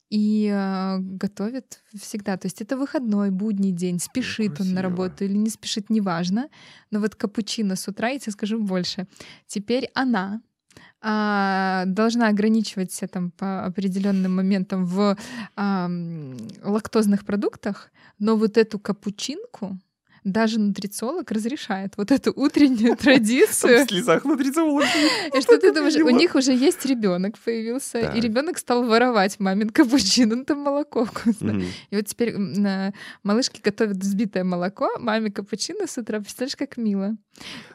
и 0.09 0.49
э, 0.53 0.97
готовит 0.99 1.81
всегда. 1.97 2.35
То 2.37 2.47
есть 2.47 2.61
это 2.61 2.75
выходной, 2.77 3.29
будний 3.31 3.71
день, 3.71 3.99
спешит 3.99 4.49
он 4.51 4.55
красиво. 4.57 4.75
на 4.75 4.81
работу 4.81 5.23
или 5.25 5.37
не 5.37 5.49
спешит, 5.49 5.89
неважно. 5.89 6.49
Но 6.91 6.99
вот 6.99 7.15
капучино 7.15 7.75
с 7.75 7.87
утра, 7.87 8.09
я 8.09 8.19
тебе 8.19 8.31
скажу 8.33 8.61
больше. 8.61 9.07
Теперь 9.47 9.89
она 9.93 10.41
а, 11.01 11.83
должна 11.87 12.27
ограничивать 12.27 12.91
себя 12.91 13.07
там 13.07 13.31
по 13.31 13.65
определенным 13.65 14.35
моментам 14.35 14.85
в 14.85 15.17
а, 15.55 15.89
лактозных 16.63 17.25
продуктах, 17.25 17.91
но 18.19 18.35
вот 18.35 18.57
эту 18.57 18.79
капучинку 18.79 19.77
даже 20.23 20.59
нутрициолог 20.59 21.31
разрешает 21.31 21.93
вот 21.97 22.11
эту 22.11 22.31
утреннюю 22.35 22.95
традицию. 22.95 23.85
В 23.85 23.89
слезах 23.89 24.23
нутрициолог. 24.23 24.85
И 25.35 25.41
что 25.41 25.57
ты 25.57 25.73
думаешь, 25.73 25.95
у 25.95 26.09
них 26.09 26.35
уже 26.35 26.53
есть 26.53 26.85
ребенок 26.85 27.37
появился, 27.39 27.99
и 27.99 28.19
ребенок 28.19 28.57
стал 28.57 28.83
воровать 28.83 29.39
мамин 29.39 29.69
капучино, 29.69 30.35
ну 30.35 30.45
там 30.45 30.59
молоко 30.59 31.05
вкусно. 31.05 31.63
И 31.89 31.95
вот 31.95 32.05
теперь 32.05 32.35
малышки 33.23 33.61
готовят 33.61 33.97
взбитое 33.97 34.43
молоко, 34.43 34.89
маме 34.99 35.31
капучино 35.31 35.87
с 35.87 35.97
утра, 35.97 36.19
представляешь, 36.19 36.55
как 36.55 36.77
мило. 36.77 37.15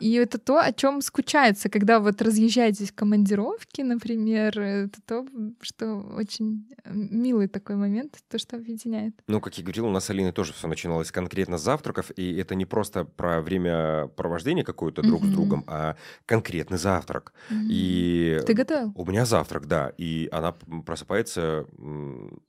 И 0.01 0.13
это 0.13 0.39
то, 0.39 0.61
о 0.61 0.73
чем 0.73 1.01
скучается, 1.01 1.69
когда 1.69 1.99
вот 1.99 2.23
разъезжаетесь 2.23 2.91
в 2.91 2.95
командировки, 2.95 3.81
например, 3.81 4.61
это 4.61 5.01
то, 5.05 5.27
что 5.63 5.97
очень 6.17 6.69
милый 6.85 7.49
такой 7.49 7.77
момент, 7.77 8.19
то, 8.29 8.39
что 8.39 8.57
объединяет. 8.57 9.15
Ну, 9.27 9.41
как 9.41 9.57
я 9.59 9.65
говорил, 9.65 9.87
у 9.87 9.91
нас 9.91 10.05
с 10.05 10.11
Алиной 10.11 10.33
тоже 10.33 10.53
все 10.53 10.69
начиналось 10.69 11.11
конкретно 11.11 11.59
с 11.59 11.63
завтраков, 11.63 12.11
и 12.17 12.36
это 12.39 12.55
не 12.55 12.65
просто 12.65 13.05
про 13.05 13.41
время 13.41 14.09
провождения 14.17 14.65
какое-то 14.65 15.03
друг 15.03 15.23
mm-hmm. 15.23 15.27
с 15.27 15.31
другом, 15.31 15.65
а 15.67 15.97
конкретный 16.27 16.79
завтрак. 16.79 17.33
Mm-hmm. 17.51 17.67
И 17.71 18.41
Ты 18.47 18.55
готовил? 18.55 18.93
У 18.95 19.05
меня 19.05 19.25
завтрак, 19.25 19.67
да. 19.67 19.93
И 19.97 20.29
она 20.33 20.53
просыпается... 20.85 21.67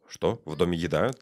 Что? 0.10 0.42
В 0.46 0.56
доме 0.56 0.78
еда? 0.78 1.12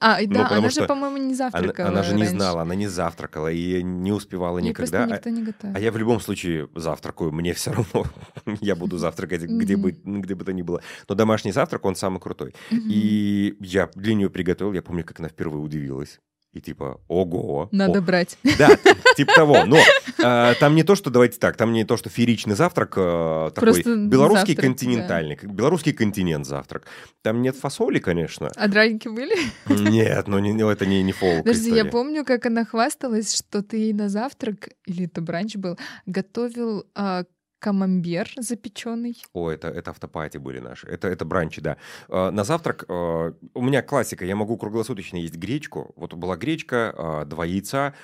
А, 0.00 0.18
ну, 0.20 0.34
да, 0.34 0.48
она 0.48 0.68
же, 0.68 0.86
по-моему, 0.86 1.18
не 1.18 1.34
завтракала 1.34 1.88
Она 1.88 2.02
же 2.02 2.14
не 2.14 2.26
знала, 2.26 2.62
она 2.62 2.74
не 2.74 2.88
завтракала 2.88 3.50
и 3.50 3.82
не 3.82 4.12
успевала 4.12 4.58
никогда. 4.58 5.20
А 5.62 5.80
я 5.80 5.92
в 5.92 5.96
любом 5.96 6.20
случае 6.20 6.68
завтракаю, 6.74 7.32
мне 7.32 7.54
все 7.54 7.72
равно. 7.72 8.04
Я 8.60 8.76
буду 8.76 8.98
завтракать, 8.98 9.42
где 9.42 9.76
бы 9.76 9.92
где 10.04 10.34
бы 10.34 10.44
то 10.44 10.52
ни 10.52 10.62
было. 10.62 10.82
Но 11.08 11.14
домашний 11.14 11.52
завтрак, 11.52 11.84
он 11.84 11.96
самый 11.96 12.20
крутой. 12.20 12.54
И 12.70 13.56
я 13.60 13.88
для 13.94 14.14
нее 14.14 14.30
приготовил, 14.30 14.72
я 14.72 14.82
помню, 14.82 15.04
как 15.04 15.20
она 15.20 15.28
впервые 15.28 15.62
удивилась 15.62 16.20
и 16.54 16.60
типа, 16.60 17.00
ого. 17.08 17.68
Надо 17.72 17.98
о. 17.98 18.02
брать. 18.02 18.38
Да, 18.58 18.70
типа 19.16 19.32
того. 19.34 19.64
Но 19.66 19.76
э, 19.76 20.54
там 20.60 20.74
не 20.74 20.84
то, 20.84 20.94
что, 20.94 21.10
давайте 21.10 21.38
так, 21.38 21.56
там 21.56 21.72
не 21.72 21.84
то, 21.84 21.96
что 21.96 22.08
фееричный 22.08 22.54
завтрак, 22.54 22.94
э, 22.96 23.50
такой 23.54 23.72
Просто 23.72 23.96
белорусский 23.96 24.54
завтрак, 24.54 24.66
континентальный, 24.66 25.38
да. 25.42 25.48
белорусский 25.48 25.92
континент 25.92 26.46
завтрак. 26.46 26.86
Там 27.22 27.42
нет 27.42 27.56
фасоли, 27.56 27.98
конечно. 27.98 28.50
А 28.54 28.68
драники 28.68 29.08
были? 29.08 29.34
Нет, 29.68 30.28
но 30.28 30.38
не, 30.38 30.52
ну, 30.52 30.68
это 30.68 30.86
не, 30.86 31.02
не 31.02 31.12
фолк 31.12 31.38
Подожди, 31.38 31.70
история. 31.70 31.84
я 31.84 31.90
помню, 31.90 32.24
как 32.24 32.46
она 32.46 32.64
хвасталась, 32.64 33.36
что 33.36 33.62
ты 33.62 33.76
ей 33.78 33.92
на 33.92 34.08
завтрак, 34.08 34.68
или 34.86 35.06
это 35.06 35.20
бранч 35.20 35.56
был, 35.56 35.76
готовил 36.06 36.86
э, 36.94 37.24
камамбер 37.64 38.28
запеченный. 38.36 39.16
О, 39.32 39.50
это, 39.50 39.68
это 39.68 39.90
автопати 39.90 40.36
были 40.36 40.60
наши. 40.60 40.86
Это, 40.86 41.08
это 41.08 41.24
бранчи, 41.24 41.62
да. 41.62 41.78
Э, 42.08 42.30
на 42.30 42.44
завтрак 42.44 42.84
э, 42.88 43.32
у 43.54 43.62
меня 43.62 43.80
классика. 43.82 44.26
Я 44.26 44.36
могу 44.36 44.58
круглосуточно 44.58 45.16
есть 45.16 45.36
гречку. 45.36 45.94
Вот 45.96 46.12
была 46.12 46.36
гречка, 46.36 46.94
э, 46.96 47.24
два 47.24 47.46
яйца, 47.46 47.94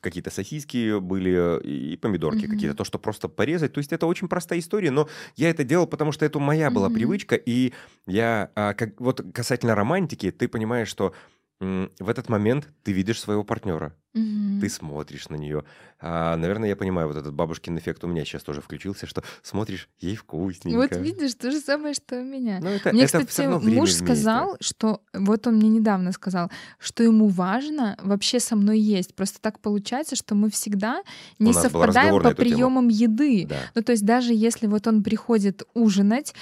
какие-то 0.00 0.30
сосиски 0.30 0.98
были 1.00 1.60
и 1.64 1.96
помидорки 1.98 2.46
mm-hmm. 2.46 2.50
какие-то. 2.50 2.76
То, 2.76 2.84
что 2.84 2.98
просто 2.98 3.28
порезать. 3.28 3.74
То 3.74 3.78
есть 3.78 3.92
это 3.92 4.06
очень 4.06 4.28
простая 4.28 4.58
история, 4.58 4.90
но 4.90 5.06
я 5.36 5.50
это 5.50 5.62
делал, 5.62 5.86
потому 5.86 6.12
что 6.12 6.24
это 6.24 6.38
моя 6.38 6.70
была 6.70 6.88
mm-hmm. 6.88 6.94
привычка. 6.94 7.34
И 7.34 7.74
я, 8.06 8.50
как, 8.54 8.98
вот 9.00 9.20
касательно 9.34 9.74
романтики, 9.74 10.30
ты 10.30 10.48
понимаешь, 10.48 10.88
что 10.88 11.12
в 11.58 12.08
этот 12.08 12.28
момент 12.28 12.68
ты 12.82 12.92
видишь 12.92 13.20
своего 13.20 13.42
партнера, 13.42 13.94
угу. 14.14 14.60
ты 14.60 14.68
смотришь 14.68 15.30
на 15.30 15.36
нее. 15.36 15.64
А, 15.98 16.36
наверное, 16.36 16.68
я 16.68 16.76
понимаю, 16.76 17.08
вот 17.08 17.16
этот 17.16 17.32
бабушкин 17.32 17.78
эффект 17.78 18.04
у 18.04 18.06
меня 18.06 18.26
сейчас 18.26 18.42
тоже 18.42 18.60
включился, 18.60 19.06
что 19.06 19.24
смотришь, 19.42 19.88
ей 19.98 20.16
вкусненько. 20.16 20.76
Вот 20.76 20.96
видишь, 20.96 21.34
то 21.34 21.50
же 21.50 21.58
самое, 21.60 21.94
что 21.94 22.20
у 22.20 22.24
меня. 22.24 22.58
Ну, 22.60 22.68
это, 22.68 22.92
мне, 22.92 23.04
это 23.04 23.24
кстати, 23.24 23.48
муж 23.48 23.62
вместе. 23.62 24.04
сказал, 24.04 24.56
что 24.60 25.00
вот 25.14 25.46
он 25.46 25.56
мне 25.56 25.70
недавно 25.70 26.12
сказал, 26.12 26.50
что 26.78 27.02
ему 27.02 27.28
важно 27.28 27.96
вообще 28.02 28.38
со 28.38 28.54
мной 28.54 28.78
есть. 28.78 29.14
Просто 29.14 29.40
так 29.40 29.58
получается, 29.60 30.14
что 30.14 30.34
мы 30.34 30.50
всегда 30.50 31.02
не 31.38 31.54
совпадаем 31.54 32.22
по 32.22 32.34
приемам 32.34 32.88
еды. 32.88 33.46
Да. 33.48 33.56
Ну, 33.74 33.82
то 33.82 33.92
есть 33.92 34.04
даже 34.04 34.34
если 34.34 34.66
вот 34.66 34.86
он 34.86 35.02
приходит 35.02 35.62
ужинать, 35.72 36.34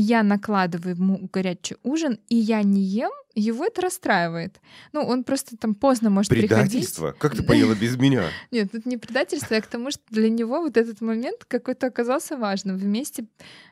я 0.00 0.22
накладываю 0.22 0.94
ему 0.94 1.28
горячий 1.32 1.76
ужин, 1.82 2.18
и 2.28 2.36
я 2.36 2.62
не 2.62 2.82
ем, 2.82 3.12
его 3.34 3.66
это 3.66 3.82
расстраивает. 3.82 4.60
Ну, 4.92 5.02
он 5.02 5.22
просто 5.22 5.56
там 5.56 5.74
поздно 5.74 6.10
может 6.10 6.30
Предательство? 6.30 7.12
приходить. 7.12 7.20
Как 7.20 7.36
ты 7.36 7.42
поела 7.42 7.74
без 7.74 7.96
меня? 7.96 8.24
Нет, 8.50 8.74
это 8.74 8.88
не 8.88 8.96
предательство, 8.96 9.56
а 9.56 9.60
к 9.60 9.66
тому, 9.66 9.90
что 9.90 10.02
для 10.08 10.30
него 10.30 10.60
вот 10.60 10.76
этот 10.76 11.02
момент 11.02 11.44
какой-то 11.44 11.86
оказался 11.86 12.36
важным. 12.36 12.76
Вместе 12.76 13.26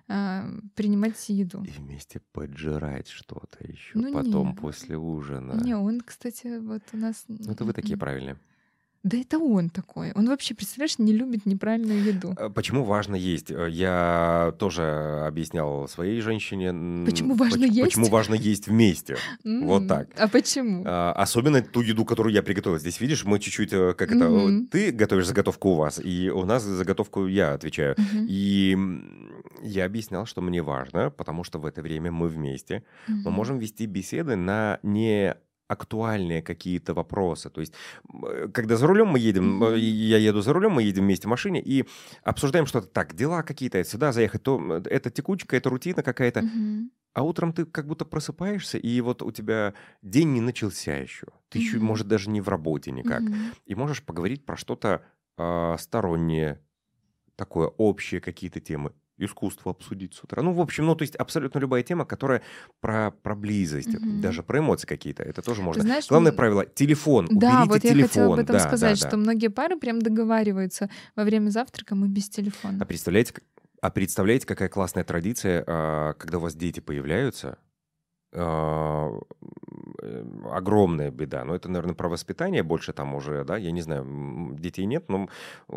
э, 0.09 0.43
принимать 0.75 1.29
еду. 1.29 1.65
И 1.65 1.71
вместе 1.71 2.21
поджирать 2.33 3.09
что-то 3.09 3.67
еще 3.67 3.93
ну, 3.95 4.13
потом, 4.13 4.49
не. 4.49 4.55
после 4.55 4.97
ужина. 4.99 5.55
Не, 5.65 5.75
он, 5.75 6.03
кстати, 6.03 6.59
вот 6.59 6.83
у 6.93 6.97
нас... 6.99 7.25
Ну, 7.29 7.51
это 7.51 7.65
вы 7.65 7.73
такие 7.73 7.97
правильные. 7.97 8.37
Да 9.05 9.19
это 9.19 9.39
он 9.39 9.69
такой. 9.69 10.13
Он 10.13 10.27
вообще, 10.29 10.55
представляешь, 10.55 10.99
не 10.99 11.13
любит 11.13 11.45
неправильную 11.45 12.03
еду. 12.03 12.35
Э, 12.39 12.49
почему 12.49 12.85
важно 12.85 13.15
есть? 13.15 13.51
Э, 13.51 13.69
я 13.71 14.55
тоже 14.59 15.25
объяснял 15.27 15.87
своей 15.89 16.23
женщине. 16.23 17.05
Почему 17.05 17.35
важно 17.35 17.59
почему, 17.59 17.75
есть? 17.75 17.85
Почему 17.85 18.07
важно 18.07 18.35
есть 18.35 18.67
вместе. 18.67 19.19
Mm-hmm. 19.45 19.67
Вот 19.67 19.89
так. 19.89 20.09
А 20.17 20.27
почему? 20.27 20.85
А, 20.87 21.13
особенно 21.13 21.61
ту 21.61 21.83
еду, 21.83 22.07
которую 22.07 22.33
я 22.33 22.43
приготовил. 22.43 22.79
Здесь, 22.79 22.99
видишь, 22.99 23.27
мы 23.27 23.39
чуть-чуть, 23.41 23.75
э, 23.75 23.93
как 23.93 24.11
это, 24.11 24.25
mm-hmm. 24.25 24.69
ты 24.69 24.91
готовишь 24.91 25.27
заготовку 25.27 25.69
у 25.71 25.75
вас, 25.75 26.01
и 26.03 26.31
у 26.31 26.47
нас 26.47 26.63
заготовку 26.63 27.27
я 27.27 27.53
отвечаю. 27.53 27.97
Mm-hmm. 27.97 28.27
И 28.27 28.79
я 29.63 29.85
объяснял, 29.85 30.25
что 30.25 30.41
мне 30.41 30.63
важно, 30.63 31.11
потому 31.11 31.45
что 31.45 31.59
в 31.59 31.67
это 31.67 31.83
время 31.83 32.11
мы 32.11 32.29
вместе. 32.29 32.85
Мы 33.07 33.31
можем 33.31 33.59
вести 33.59 33.85
беседы 33.85 34.35
на 34.35 34.79
не 34.83 35.37
актуальные 35.75 36.43
какие-то 36.43 36.95
вопросы. 36.95 37.51
То 37.51 37.61
есть, 37.61 37.75
когда 38.53 38.77
за 38.77 38.87
рулем 38.87 39.09
мы 39.09 39.19
едем, 39.19 39.63
mm-hmm. 39.63 39.79
я 39.79 40.19
еду 40.19 40.41
за 40.41 40.53
рулем, 40.53 40.73
мы 40.73 40.83
едем 40.83 41.05
вместе 41.05 41.27
в 41.27 41.31
машине 41.31 41.61
и 41.61 41.85
обсуждаем 42.23 42.67
что-то. 42.67 42.89
Так, 42.89 43.15
дела 43.15 43.43
какие-то, 43.43 43.85
сюда 43.85 44.13
заехать, 44.13 44.43
то 44.43 44.83
это 44.87 45.11
текучка, 45.11 45.57
это 45.57 45.71
рутина 45.71 46.03
какая-то. 46.03 46.41
Mm-hmm. 46.41 46.89
А 47.15 47.23
утром 47.23 47.53
ты 47.53 47.65
как 47.65 47.87
будто 47.87 48.05
просыпаешься, 48.05 48.79
и 48.79 49.01
вот 49.01 49.23
у 49.23 49.31
тебя 49.31 49.75
день 50.03 50.33
не 50.33 50.41
начался 50.41 50.97
еще. 50.97 51.27
Ты 51.49 51.59
mm-hmm. 51.59 51.63
еще, 51.63 51.79
может, 51.79 52.09
даже 52.09 52.31
не 52.31 52.41
в 52.41 52.49
работе 52.49 52.91
никак. 52.91 53.23
Mm-hmm. 53.23 53.55
И 53.67 53.75
можешь 53.75 54.03
поговорить 54.03 54.45
про 54.45 54.57
что-то 54.57 55.05
э, 55.39 55.77
стороннее, 55.79 56.61
такое 57.37 57.69
общее 57.69 58.21
какие-то 58.21 58.61
темы 58.61 58.93
искусство 59.19 59.73
обсудить 59.73 60.15
с 60.15 60.25
утра. 60.25 60.43
Ну, 60.43 60.53
в 60.53 60.61
общем, 60.61 60.87
ну, 60.87 60.95
то 60.95 61.03
есть 61.03 61.17
абсолютно 61.17 61.59
любая 61.59 61.83
тема, 61.83 62.05
которая 62.05 62.43
про, 62.81 63.11
про 63.11 63.35
близость, 63.35 63.95
угу. 63.95 64.21
даже 64.21 64.43
про 64.43 64.59
эмоции 64.59 64.87
какие-то, 64.87 65.23
это 65.23 65.43
тоже 65.43 65.63
можно. 65.63 65.83
Знаешь, 65.83 66.09
Главное 66.09 66.33
правило— 66.33 66.67
телефон, 66.75 67.29
да, 67.31 67.63
уберите 67.63 67.69
вот 67.69 67.83
телефон. 67.83 67.99
я 67.99 68.07
хотела 68.07 68.35
об 68.35 68.41
этом 68.41 68.57
да, 68.57 68.61
сказать, 68.61 69.01
да, 69.01 69.09
что 69.09 69.11
да. 69.13 69.17
многие 69.17 69.49
пары 69.49 69.77
прям 69.77 70.01
договариваются 70.01 70.91
во 71.17 71.25
время 71.25 71.51
завтрака 71.51 71.95
мы 71.95 72.09
без 72.09 72.29
телефона. 72.29 72.79
А 72.81 72.85
представляете, 72.85 73.35
а 73.81 73.91
представляете, 73.91 74.47
какая 74.47 74.69
классная 74.69 75.05
традиция, 75.05 75.65
а, 75.67 76.15
когда 76.15 76.39
у 76.39 76.41
вас 76.41 76.55
дети 76.55 76.81
появляются, 76.81 77.59
а, 78.33 79.13
огромная 80.51 81.11
беда. 81.11 81.45
Но 81.45 81.55
это, 81.55 81.69
наверное, 81.69 81.95
про 81.95 82.09
воспитание 82.09 82.63
больше 82.63 82.93
там 82.93 83.15
уже, 83.15 83.45
да, 83.45 83.57
я 83.57 83.71
не 83.71 83.83
знаю, 83.83 84.57
детей 84.59 84.87
нет, 84.87 85.09
но 85.09 85.29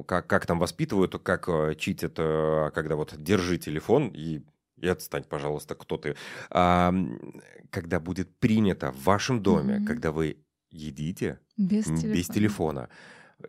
как, 0.06 0.28
как 0.28 0.46
там 0.46 0.60
воспитывают, 0.60 1.18
как 1.24 1.50
э, 1.50 1.76
читят, 1.78 2.14
э, 2.18 2.72
когда 2.74 2.96
вот 2.96 3.16
держи 3.18 3.58
телефон 3.58 4.12
и 4.14 4.42
и 4.80 4.88
отстань, 4.88 5.24
пожалуйста, 5.24 5.74
кто 5.74 5.98
ты. 5.98 6.16
А, 6.52 6.94
когда 7.72 8.00
будет 8.00 8.30
принято 8.38 8.92
в 8.92 9.04
вашем 9.06 9.42
доме, 9.42 9.78
mm-hmm. 9.78 9.86
когда 9.86 10.12
вы 10.12 10.38
едите 10.70 11.40
без 11.58 11.86
телефона. 11.86 12.14
без 12.14 12.28
телефона, 12.28 12.90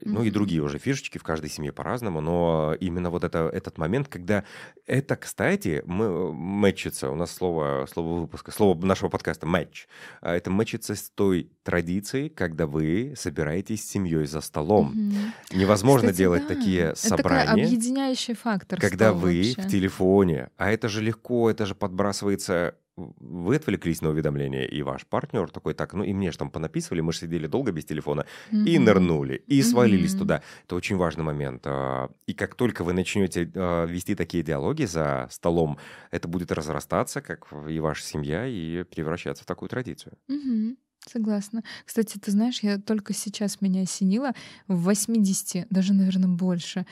ну 0.02 0.22
и 0.22 0.30
другие 0.30 0.62
уже 0.62 0.78
фишечки 0.78 1.18
в 1.18 1.22
каждой 1.22 1.48
семье 1.48 1.72
по-разному, 1.72 2.20
но 2.20 2.74
именно 2.78 3.10
вот 3.10 3.24
это, 3.24 3.50
этот 3.52 3.78
момент, 3.78 4.08
когда 4.08 4.44
это, 4.86 5.16
кстати, 5.16 5.82
мы, 5.86 6.32
мэтчится, 6.32 7.10
у 7.10 7.14
нас 7.14 7.32
слово, 7.32 7.86
слово 7.90 8.20
выпуска, 8.20 8.50
слово 8.50 8.84
нашего 8.84 9.08
подкаста 9.08 9.46
«мэтч», 9.46 9.86
а 10.20 10.34
это 10.34 10.50
мэтчится 10.50 10.94
с 10.94 11.10
той 11.10 11.50
традицией, 11.62 12.28
когда 12.28 12.66
вы 12.66 13.14
собираетесь 13.16 13.84
с 13.84 13.90
семьей 13.90 14.26
за 14.26 14.40
столом. 14.40 14.88
Угу. 14.90 15.58
Невозможно 15.58 16.08
кстати, 16.08 16.18
делать 16.18 16.46
да. 16.46 16.54
такие 16.54 16.94
собрания. 16.94 17.42
Это 17.42 17.52
объединяющий 17.52 18.34
фактор. 18.34 18.80
Когда 18.80 19.12
вы 19.12 19.54
вообще. 19.56 19.62
в 19.62 19.70
телефоне, 19.70 20.50
а 20.56 20.70
это 20.70 20.88
же 20.88 21.02
легко, 21.02 21.50
это 21.50 21.66
же 21.66 21.74
подбрасывается 21.74 22.74
вы 23.20 23.56
отвлеклись 23.56 24.02
на 24.02 24.10
уведомление, 24.10 24.68
и 24.68 24.82
ваш 24.82 25.06
партнер 25.06 25.50
такой, 25.50 25.74
так, 25.74 25.94
ну 25.94 26.04
и 26.04 26.12
мне 26.12 26.30
же 26.30 26.38
там 26.38 26.50
понаписывали, 26.50 27.00
мы 27.00 27.12
же 27.12 27.20
сидели 27.20 27.46
долго 27.46 27.72
без 27.72 27.84
телефона, 27.84 28.26
mm-hmm. 28.50 28.64
и 28.64 28.78
нырнули, 28.78 29.42
и 29.46 29.62
свалились 29.62 30.14
mm-hmm. 30.14 30.18
туда. 30.18 30.42
Это 30.64 30.76
очень 30.76 30.96
важный 30.96 31.24
момент. 31.24 31.62
А, 31.66 32.10
и 32.26 32.34
как 32.34 32.54
только 32.54 32.84
вы 32.84 32.92
начнете 32.92 33.50
а, 33.54 33.86
вести 33.86 34.14
такие 34.14 34.42
диалоги 34.42 34.84
за 34.84 35.28
столом, 35.30 35.78
это 36.10 36.28
будет 36.28 36.52
разрастаться, 36.52 37.20
как 37.20 37.46
и 37.68 37.78
ваша 37.80 38.02
семья, 38.02 38.46
и 38.46 38.84
превращаться 38.84 39.44
в 39.44 39.46
такую 39.46 39.68
традицию. 39.68 40.14
Mm-hmm. 40.28 40.76
Согласна. 41.06 41.62
Кстати, 41.86 42.18
ты 42.18 42.30
знаешь, 42.30 42.60
я 42.60 42.78
только 42.78 43.14
сейчас 43.14 43.60
меня 43.60 43.82
осенила 43.82 44.32
в 44.66 44.82
80, 44.82 45.68
даже, 45.70 45.94
наверное, 45.94 46.28
больше 46.28 46.86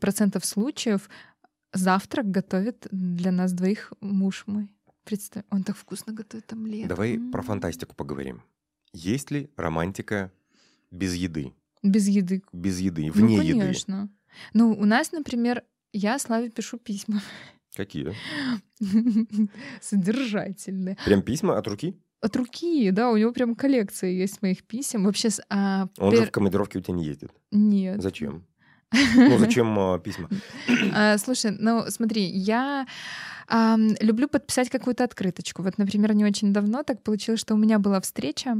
процентов 0.00 0.46
случаев 0.46 1.10
завтрак 1.72 2.30
готовит 2.30 2.86
для 2.90 3.32
нас 3.32 3.52
двоих 3.52 3.92
муж 4.00 4.44
мой. 4.46 4.70
Представь, 5.04 5.44
он 5.50 5.64
так 5.64 5.76
вкусно 5.76 6.12
готовит 6.12 6.52
омлет. 6.52 6.88
Давай 6.88 7.14
М-м-м. 7.16 7.32
про 7.32 7.42
фантастику 7.42 7.94
поговорим. 7.94 8.42
Есть 8.92 9.30
ли 9.30 9.50
романтика 9.56 10.32
без 10.90 11.14
еды? 11.14 11.54
Без 11.82 12.06
еды. 12.06 12.42
Без 12.52 12.78
еды, 12.78 13.06
ну, 13.06 13.12
вне 13.12 13.36
ну, 13.38 13.42
еды. 13.42 13.58
конечно. 13.60 14.08
Ну, 14.54 14.72
у 14.72 14.84
нас, 14.84 15.12
например, 15.12 15.64
я 15.92 16.18
Славе 16.18 16.50
пишу 16.50 16.78
письма. 16.78 17.20
Какие? 17.74 18.14
Содержательные. 19.80 20.96
Прям 21.04 21.22
письма 21.22 21.58
от 21.58 21.66
руки? 21.66 21.96
От 22.20 22.36
руки, 22.36 22.90
да, 22.92 23.10
у 23.10 23.16
него 23.16 23.32
прям 23.32 23.56
коллекция 23.56 24.10
есть 24.10 24.42
моих 24.42 24.62
писем. 24.62 25.04
Вообще, 25.04 25.30
а, 25.48 25.88
Он 25.98 26.12
пер... 26.12 26.20
же 26.20 26.26
в 26.26 26.30
командировке 26.30 26.78
у 26.78 26.82
тебя 26.82 26.94
не 26.94 27.04
ездит. 27.04 27.32
Нет. 27.50 28.00
Зачем? 28.00 28.46
Ну, 29.16 29.38
зачем 29.38 29.78
а, 29.78 29.98
письма? 29.98 30.28
А, 30.94 31.18
слушай, 31.18 31.56
ну 31.58 31.84
смотри, 31.88 32.24
я 32.24 32.86
люблю 34.00 34.28
подписать 34.28 34.70
какую-то 34.70 35.04
открыточку. 35.04 35.62
Вот, 35.62 35.76
например, 35.76 36.14
не 36.14 36.24
очень 36.24 36.52
давно 36.52 36.82
так 36.84 37.02
получилось, 37.02 37.40
что 37.40 37.54
у 37.54 37.58
меня 37.58 37.78
была 37.78 38.00
встреча, 38.00 38.56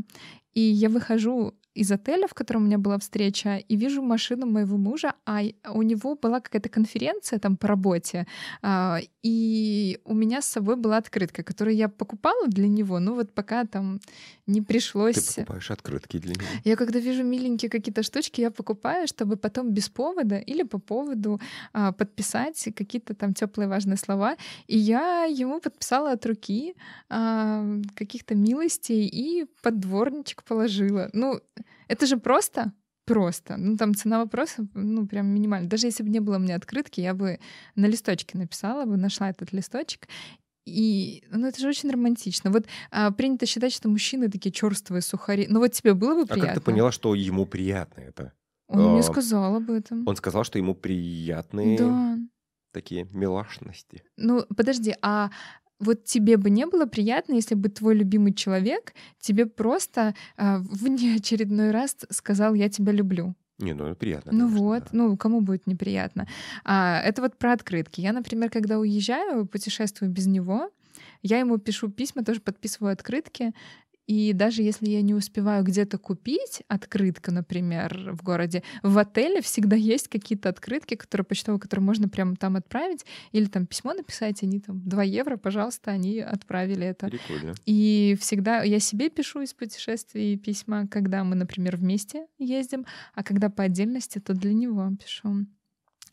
и 0.53 0.61
я 0.61 0.89
выхожу 0.89 1.55
из 1.75 1.91
отеля, 1.93 2.27
в 2.27 2.35
котором 2.35 2.62
у 2.62 2.66
меня 2.66 2.79
была 2.79 2.99
встреча, 2.99 3.57
и 3.57 3.77
вижу 3.77 4.03
машину 4.03 4.47
моего 4.47 4.77
мужа, 4.77 5.14
а 5.25 5.43
у 5.73 5.83
него 5.83 6.14
была 6.14 6.41
какая-то 6.41 6.68
конференция 6.68 7.39
там 7.39 7.57
по 7.57 7.68
работе, 7.68 8.27
а, 8.62 8.99
и 9.23 9.99
у 10.05 10.14
меня 10.14 10.43
с 10.43 10.47
собой 10.47 10.77
была 10.77 10.99
открытка, 10.99 11.43
которую 11.43 11.77
я 11.77 11.89
покупала 11.89 12.47
для 12.49 12.68
него, 12.68 12.99
ну 12.99 13.14
вот 13.14 13.33
пока 13.33 13.64
там 13.64 14.01
не 14.47 14.61
пришлось... 14.61 15.35
Ты 15.35 15.41
покупаешь 15.43 15.70
открытки 15.70 16.18
для 16.18 16.35
него? 16.35 16.47
Я 16.64 16.77
когда 16.77 16.99
вижу 16.99 17.25
миленькие 17.25 17.70
какие-то 17.70 18.03
штучки, 18.03 18.41
я 18.41 18.51
покупаю, 18.51 19.07
чтобы 19.07 19.37
потом 19.37 19.73
без 19.73 19.89
повода 19.89 20.37
или 20.37 20.64
по 20.64 20.79
поводу 20.79 21.41
а, 21.73 21.93
подписать 21.93 22.68
какие-то 22.77 23.14
там 23.14 23.33
теплые 23.35 23.68
важные 23.68 23.97
слова, 23.97 24.37
и 24.66 24.77
я 24.77 25.25
ему 25.25 25.61
подписала 25.61 26.12
от 26.12 26.27
руки 26.27 26.75
а, 27.09 27.64
каких-то 27.95 28.35
милостей 28.35 29.07
и 29.07 29.47
под 29.62 29.81
дворничек 29.81 30.43
положила. 30.43 31.09
Ну, 31.12 31.41
это 31.93 32.07
же 32.07 32.16
просто 32.16 32.72
просто. 33.05 33.57
Ну, 33.57 33.76
там 33.76 33.95
цена 33.95 34.18
вопроса, 34.18 34.66
ну, 34.74 35.07
прям 35.07 35.26
минимальная. 35.26 35.68
Даже 35.68 35.86
если 35.86 36.03
бы 36.03 36.09
не 36.09 36.20
было 36.20 36.36
у 36.36 36.38
меня 36.38 36.57
открытки, 36.57 37.01
я 37.01 37.14
бы 37.14 37.38
на 37.74 37.86
листочке 37.86 38.38
написала 38.38 38.84
бы, 38.84 38.97
нашла 38.97 39.30
этот 39.30 39.53
листочек. 39.53 40.09
И, 40.64 41.24
ну, 41.30 41.49
это 41.49 41.61
же 41.61 41.68
очень 41.68 41.90
романтично. 41.90 42.51
Вот 42.51 42.66
а, 42.90 43.11
принято 43.11 43.47
считать, 43.47 43.72
что 43.72 43.88
мужчины 43.88 44.30
такие 44.30 44.53
черствые 44.53 45.03
сухари. 45.03 45.47
Ну, 45.49 45.59
вот 45.59 45.72
тебе 45.72 45.95
было 45.95 46.14
бы 46.14 46.26
приятно? 46.26 46.45
А 46.45 46.55
как 46.55 46.55
ты 46.55 46.61
поняла, 46.61 46.93
что 46.93 47.14
ему 47.14 47.47
приятно 47.47 48.01
это? 48.01 48.32
Он 48.68 48.80
а, 48.80 48.93
мне 48.93 49.03
сказал 49.03 49.57
об 49.57 49.70
этом. 49.70 50.07
Он 50.07 50.14
сказал, 50.14 50.45
что 50.45 50.59
ему 50.59 50.74
приятные 50.74 51.78
да. 51.78 52.18
такие 52.70 53.09
милашности. 53.11 54.05
Ну, 54.16 54.47
подожди, 54.57 54.95
а 55.03 55.30
вот 55.83 56.05
тебе 56.05 56.37
бы 56.37 56.51
не 56.51 56.66
было 56.66 56.87
приятно, 56.87 57.35
если 57.35 57.55
бы 57.55 57.68
твой 57.68 57.95
любимый 57.95 58.33
человек 58.33 58.95
тебе 59.20 59.47
просто 59.47 60.14
э, 60.37 60.59
в 60.59 60.89
неочередной 60.89 61.70
раз 61.70 61.97
сказал 62.11 62.55
«я 62.55 62.68
тебя 62.68 62.93
люблю». 62.93 63.35
Не, 63.59 63.74
ну 63.74 63.95
приятно. 63.95 64.33
Ну 64.33 64.47
конечно, 64.47 64.64
вот, 64.64 64.83
да. 64.85 64.89
ну 64.93 65.16
кому 65.16 65.41
будет 65.41 65.66
неприятно. 65.66 66.26
А, 66.64 67.01
это 67.01 67.22
вот 67.22 67.37
про 67.39 67.53
открытки. 67.53 68.01
Я, 68.01 68.12
например, 68.12 68.51
когда 68.51 68.78
уезжаю, 68.78 69.47
путешествую 69.47 70.11
без 70.11 70.26
него, 70.26 70.70
я 71.22 71.39
ему 71.39 71.59
пишу 71.59 71.89
письма, 71.89 72.24
тоже 72.24 72.41
подписываю 72.41 72.93
открытки, 72.93 73.53
и 74.07 74.33
даже 74.33 74.63
если 74.63 74.89
я 74.89 75.03
не 75.03 75.15
успеваю 75.15 75.65
где-то 75.65 75.99
купить 75.99 76.63
открытку, 76.69 77.31
например, 77.31 78.13
в 78.13 78.23
городе, 78.23 78.63
в 78.83 78.99
отеле 78.99 79.41
всегда 79.43 79.77
есть 79.77 80.09
какие-то 80.09 80.49
открытки, 80.49 80.97
которые 80.97 81.25
почтовые, 81.25 81.61
которые 81.61 81.85
можно 81.85 82.09
прямо 82.09 82.37
там 82.37 82.57
отправить, 82.57 83.05
или 83.31 83.47
там 83.47 83.67
письмо 83.67 83.95
написать, 83.95 84.43
они 84.43 84.61
там 84.61 84.81
2 84.85 85.03
евро, 85.05 85.37
пожалуйста, 85.37 85.93
они 85.93 86.21
отправили 86.21 86.87
это. 86.87 87.07
Прикольно. 87.07 87.55
И 87.65 88.17
всегда 88.21 88.63
я 88.63 88.81
себе 88.81 89.09
пишу 89.09 89.41
из 89.43 89.55
путешествий 89.55 90.37
письма, 90.37 90.87
когда 90.89 91.25
мы, 91.25 91.37
например, 91.37 91.77
вместе 91.77 92.27
ездим, 92.39 92.87
а 93.15 93.23
когда 93.23 93.51
по 93.51 93.65
отдельности, 93.65 94.19
то 94.19 94.35
для 94.35 94.53
него 94.53 94.91
пишу. 95.03 95.47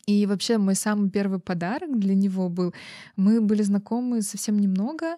И 0.06 0.26
вообще 0.26 0.58
мой 0.58 0.74
самый 0.74 1.10
первый 1.10 1.40
подарок 1.40 1.98
для 1.98 2.14
него 2.14 2.48
был, 2.48 2.74
мы 3.16 3.40
были 3.40 3.62
знакомы 3.62 4.22
совсем 4.22 4.58
немного, 4.58 5.16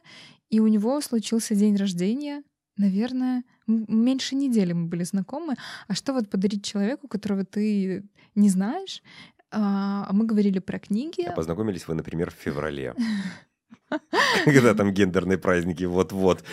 и 0.50 0.60
у 0.60 0.66
него 0.66 1.00
случился 1.00 1.54
день 1.54 1.76
рождения, 1.76 2.42
Наверное, 2.76 3.44
меньше 3.66 4.34
недели 4.34 4.72
мы 4.72 4.86
были 4.86 5.04
знакомы. 5.04 5.56
А 5.88 5.94
что 5.94 6.12
вот 6.12 6.30
подарить 6.30 6.64
человеку, 6.64 7.08
которого 7.08 7.44
ты 7.44 8.04
не 8.34 8.48
знаешь? 8.48 9.02
А, 9.50 10.08
мы 10.12 10.24
говорили 10.24 10.58
про 10.58 10.78
книги. 10.78 11.22
А 11.22 11.32
познакомились 11.32 11.86
вы, 11.86 11.94
например, 11.94 12.30
в 12.30 12.34
феврале. 12.34 12.94
Когда 14.44 14.74
там 14.74 14.92
гендерные 14.92 15.38
праздники, 15.38 15.84
вот-вот. 15.84 16.44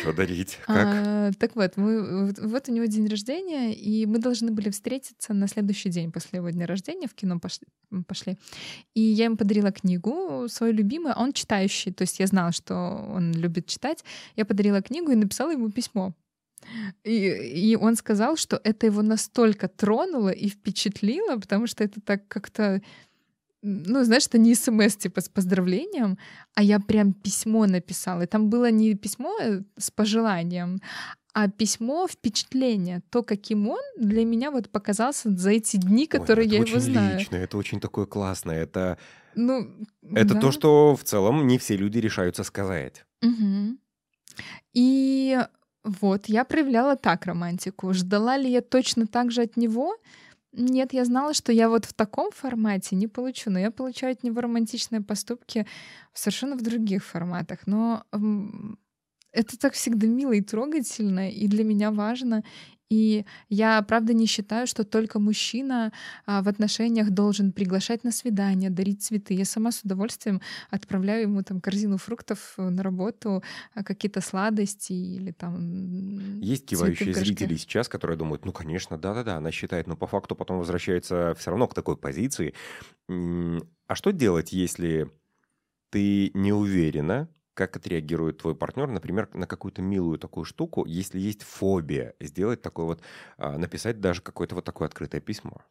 Что 0.00 0.12
дарить? 0.12 0.58
Как? 0.66 0.86
А, 0.86 1.30
так 1.38 1.56
вот, 1.56 1.76
мы, 1.76 2.32
вот 2.40 2.68
у 2.68 2.72
него 2.72 2.86
день 2.86 3.08
рождения, 3.08 3.72
и 3.74 4.06
мы 4.06 4.18
должны 4.18 4.50
были 4.50 4.70
встретиться 4.70 5.34
на 5.34 5.48
следующий 5.48 5.90
день 5.90 6.12
после 6.12 6.38
его 6.38 6.50
дня 6.50 6.66
рождения, 6.66 7.08
в 7.08 7.14
кино 7.14 7.38
пошли. 7.38 7.66
пошли. 8.06 8.36
И 8.94 9.00
я 9.00 9.24
ему 9.24 9.36
подарила 9.36 9.72
книгу, 9.72 10.46
свою 10.48 10.72
любимую, 10.72 11.14
он 11.16 11.32
читающий, 11.32 11.92
то 11.92 12.02
есть 12.02 12.20
я 12.20 12.26
знала, 12.26 12.52
что 12.52 12.74
он 12.74 13.32
любит 13.32 13.66
читать. 13.66 14.04
Я 14.36 14.44
подарила 14.44 14.82
книгу 14.82 15.10
и 15.10 15.16
написала 15.16 15.50
ему 15.50 15.70
письмо. 15.70 16.14
И, 17.04 17.28
и 17.72 17.76
он 17.76 17.96
сказал, 17.96 18.36
что 18.36 18.60
это 18.64 18.86
его 18.86 19.02
настолько 19.02 19.68
тронуло 19.68 20.30
и 20.30 20.48
впечатлило, 20.48 21.36
потому 21.36 21.66
что 21.66 21.84
это 21.84 22.00
так 22.00 22.26
как-то 22.28 22.80
ну, 23.64 24.04
знаешь, 24.04 24.26
это 24.26 24.38
не 24.38 24.54
смс 24.54 24.96
типа 24.96 25.20
с 25.20 25.28
поздравлением, 25.28 26.18
а 26.54 26.62
я 26.62 26.78
прям 26.78 27.12
письмо 27.14 27.66
написала. 27.66 28.22
И 28.22 28.26
там 28.26 28.50
было 28.50 28.70
не 28.70 28.94
письмо 28.94 29.34
э, 29.40 29.62
с 29.78 29.90
пожеланием, 29.90 30.80
а 31.32 31.48
письмо 31.48 32.06
впечатление, 32.06 33.02
то, 33.10 33.22
каким 33.22 33.68
он 33.68 33.80
для 33.98 34.24
меня 34.24 34.50
вот 34.50 34.70
показался 34.70 35.34
за 35.34 35.50
эти 35.50 35.78
дни, 35.78 36.06
которые 36.06 36.46
Ой, 36.46 36.52
я 36.52 36.58
его 36.60 36.78
знаю. 36.78 37.18
Лично, 37.18 37.36
это 37.36 37.56
очень 37.56 37.80
такое 37.80 38.06
классное, 38.06 38.62
это 38.62 38.98
ну, 39.34 39.66
это 40.14 40.34
да. 40.34 40.40
то, 40.40 40.52
что 40.52 40.94
в 40.94 41.02
целом 41.02 41.46
не 41.46 41.58
все 41.58 41.76
люди 41.76 41.98
решаются 41.98 42.44
сказать. 42.44 43.04
Угу. 43.22 43.78
И 44.74 45.38
вот 45.84 46.26
я 46.26 46.44
проявляла 46.44 46.96
так 46.96 47.26
романтику. 47.26 47.92
Ждала 47.92 48.36
ли 48.36 48.50
я 48.50 48.60
точно 48.60 49.06
так 49.06 49.30
же 49.30 49.42
от 49.42 49.56
него? 49.56 49.96
Нет, 50.56 50.92
я 50.92 51.04
знала, 51.04 51.34
что 51.34 51.52
я 51.52 51.68
вот 51.68 51.84
в 51.84 51.92
таком 51.94 52.30
формате 52.30 52.94
не 52.96 53.08
получу, 53.08 53.50
но 53.50 53.58
я 53.58 53.70
получаю 53.72 54.12
от 54.12 54.22
него 54.22 54.40
романтичные 54.40 55.00
поступки 55.00 55.66
совершенно 56.12 56.56
в 56.56 56.62
других 56.62 57.04
форматах. 57.04 57.66
Но 57.66 58.04
это 59.32 59.58
так 59.58 59.72
всегда 59.74 60.06
мило 60.06 60.32
и 60.32 60.40
трогательно, 60.40 61.28
и 61.30 61.48
для 61.48 61.64
меня 61.64 61.90
важно. 61.90 62.44
И 62.90 63.24
я, 63.48 63.80
правда, 63.82 64.12
не 64.12 64.26
считаю, 64.26 64.66
что 64.66 64.84
только 64.84 65.18
мужчина 65.18 65.92
а, 66.26 66.42
в 66.42 66.48
отношениях 66.48 67.10
должен 67.10 67.52
приглашать 67.52 68.04
на 68.04 68.12
свидание, 68.12 68.70
дарить 68.70 69.02
цветы. 69.02 69.34
Я 69.34 69.44
сама 69.44 69.72
с 69.72 69.82
удовольствием 69.82 70.40
отправляю 70.70 71.22
ему 71.22 71.42
там 71.42 71.60
корзину 71.60 71.96
фруктов 71.96 72.54
на 72.58 72.82
работу, 72.82 73.42
а, 73.74 73.82
какие-то 73.82 74.20
сладости 74.20 74.92
или 74.92 75.32
там 75.32 76.40
Есть 76.40 76.66
кивающие 76.66 77.14
зрители 77.14 77.56
сейчас, 77.56 77.88
которые 77.88 78.18
думают, 78.18 78.44
ну, 78.44 78.52
конечно, 78.52 78.98
да-да-да, 78.98 79.36
она 79.36 79.50
считает, 79.50 79.86
но 79.86 79.96
по 79.96 80.06
факту 80.06 80.36
потом 80.36 80.58
возвращается 80.58 81.34
все 81.38 81.50
равно 81.50 81.66
к 81.68 81.74
такой 81.74 81.96
позиции. 81.96 82.54
А 83.08 83.94
что 83.94 84.12
делать, 84.12 84.52
если 84.52 85.10
ты 85.90 86.30
не 86.34 86.52
уверена, 86.52 87.28
как 87.54 87.76
отреагирует 87.76 88.38
твой 88.38 88.54
партнер, 88.54 88.88
например, 88.88 89.28
на 89.34 89.46
какую-то 89.46 89.82
милую 89.82 90.18
такую 90.18 90.44
штуку, 90.44 90.84
если 90.86 91.18
есть 91.18 91.42
фобия, 91.42 92.14
сделать 92.20 92.62
такой 92.62 92.84
вот, 92.86 93.02
а, 93.38 93.58
написать 93.58 94.00
даже 94.00 94.22
какое-то 94.22 94.54
вот 94.56 94.64
такое 94.64 94.88
открытое 94.88 95.20
письмо. 95.20 95.62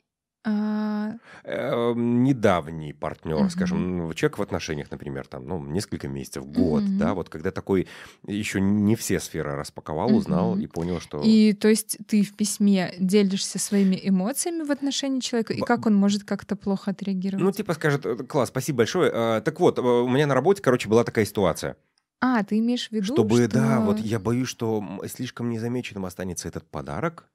А... 0.45 1.13
Э, 1.45 1.93
недавний 1.95 2.91
партнер, 2.93 3.35
угу. 3.35 3.49
скажем, 3.49 3.97
ну, 3.97 4.13
человек 4.13 4.37
в 4.37 4.41
отношениях, 4.41 4.91
например, 4.91 5.25
там, 5.25 5.47
ну, 5.47 5.63
несколько 5.65 6.09
месяцев, 6.09 6.45
год, 6.45 6.83
угу. 6.83 6.91
да, 6.97 7.13
вот 7.13 7.29
когда 7.29 7.51
такой 7.51 7.87
еще 8.27 8.59
не 8.59 8.95
все 8.95 9.19
сферы 9.19 9.55
распаковал, 9.55 10.07
угу. 10.07 10.17
узнал 10.17 10.57
и 10.57 10.67
понял, 10.67 10.99
что... 10.99 11.21
И 11.23 11.53
то 11.53 11.69
есть 11.69 11.97
ты 12.07 12.23
в 12.23 12.35
письме 12.35 12.93
делишься 12.99 13.57
своими 13.57 13.99
эмоциями 14.03 14.63
в 14.63 14.71
отношении 14.71 15.21
человека, 15.21 15.53
и 15.53 15.61
как 15.61 15.85
он 15.85 15.95
может 15.95 16.25
как-то 16.25 16.57
плохо 16.57 16.91
отреагировать? 16.91 17.43
Ну, 17.43 17.51
типа 17.51 17.73
скажет, 17.73 18.05
«Э, 18.05 18.15
класс, 18.17 18.49
спасибо 18.49 18.79
большое. 18.79 19.11
А, 19.13 19.41
так 19.41 19.59
вот, 19.61 19.79
э, 19.79 19.81
у 19.81 20.09
меня 20.09 20.27
на 20.27 20.33
работе, 20.33 20.61
короче, 20.61 20.89
была 20.89 21.05
такая 21.05 21.25
ситуация. 21.25 21.77
А, 22.19 22.43
ты 22.43 22.59
имеешь 22.59 22.89
в 22.89 22.91
виду, 22.91 23.05
Чтобы, 23.05 23.43
что... 23.43 23.49
да, 23.49 23.79
вот 23.79 23.99
я 23.99 24.19
боюсь, 24.19 24.47
что 24.47 24.83
слишком 25.07 25.49
незамеченным 25.49 26.05
останется 26.05 26.47
этот 26.47 26.65
подарок. 26.69 27.29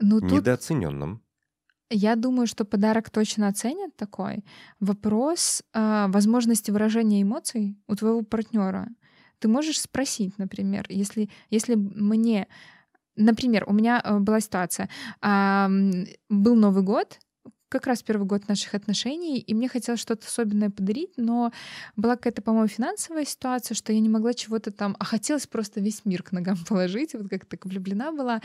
Ну, 0.00 0.20
тут... 0.20 0.30
Недооцененным. 0.30 1.22
Я 1.90 2.16
думаю, 2.16 2.46
что 2.46 2.64
подарок 2.64 3.10
точно 3.10 3.48
оценят 3.48 3.96
такой. 3.96 4.44
Вопрос 4.80 5.62
э, 5.72 6.06
возможности 6.08 6.70
выражения 6.70 7.22
эмоций 7.22 7.76
у 7.86 7.94
твоего 7.94 8.22
партнера. 8.22 8.88
ты 9.38 9.48
можешь 9.48 9.80
спросить, 9.80 10.38
например, 10.38 10.86
если, 10.88 11.30
если 11.50 11.74
мне... 11.76 12.46
Например, 13.16 13.64
у 13.66 13.72
меня 13.72 14.00
э, 14.04 14.18
была 14.18 14.40
ситуация. 14.40 14.88
Был 16.28 16.54
Новый 16.54 16.82
год, 16.82 17.18
как 17.68 17.86
раз 17.86 18.02
первый 18.02 18.26
год 18.26 18.48
наших 18.48 18.74
отношений, 18.74 19.38
и 19.38 19.54
мне 19.54 19.68
хотелось 19.68 20.00
что-то 20.00 20.26
особенное 20.26 20.70
подарить, 20.70 21.12
но 21.16 21.52
была 21.96 22.16
какая-то, 22.16 22.42
по-моему, 22.42 22.68
финансовая 22.68 23.24
ситуация, 23.24 23.74
что 23.74 23.92
я 23.92 24.00
не 24.00 24.08
могла 24.08 24.34
чего-то 24.34 24.70
там, 24.70 24.96
а 24.98 25.04
хотелось 25.04 25.46
просто 25.46 25.80
весь 25.80 26.04
мир 26.04 26.22
к 26.22 26.32
ногам 26.32 26.56
положить, 26.68 27.14
вот 27.14 27.28
как 27.28 27.44
так 27.44 27.66
влюблена 27.66 28.12
была. 28.12 28.40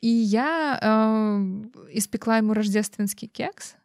И 0.00 0.08
я 0.08 0.78
э, 0.80 1.96
испекла 1.96 2.38
ему 2.38 2.54
рождественский 2.54 3.28
кекс 3.28 3.76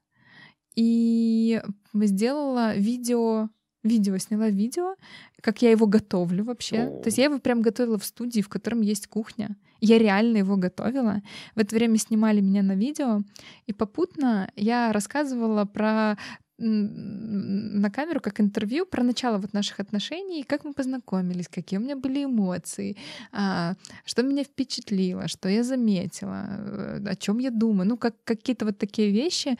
и 0.75 1.61
сделала 1.93 2.75
видео 2.75 3.49
видео, 3.83 4.17
сняла 4.17 4.49
видео, 4.49 4.95
как 5.41 5.61
я 5.61 5.71
его 5.71 5.87
готовлю 5.87 6.43
вообще. 6.43 6.83
О. 6.83 7.01
То 7.01 7.07
есть 7.07 7.17
я 7.17 7.25
его 7.25 7.39
прям 7.39 7.61
готовила 7.61 7.97
в 7.97 8.05
студии, 8.05 8.41
в 8.41 8.49
котором 8.49 8.81
есть 8.81 9.07
кухня. 9.07 9.55
Я 9.81 9.97
реально 9.97 10.37
его 10.37 10.57
готовила. 10.57 11.21
В 11.55 11.59
это 11.59 11.75
время 11.75 11.97
снимали 11.97 12.41
меня 12.41 12.63
на 12.63 12.75
видео, 12.75 13.21
и 13.65 13.73
попутно 13.73 14.51
я 14.55 14.91
рассказывала 14.91 15.65
про 15.65 16.17
на 16.61 17.89
камеру 17.89 18.19
как 18.19 18.41
интервью 18.41 18.85
про 18.85 19.01
начало 19.01 19.37
вот 19.37 19.53
наших 19.53 19.79
отношений, 19.79 20.43
как 20.43 20.65
мы 20.65 20.73
познакомились, 20.73 21.47
какие 21.47 21.79
у 21.79 21.81
меня 21.81 21.95
были 21.95 22.25
эмоции, 22.25 22.97
а, 23.31 23.75
что 24.03 24.23
меня 24.23 24.43
впечатлило, 24.43 25.29
что 25.29 25.47
я 25.47 25.63
заметила, 25.63 26.47
э, 26.49 27.03
о 27.05 27.15
чем 27.15 27.39
я 27.39 27.49
думаю, 27.49 27.87
ну 27.87 27.97
как 27.97 28.15
какие-то 28.25 28.65
вот 28.65 28.77
такие 28.77 29.09
вещи. 29.09 29.57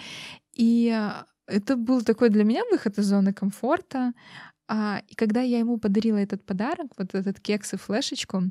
И 0.56 0.94
это 1.50 1.76
был 1.76 2.02
такой 2.02 2.30
для 2.30 2.44
меня 2.44 2.64
выход 2.72 2.98
из 2.98 3.06
зоны 3.06 3.34
комфорта. 3.34 4.14
А, 4.68 5.02
и 5.08 5.16
когда 5.16 5.42
я 5.42 5.60
ему 5.60 5.78
подарила 5.78 6.18
этот 6.18 6.46
подарок, 6.46 6.92
вот 6.98 7.16
этот 7.16 7.40
кекс 7.40 7.74
и 7.74 7.78
флешечку, 7.78 8.44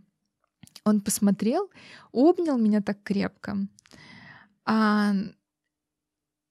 он 0.84 1.01
посмотрел, 1.01 1.70
обнял 2.12 2.59
меня 2.59 2.80
так 2.82 3.03
крепко. 3.03 3.57
А, 4.64 5.12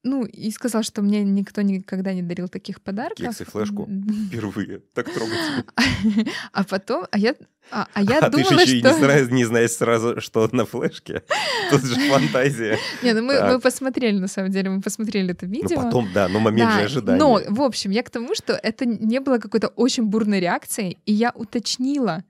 ну, 0.08 0.26
и 0.26 0.52
сказал, 0.52 0.84
что 0.84 1.02
мне 1.02 1.24
никто 1.24 1.62
никогда 1.62 2.14
не 2.14 2.22
дарил 2.22 2.48
таких 2.48 2.82
подарков. 2.82 3.18
Кекс 3.18 3.42
и 3.42 3.44
флешку 3.44 3.88
впервые. 4.28 4.82
Так 4.94 5.12
трогательно. 5.14 5.66
А 6.54 6.64
потом, 6.64 7.06
а 7.12 7.18
я, 7.18 7.36
а, 7.72 7.88
а 7.94 8.02
я 8.02 8.20
а 8.20 8.30
думала, 8.30 8.50
ты 8.50 8.56
же 8.56 8.62
еще 8.62 8.80
что... 8.80 8.90
и 8.90 8.94
не 8.94 9.00
знаешь, 9.00 9.30
не 9.30 9.46
знаешь 9.46 9.72
сразу, 9.72 10.22
что 10.22 10.50
на 10.52 10.66
флешке. 10.66 11.24
Тут 11.70 11.84
же 11.84 11.96
фантазия. 12.10 12.78
Не, 13.04 13.14
ну 13.14 13.22
мы, 13.22 13.42
мы 13.42 13.60
посмотрели, 13.60 14.18
на 14.18 14.28
самом 14.28 14.52
деле, 14.52 14.70
мы 14.70 14.82
посмотрели 14.82 15.32
это 15.32 15.46
видео. 15.46 15.78
Ну 15.78 15.84
потом, 15.84 16.10
да, 16.14 16.28
но 16.28 16.40
момент 16.40 16.72
да, 16.72 16.80
же 16.80 16.86
ожидания. 16.86 17.20
Но, 17.20 17.42
в 17.48 17.62
общем, 17.62 17.92
я 17.92 18.04
к 18.04 18.10
тому, 18.10 18.36
что 18.36 18.54
это 18.54 18.86
не 18.86 19.20
было 19.20 19.38
какой-то 19.38 19.68
очень 19.68 20.04
бурной 20.04 20.40
реакцией, 20.40 20.98
и 21.06 21.14
я 21.14 21.32
уточнила, 21.36 22.24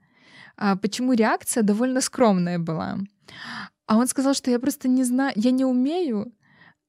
а, 0.56 0.76
почему 0.76 1.12
реакция 1.12 1.62
довольно 1.62 2.00
скромная 2.00 2.58
была. 2.58 2.98
А 3.86 3.96
он 3.96 4.06
сказал, 4.06 4.34
что 4.34 4.50
я 4.50 4.58
просто 4.58 4.88
не 4.88 5.04
знаю, 5.04 5.32
я 5.36 5.50
не 5.50 5.64
умею 5.64 6.32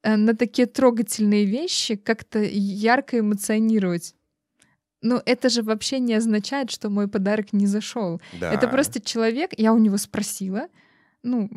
на 0.04 0.36
такие 0.36 0.66
трогательные 0.66 1.46
вещи 1.46 1.96
как-то 1.96 2.40
ярко 2.40 3.20
эмоционировать. 3.20 4.16
Но 5.02 5.22
это 5.26 5.50
же 5.50 5.64
вообще 5.64 6.00
не 6.00 6.14
означает, 6.14 6.72
что 6.72 6.90
мой 6.90 7.08
подарок 7.08 7.54
не 7.54 7.68
зашел. 7.68 8.22
Да. 8.40 8.54
Это 8.54 8.68
просто 8.68 9.02
человек, 9.02 9.52
я 9.58 9.74
у 9.74 9.78
него 9.78 9.98
спросила, 9.98 10.68
ну, 11.24 11.50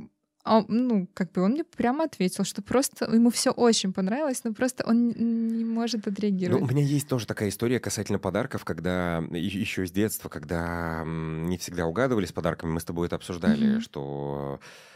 а, 0.45 0.65
ну, 0.67 1.09
как 1.15 1.33
бы 1.33 1.43
он 1.43 1.53
мне 1.53 1.65
прямо 1.65 2.05
ответил, 2.05 2.45
что 2.45 2.63
просто 2.63 3.05
ему 3.13 3.31
все 3.31 3.51
очень 3.51 3.93
понравилось, 3.93 4.43
но 4.45 4.53
просто 4.53 4.85
он 4.87 5.09
не 5.11 5.65
может 5.65 6.07
отреагировать. 6.07 6.61
Ну, 6.61 6.67
у 6.67 6.71
меня 6.71 6.83
есть 6.83 7.09
тоже 7.09 7.27
такая 7.27 7.49
история 7.49 7.79
касательно 7.79 8.19
подарков, 8.19 8.65
когда 8.65 9.25
еще 9.31 9.87
с 9.87 9.93
детства, 9.93 10.29
когда 10.29 11.05
не 11.07 11.59
всегда 11.59 11.87
угадывали 11.87 12.27
с 12.27 12.33
подарками, 12.33 12.73
мы 12.73 12.81
с 12.81 12.85
тобой 12.85 13.07
это 13.07 13.17
обсуждали, 13.17 13.77
mm-hmm. 13.77 13.81
что 13.81 14.61
Э, 14.61 14.92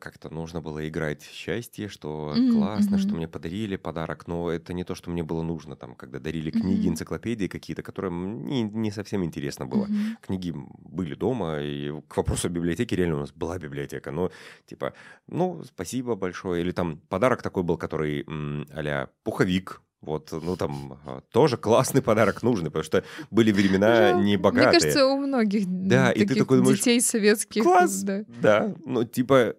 как-то 0.00 0.28
нужно 0.32 0.60
было 0.60 0.88
играть 0.88 1.22
в 1.22 1.32
счастье, 1.32 1.88
что 1.88 2.34
mm-hmm. 2.36 2.52
классно, 2.52 2.96
mm-hmm. 2.96 2.98
что 2.98 3.14
мне 3.14 3.28
подарили 3.28 3.76
подарок, 3.76 4.26
но 4.26 4.50
это 4.50 4.72
не 4.72 4.84
то, 4.84 4.94
что 4.94 5.10
мне 5.10 5.22
было 5.22 5.42
нужно, 5.42 5.76
там, 5.76 5.94
когда 5.94 6.18
дарили 6.18 6.50
книги, 6.50 6.86
mm-hmm. 6.86 6.90
энциклопедии 6.90 7.46
какие-то, 7.46 7.82
которые 7.82 8.12
не, 8.12 8.62
не 8.62 8.90
совсем 8.90 9.24
интересно 9.24 9.66
было. 9.66 9.86
Mm-hmm. 9.86 10.16
Книги 10.20 10.52
были 10.54 11.14
дома, 11.14 11.60
и 11.60 11.92
к 12.08 12.16
вопросу 12.16 12.48
о 12.48 12.50
библиотеке 12.50 12.96
реально 12.96 13.16
у 13.16 13.20
нас 13.20 13.32
была 13.32 13.58
библиотека, 13.58 14.10
но 14.10 14.30
типа, 14.66 14.94
ну, 15.28 15.62
спасибо 15.64 16.16
большое, 16.16 16.62
или 16.62 16.72
там 16.72 16.98
подарок 17.08 17.42
такой 17.42 17.62
был, 17.62 17.76
который 17.78 18.26
а 18.26 19.08
пуховик, 19.22 19.80
вот, 20.06 20.30
ну 20.32 20.56
там 20.56 20.98
а, 21.04 21.20
тоже 21.32 21.56
классный 21.56 22.00
подарок 22.00 22.42
нужный, 22.42 22.70
потому 22.70 22.84
что 22.84 23.04
были 23.30 23.52
времена 23.52 24.12
ну, 24.14 24.22
не 24.22 24.36
богатые. 24.36 24.70
Мне 24.70 24.80
кажется, 24.80 25.06
у 25.06 25.18
многих 25.18 25.64
да, 25.66 26.12
и 26.12 26.24
ты 26.24 26.34
такой 26.34 26.58
думаешь, 26.58 26.78
детей 26.78 27.00
советских. 27.00 27.62
Класс, 27.62 28.02
да. 28.02 28.24
да, 28.40 28.74
ну 28.84 29.04
типа 29.04 29.56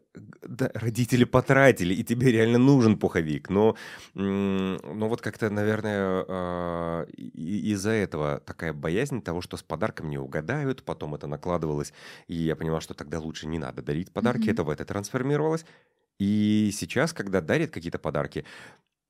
да, 0.47 0.71
родители 0.73 1.23
потратили, 1.23 1.93
и 1.93 2.03
тебе 2.03 2.31
реально 2.31 2.57
нужен 2.57 2.97
пуховик. 2.97 3.49
Но, 3.49 3.75
но 4.13 5.09
вот 5.09 5.21
как-то, 5.21 5.49
наверное, 5.49 6.25
а, 6.27 7.03
из-за 7.03 7.91
этого 7.91 8.39
такая 8.45 8.73
боязнь 8.73 9.21
того, 9.21 9.41
что 9.41 9.57
с 9.57 9.63
подарком 9.63 10.09
не 10.09 10.17
угадают, 10.17 10.83
потом 10.83 11.15
это 11.15 11.27
накладывалось, 11.27 11.93
и 12.27 12.35
я 12.35 12.55
понимал, 12.55 12.81
что 12.81 12.93
тогда 12.93 13.19
лучше 13.19 13.47
не 13.47 13.59
надо 13.59 13.81
дарить 13.81 14.11
подарки, 14.11 14.47
mm-hmm. 14.47 14.53
это 14.53 14.63
в 14.63 14.69
это 14.69 14.85
трансформировалось. 14.85 15.65
И 16.19 16.71
сейчас, 16.73 17.13
когда 17.13 17.41
дарят 17.41 17.69
какие-то 17.71 17.99
подарки, 17.99 18.43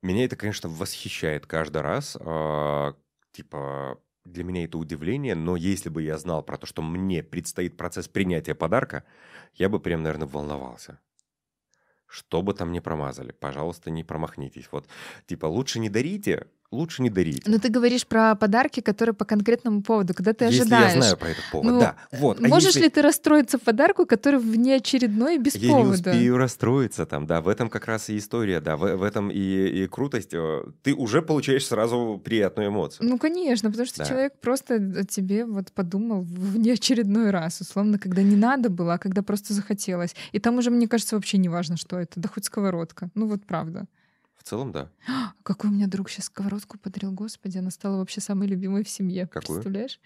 меня 0.07 0.25
это, 0.25 0.35
конечно, 0.35 0.69
восхищает 0.69 1.45
каждый 1.45 1.81
раз. 1.81 2.17
А, 2.19 2.95
типа, 3.31 4.01
для 4.25 4.43
меня 4.43 4.63
это 4.63 4.77
удивление, 4.77 5.35
но 5.35 5.55
если 5.55 5.89
бы 5.89 6.01
я 6.01 6.17
знал 6.17 6.43
про 6.43 6.57
то, 6.57 6.65
что 6.65 6.81
мне 6.81 7.23
предстоит 7.23 7.77
процесс 7.77 8.07
принятия 8.07 8.55
подарка, 8.55 9.03
я 9.53 9.69
бы 9.69 9.79
прям, 9.79 10.03
наверное, 10.03 10.27
волновался. 10.27 10.99
Что 12.05 12.41
бы 12.41 12.53
там 12.53 12.71
ни 12.71 12.79
промазали, 12.79 13.33
пожалуйста, 13.33 13.91
не 13.91 14.03
промахнитесь. 14.03 14.69
Вот, 14.71 14.87
типа, 15.25 15.45
лучше 15.45 15.79
не 15.79 15.89
дарите, 15.89 16.47
лучше 16.71 17.01
не 17.01 17.09
дарить. 17.09 17.47
Но 17.47 17.59
ты 17.59 17.69
говоришь 17.69 18.05
про 18.05 18.35
подарки, 18.35 18.81
которые 18.81 19.15
по 19.15 19.25
конкретному 19.25 19.81
поводу, 19.81 20.13
когда 20.13 20.33
ты 20.33 20.45
если 20.45 20.61
ожидаешь. 20.61 20.93
я 20.93 21.01
знаю 21.01 21.17
про 21.17 21.29
этот 21.29 21.43
повод, 21.51 21.71
ну, 21.71 21.79
да. 21.79 21.95
Вот. 22.11 22.39
А 22.39 22.47
можешь 22.47 22.75
если... 22.75 22.83
ли 22.83 22.89
ты 22.89 23.01
расстроиться 23.01 23.57
подарку, 23.57 24.05
который 24.05 24.39
внеочередной 24.39 25.37
без 25.37 25.55
я 25.55 25.69
повода? 25.69 25.85
Я 25.85 25.91
не 25.91 26.17
успею 26.17 26.37
расстроиться 26.37 27.05
там, 27.05 27.25
да. 27.25 27.41
В 27.41 27.47
этом 27.47 27.69
как 27.69 27.87
раз 27.87 28.09
и 28.09 28.17
история, 28.17 28.59
да. 28.59 28.75
В, 28.75 28.97
в 28.97 29.03
этом 29.03 29.29
и, 29.29 29.37
и 29.37 29.87
крутость. 29.87 30.33
Э, 30.33 30.63
ты 30.83 30.93
уже 30.93 31.21
получаешь 31.21 31.65
сразу 31.65 32.21
приятную 32.23 32.69
эмоцию. 32.69 33.07
Ну, 33.07 33.17
конечно, 33.17 33.69
потому 33.69 33.87
что 33.87 33.99
да. 33.99 34.05
человек 34.05 34.39
просто 34.41 34.75
о 34.75 35.03
тебе 35.05 35.45
вот 35.45 35.71
подумал 35.71 36.21
в 36.21 36.53
внеочередной 36.53 37.31
раз, 37.31 37.61
условно, 37.61 37.97
когда 37.97 38.21
не 38.21 38.35
надо 38.35 38.69
было, 38.69 38.95
а 38.95 38.97
когда 38.97 39.21
просто 39.21 39.53
захотелось. 39.53 40.15
И 40.33 40.39
там 40.39 40.57
уже, 40.57 40.69
мне 40.69 40.87
кажется, 40.87 41.15
вообще 41.15 41.37
не 41.37 41.49
важно, 41.49 41.77
что 41.77 41.97
это. 41.97 42.19
Да 42.19 42.27
хоть 42.27 42.45
сковородка. 42.45 43.09
Ну, 43.15 43.27
вот 43.27 43.45
правда 43.45 43.87
целом, 44.47 44.71
да. 44.71 44.89
Какой 45.43 45.69
у 45.69 45.73
меня 45.73 45.87
друг 45.87 46.09
сейчас 46.09 46.25
сковородку 46.25 46.77
подарил, 46.77 47.11
господи, 47.11 47.57
она 47.57 47.71
стала 47.71 47.97
вообще 47.97 48.21
самой 48.21 48.47
любимой 48.47 48.83
в 48.83 48.89
семье. 48.89 49.27
Какую? 49.27 49.57
Представляешь? 49.57 49.99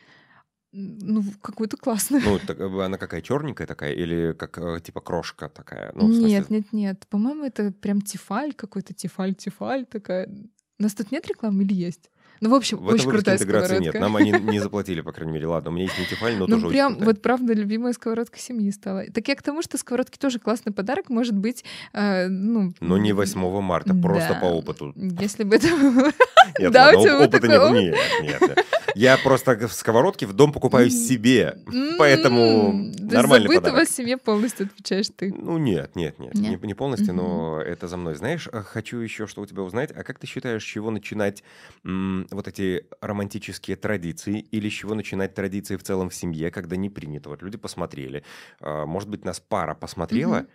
Ну, 0.73 1.23
какую-то 1.41 1.75
классную. 1.75 2.23
Ну, 2.23 2.39
так, 2.39 2.59
э, 2.59 2.83
она 2.83 2.97
какая 2.97 3.21
черненькая 3.21 3.67
такая 3.67 3.91
или 3.93 4.33
как 4.33 4.57
э, 4.57 4.79
типа 4.81 5.01
крошка 5.01 5.49
такая? 5.49 5.91
Ну, 5.95 6.07
нет, 6.07 6.45
смысле... 6.45 6.57
нет, 6.57 6.73
нет. 6.73 7.07
По-моему, 7.09 7.43
это 7.43 7.71
прям 7.71 8.01
тефаль 8.01 8.53
какой-то, 8.53 8.93
тефаль, 8.93 9.35
тефаль 9.35 9.85
такая. 9.85 10.27
У 10.79 10.83
нас 10.83 10.93
тут 10.93 11.11
нет 11.11 11.27
рекламы 11.27 11.63
или 11.63 11.73
есть? 11.73 12.09
Ну, 12.41 12.49
в 12.49 12.55
общем, 12.55 12.77
в 12.77 12.87
очень 12.87 13.07
крутая 13.07 13.35
интеграции 13.35 13.75
сковородка. 13.75 13.97
нет. 13.97 14.01
Нам 14.01 14.15
они 14.15 14.31
не 14.31 14.59
заплатили, 14.59 15.01
по 15.01 15.11
крайней 15.11 15.33
мере. 15.33 15.45
Ладно, 15.45 15.69
у 15.69 15.73
меня 15.73 15.85
есть 15.85 15.99
нетифаль, 15.99 16.35
но 16.37 16.47
ну, 16.47 16.55
тоже 16.55 16.69
прям, 16.69 16.97
вот 16.97 17.21
правда, 17.21 17.53
любимая 17.53 17.93
сковородка 17.93 18.39
семьи 18.39 18.71
стала. 18.71 19.05
Так 19.13 19.27
я 19.27 19.35
к 19.35 19.43
тому, 19.43 19.61
что 19.61 19.77
сковородки 19.77 20.17
тоже 20.17 20.39
классный 20.39 20.73
подарок, 20.73 21.09
может 21.09 21.35
быть, 21.35 21.63
э, 21.93 22.27
ну... 22.27 22.73
Но 22.79 22.97
не 22.97 23.13
8 23.13 23.61
марта, 23.61 23.93
просто 23.93 24.33
по 24.41 24.45
опыту. 24.45 24.91
Если 24.95 25.43
бы 25.43 25.57
это 25.57 25.67
было... 25.77 26.11
Нет, 26.57 26.71
да, 26.71 26.89
у 26.89 27.01
тебя 27.03 27.19
опыта 27.19 27.47
не 27.47 27.91
Нет, 27.91 27.97
нет. 28.23 28.65
Я 28.95 29.17
просто 29.17 29.67
сковородки 29.69 30.25
в 30.25 30.33
дом 30.33 30.51
покупаю 30.51 30.89
себе, 30.89 31.57
поэтому 31.97 32.91
нормальный 32.99 33.47
подарок. 33.47 33.65
За 33.65 33.71
бытово 33.71 33.85
себе 33.85 34.17
полностью 34.17 34.65
отвечаешь 34.65 35.09
ты. 35.15 35.33
Ну 35.33 35.57
нет, 35.57 35.95
нет, 35.95 36.17
нет, 36.19 36.63
не, 36.63 36.73
полностью, 36.73 37.13
но 37.13 37.61
это 37.61 37.87
за 37.87 37.97
мной. 37.97 38.15
Знаешь, 38.15 38.49
а 38.51 38.63
хочу 38.63 38.97
еще 38.97 39.27
что 39.27 39.41
у 39.41 39.45
тебя 39.45 39.61
узнать. 39.61 39.91
А 39.91 40.03
как 40.03 40.19
ты 40.19 40.27
считаешь, 40.27 40.63
с 40.63 40.65
чего 40.65 40.91
начинать 40.91 41.43
вот 42.32 42.47
эти 42.47 42.88
романтические 43.01 43.75
традиции 43.75 44.39
или 44.39 44.69
с 44.69 44.73
чего 44.73 44.95
начинать 44.95 45.34
традиции 45.34 45.75
в 45.75 45.84
целом 45.84 46.09
в 46.09 46.15
семье, 46.15 46.51
когда 46.51 46.75
не 46.75 46.89
принято? 46.89 47.29
Вот 47.29 47.41
люди 47.41 47.57
посмотрели, 47.57 48.23
а, 48.59 48.86
может 48.86 49.09
быть, 49.09 49.25
нас 49.25 49.39
пара 49.39 49.75
посмотрела, 49.75 50.47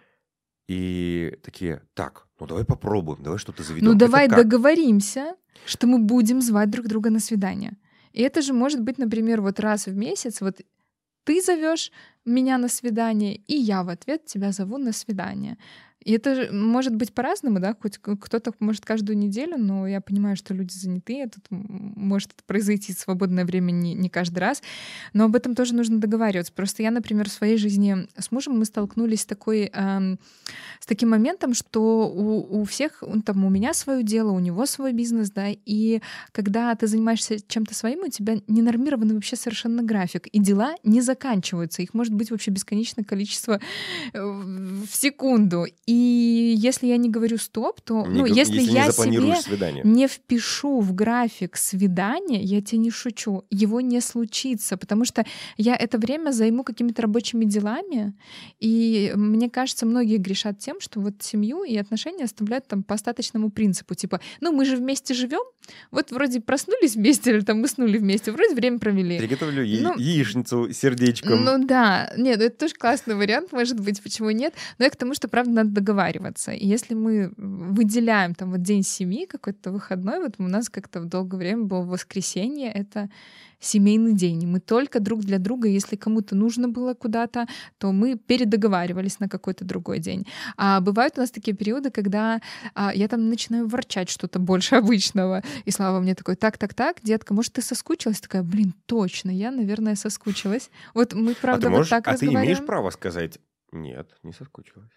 и 0.69 1.39
такие, 1.43 1.83
так, 1.95 2.27
ну 2.41 2.47
давай 2.47 2.65
попробуем, 2.65 3.23
давай 3.23 3.39
что-то 3.39 3.63
заведем. 3.63 3.87
Ну 3.87 3.95
давай 3.95 4.29
договоримся, 4.29 5.37
что 5.65 5.87
мы 5.87 5.99
будем 5.99 6.41
звать 6.41 6.71
друг 6.71 6.87
друга 6.87 7.11
на 7.11 7.21
свидание. 7.21 7.77
И 8.13 8.23
это 8.23 8.43
же 8.43 8.53
может 8.53 8.81
быть, 8.81 8.99
например, 8.99 9.43
вот 9.43 9.61
раз 9.61 9.87
в 9.87 9.95
месяц, 9.95 10.41
вот 10.41 10.61
ты 11.25 11.43
зовешь 11.43 11.93
меня 12.25 12.59
на 12.59 12.69
свидание, 12.69 13.37
и 13.37 13.57
я 13.57 13.83
в 13.83 13.89
ответ 13.89 14.25
тебя 14.25 14.53
зову 14.53 14.79
на 14.79 14.93
свидание. 14.93 15.59
И 16.07 16.13
это 16.13 16.51
может 16.53 16.95
быть 16.95 17.13
по-разному, 17.13 17.59
да, 17.59 17.75
хоть 17.83 17.99
кто-то 17.99 18.53
может 18.61 18.85
каждую 18.85 19.19
неделю, 19.19 19.57
но 19.59 19.89
я 19.89 20.01
понимаю, 20.01 20.37
что 20.37 20.55
люди 20.55 20.73
заняты, 20.73 21.21
это 21.21 21.41
может 21.51 22.31
произойти 22.47 22.93
свободное 22.93 23.45
время 23.45 23.73
не, 23.73 23.95
не 23.95 24.09
каждый 24.09 24.39
раз, 24.39 24.63
но 25.13 25.25
об 25.25 25.35
этом 25.35 25.57
тоже 25.57 25.75
нужно 25.75 25.99
договариваться. 25.99 26.53
Просто 26.53 26.85
я, 26.85 26.93
например, 26.93 27.29
в 27.29 27.33
своей 27.33 27.57
жизни 27.57 28.07
с 28.17 28.31
мужем 28.31 28.57
мы 28.57 28.67
столкнулись 28.67 29.23
с 29.23 29.27
такой, 29.27 29.69
э, 29.75 30.17
с 30.79 30.87
таким 30.87 31.11
моментом, 31.11 31.55
что 31.55 32.09
у, 32.09 32.61
у 32.61 32.65
всех, 32.65 33.03
там, 33.25 33.45
у 33.45 33.51
меня 33.51 33.75
свое 33.75 34.05
дело, 34.05 34.31
у 34.31 34.39
него 34.39 34.65
свой 34.67 34.93
бизнес, 34.93 35.33
да, 35.33 35.49
и 35.49 36.01
когда 36.31 36.73
ты 36.77 36.87
занимаешься 36.87 37.39
чем-то 37.41 37.75
своим, 37.75 38.05
у 38.05 38.09
тебя 38.09 38.37
ненормированный 38.47 39.17
вообще 39.17 39.35
совершенно 39.35 39.83
график, 39.83 40.29
и 40.29 40.39
дела 40.39 40.77
не 40.85 41.01
заканчиваются, 41.01 41.83
их 41.83 41.95
может 41.95 42.15
быть 42.15 42.31
вообще 42.31 42.53
бесконечное 42.53 43.03
количество 43.03 43.61
э, 44.13 44.23
в 44.23 44.95
секунду. 44.95 45.67
И 45.87 45.96
если 45.97 46.87
я 46.87 46.97
не 46.97 47.09
говорю 47.09 47.39
стоп, 47.39 47.81
то, 47.81 48.07
не, 48.07 48.21
ну, 48.21 48.27
если, 48.27 48.61
если 48.61 48.73
я 48.73 48.93
себе 48.93 49.37
свидание. 49.37 49.83
не 49.85 50.09
впишу 50.09 50.81
в 50.81 50.95
график 50.95 51.57
свидания, 51.57 52.43
я 52.43 52.61
тебе 52.61 52.79
не 52.79 52.91
шучу, 52.91 53.45
его 53.51 53.81
не 53.81 54.01
случится, 54.01 54.77
потому 54.77 55.05
что 55.05 55.25
я 55.57 55.77
это 55.77 55.99
время 55.99 56.33
займу 56.33 56.65
какими-то 56.65 57.03
рабочими 57.03 57.45
делами, 57.45 58.15
и 58.59 59.13
мне 59.15 59.51
кажется, 59.51 59.87
многие 59.87 60.19
грешат 60.19 60.59
тем, 60.59 60.81
что 60.81 61.01
вот 61.01 61.23
семью 61.23 61.65
и 61.65 61.77
отношения 61.77 62.25
оставляют 62.25 62.67
там 62.67 62.83
по 62.83 62.95
остаточному 62.95 63.51
принципу, 63.51 63.95
типа, 63.95 64.21
ну 64.41 64.53
мы 64.53 64.65
же 64.65 64.77
вместе 64.77 65.15
живем, 65.15 65.43
вот 65.91 66.11
вроде 66.13 66.41
проснулись 66.41 66.97
вместе 66.97 67.31
или 67.31 67.41
там 67.41 67.63
уснули 67.63 67.99
вместе, 67.99 68.33
вроде 68.33 68.55
время 68.55 68.79
провели. 68.79 69.19
Приготовлю 69.19 69.63
я- 69.63 69.83
ну, 69.83 69.95
яичницу 69.99 70.73
сердечком. 70.73 71.45
Ну 71.45 71.65
да, 71.67 72.13
нет, 72.17 72.41
это 72.41 72.57
тоже 72.57 72.75
классный 72.75 73.15
вариант, 73.15 73.53
может 73.53 73.81
быть, 73.81 74.03
почему 74.03 74.31
нет, 74.31 74.55
но 74.79 74.85
я 74.85 74.91
к 74.91 74.97
тому, 74.97 75.15
что, 75.15 75.29
правда, 75.29 75.53
надо 75.53 75.71
договариваться. 75.71 76.53
И 76.53 76.67
если 76.67 76.95
мы 76.95 77.33
выделяем 77.37 78.35
там 78.35 78.51
вот 78.53 78.63
день 78.63 78.83
семьи, 78.83 79.27
какой-то 79.27 79.71
выходной, 79.71 80.21
вот 80.21 80.35
у 80.39 80.43
нас 80.45 80.69
как-то 80.69 81.01
в 81.01 81.07
долгое 81.07 81.37
время 81.39 81.65
было 81.65 81.83
воскресенье, 81.83 82.71
это 82.73 83.09
семейный 83.61 84.15
день. 84.15 84.47
Мы 84.47 84.61
только 84.61 85.01
друг 85.01 85.21
для 85.21 85.39
друга, 85.39 85.69
если 85.69 85.97
кому-то 85.97 86.35
нужно 86.35 86.69
было 86.69 86.95
куда-то, 86.95 87.47
то 87.79 87.93
мы 87.93 88.17
передоговаривались 88.17 89.21
на 89.21 89.29
какой-то 89.29 89.65
другой 89.65 89.99
день. 89.99 90.27
А 90.57 90.81
бывают 90.81 91.19
у 91.19 91.21
нас 91.21 91.31
такие 91.31 91.57
периоды, 91.57 91.91
когда 91.91 92.41
а, 92.75 92.93
я 92.95 93.09
там 93.09 93.29
начинаю 93.29 93.67
ворчать 93.67 94.09
что-то 94.09 94.39
больше 94.39 94.77
обычного. 94.77 95.43
И 95.65 95.71
Слава 95.71 96.01
мне 96.01 96.15
такой, 96.15 96.37
так, 96.37 96.59
так, 96.59 96.75
так, 96.75 97.03
детка, 97.03 97.35
может, 97.35 97.55
ты 97.55 97.63
соскучилась? 97.63 98.21
Такая, 98.21 98.43
блин, 98.43 98.75
точно, 98.87 99.31
я, 99.31 99.51
наверное, 99.51 99.95
соскучилась. 99.95 100.71
Вот 100.95 101.15
мы, 101.15 101.35
правда, 101.35 101.69
а 101.69 101.71
вот 101.71 101.77
можешь, 101.79 101.91
так 101.91 102.09
А 102.09 102.17
ты 102.17 102.27
имеешь 102.27 102.65
право 102.65 102.91
сказать, 102.91 103.39
нет, 103.73 104.09
не 104.23 104.33
соскучилась? 104.33 104.91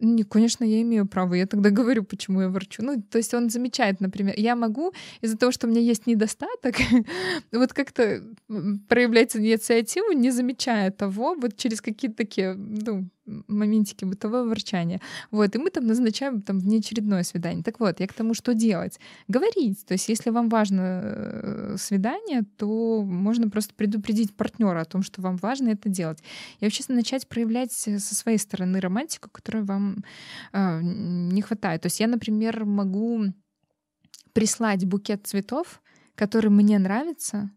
Не, 0.00 0.24
конечно, 0.24 0.64
я 0.64 0.82
имею 0.82 1.06
право. 1.06 1.34
Я 1.34 1.46
тогда 1.46 1.70
говорю, 1.82 2.04
почему 2.04 2.42
я 2.42 2.48
ворчу. 2.48 2.82
Ну, 2.82 3.02
то 3.02 3.18
есть 3.18 3.34
он 3.34 3.50
замечает, 3.50 4.00
например, 4.00 4.34
я 4.36 4.56
могу 4.56 4.92
из-за 5.20 5.36
того, 5.36 5.52
что 5.52 5.66
у 5.66 5.70
меня 5.70 5.80
есть 5.80 6.06
недостаток, 6.06 6.76
вот 7.52 7.72
как-то 7.72 8.22
проявлять 8.88 9.36
инициативу, 9.36 10.12
не 10.12 10.30
замечая 10.30 10.90
того, 10.90 11.34
вот 11.34 11.56
через 11.56 11.80
какие-то 11.80 12.16
такие, 12.16 12.54
ну, 12.54 13.08
моментики 13.26 14.04
бытового 14.04 14.48
ворчания. 14.48 15.00
Вот, 15.30 15.54
и 15.54 15.58
мы 15.58 15.70
там 15.70 15.86
назначаем 15.86 16.42
там 16.42 16.58
внеочередное 16.58 17.22
свидание. 17.22 17.62
Так 17.62 17.80
вот, 17.80 18.00
я 18.00 18.06
к 18.06 18.12
тому, 18.12 18.34
что 18.34 18.54
делать? 18.54 19.00
Говорить. 19.28 19.84
То 19.86 19.94
есть, 19.94 20.08
если 20.08 20.30
вам 20.30 20.48
важно 20.48 21.00
э, 21.02 21.76
свидание, 21.78 22.42
то 22.56 23.02
можно 23.02 23.48
просто 23.48 23.74
предупредить 23.74 24.36
партнера 24.36 24.80
о 24.80 24.84
том, 24.84 25.02
что 25.02 25.22
вам 25.22 25.36
важно 25.36 25.70
это 25.70 25.88
делать. 25.88 26.22
И 26.60 26.64
вообще 26.64 26.84
начать 26.88 27.28
проявлять 27.28 27.72
со 27.72 28.14
своей 28.14 28.38
стороны 28.38 28.80
романтику, 28.80 29.28
которую 29.30 29.64
вам 29.64 30.04
э, 30.52 30.80
не 30.82 31.42
хватает. 31.42 31.82
То 31.82 31.86
есть 31.86 32.00
я, 32.00 32.06
например, 32.06 32.64
могу 32.64 33.24
прислать 34.32 34.84
букет 34.84 35.26
цветов, 35.26 35.80
который 36.14 36.50
мне 36.50 36.78
нравится, 36.78 37.50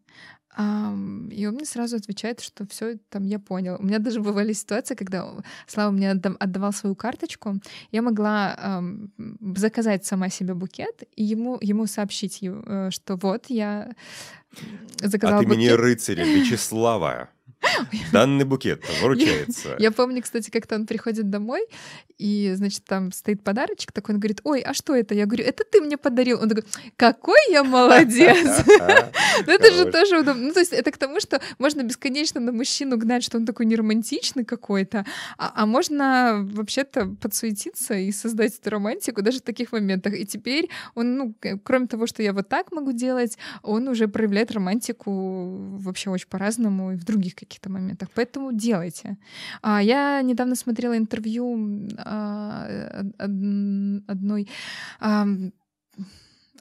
и 0.58 1.46
он 1.46 1.54
мне 1.54 1.66
сразу 1.66 1.98
отвечает, 1.98 2.40
что 2.42 2.66
все 2.68 2.98
там 3.10 3.24
я 3.24 3.38
понял. 3.38 3.78
У 3.80 3.84
меня 3.84 4.00
даже 4.00 4.22
бывали 4.22 4.54
ситуации, 4.54 4.96
когда 4.96 5.32
Слава 5.68 5.92
мне 5.92 6.12
отдавал 6.12 6.74
свою 6.74 6.96
карточку, 6.96 7.60
я 7.92 8.02
могла 8.02 8.82
заказать 9.56 10.06
сама 10.06 10.30
себе 10.30 10.54
букет 10.54 11.04
и 11.16 11.24
ему, 11.24 11.58
ему 11.62 11.86
сообщить, 11.86 12.40
э, 12.42 12.90
что 12.92 13.16
вот 13.16 13.46
я 13.50 13.94
заказала 15.02 15.40
От 15.40 15.44
имени 15.46 15.68
букет. 15.68 15.80
рыцаря 15.80 16.24
Вячеслава 16.36 17.30
Данный 18.12 18.46
букет 18.46 18.84
вручается. 19.02 19.76
Я, 19.80 19.92
помню, 19.92 20.22
кстати, 20.22 20.50
как-то 20.50 20.76
он 20.76 20.86
приходит 20.86 21.30
домой, 21.30 21.68
и, 22.18 22.52
значит, 22.56 22.84
там 22.86 23.12
стоит 23.12 23.44
подарочек 23.44 23.92
такой, 23.92 24.16
он 24.16 24.20
говорит, 24.20 24.42
ой, 24.44 24.62
а 24.62 24.74
что 24.74 24.96
это? 24.96 25.14
Я 25.14 25.26
говорю, 25.26 25.44
это 25.44 25.64
ты 25.64 25.82
мне 25.82 25.98
подарил. 25.98 26.40
Он 26.42 26.50
такой, 26.50 26.64
какой 26.96 27.40
я 27.50 27.64
молодец! 27.64 28.66
Ну, 29.46 29.54
это 29.54 29.72
же 29.72 29.92
тоже 29.92 30.20
удобно. 30.20 30.48
Ну, 30.48 30.54
то 30.54 30.60
есть 30.60 30.74
это 30.74 30.92
к 30.92 30.98
тому, 30.98 31.20
что 31.20 31.40
можно 31.60 31.84
бесконечно 31.84 32.42
на 32.42 32.52
мужчину 32.52 32.98
гнать, 32.98 33.24
что 33.24 33.38
он 33.38 33.46
такой 33.46 33.66
неромантичный 33.66 34.46
какой-то, 34.46 35.06
а, 35.38 35.54
а 35.56 35.66
можно 35.66 36.44
вообще-то 36.54 37.16
подсуетиться 37.22 37.94
и 37.94 38.12
создать 38.12 38.58
эту 38.58 38.72
романтику 38.72 39.22
даже 39.22 39.40
в 39.40 39.44
таких 39.44 39.72
моментах. 39.72 40.14
И 40.16 40.26
теперь 40.26 40.70
он, 40.96 41.18
ну, 41.18 41.36
кроме 41.64 41.88
того, 41.88 42.08
что 42.08 42.24
я 42.24 42.34
вот 42.34 42.50
так 42.50 42.72
могу 42.72 42.94
делать, 42.94 43.38
он 43.62 43.88
уже 43.88 44.08
проявляет 44.08 44.52
романтику 44.52 45.78
вообще 45.78 46.10
очень 46.10 46.28
по-разному 46.28 46.94
и 46.94 46.96
в 46.96 47.04
других 47.04 47.36
каких-то 47.58 47.70
моментах. 47.70 48.10
Поэтому 48.16 48.52
делайте. 48.52 49.18
А, 49.62 49.82
я 49.82 50.22
недавно 50.22 50.56
смотрела 50.56 50.98
интервью 50.98 51.88
а, 51.98 53.04
одной 54.08 54.48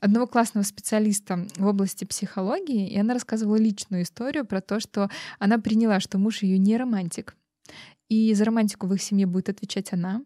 одного 0.03 0.27
классного 0.27 0.65
специалиста 0.65 1.47
в 1.57 1.67
области 1.67 2.05
психологии, 2.05 2.91
и 2.91 2.99
она 2.99 3.15
рассказывала 3.15 3.57
личную 3.57 4.03
историю 4.03 4.45
про 4.45 4.61
то, 4.61 4.79
что 4.79 5.09
она 5.39 5.59
приняла, 5.59 6.01
что 6.01 6.19
муж 6.19 6.43
ее 6.43 6.59
не 6.59 6.77
романтик, 6.77 7.35
и 8.11 8.35
за 8.35 8.45
романтику 8.45 8.87
в 8.87 8.95
их 8.95 9.03
семье 9.03 9.27
будет 9.27 9.49
отвечать 9.49 9.95
она. 9.95 10.23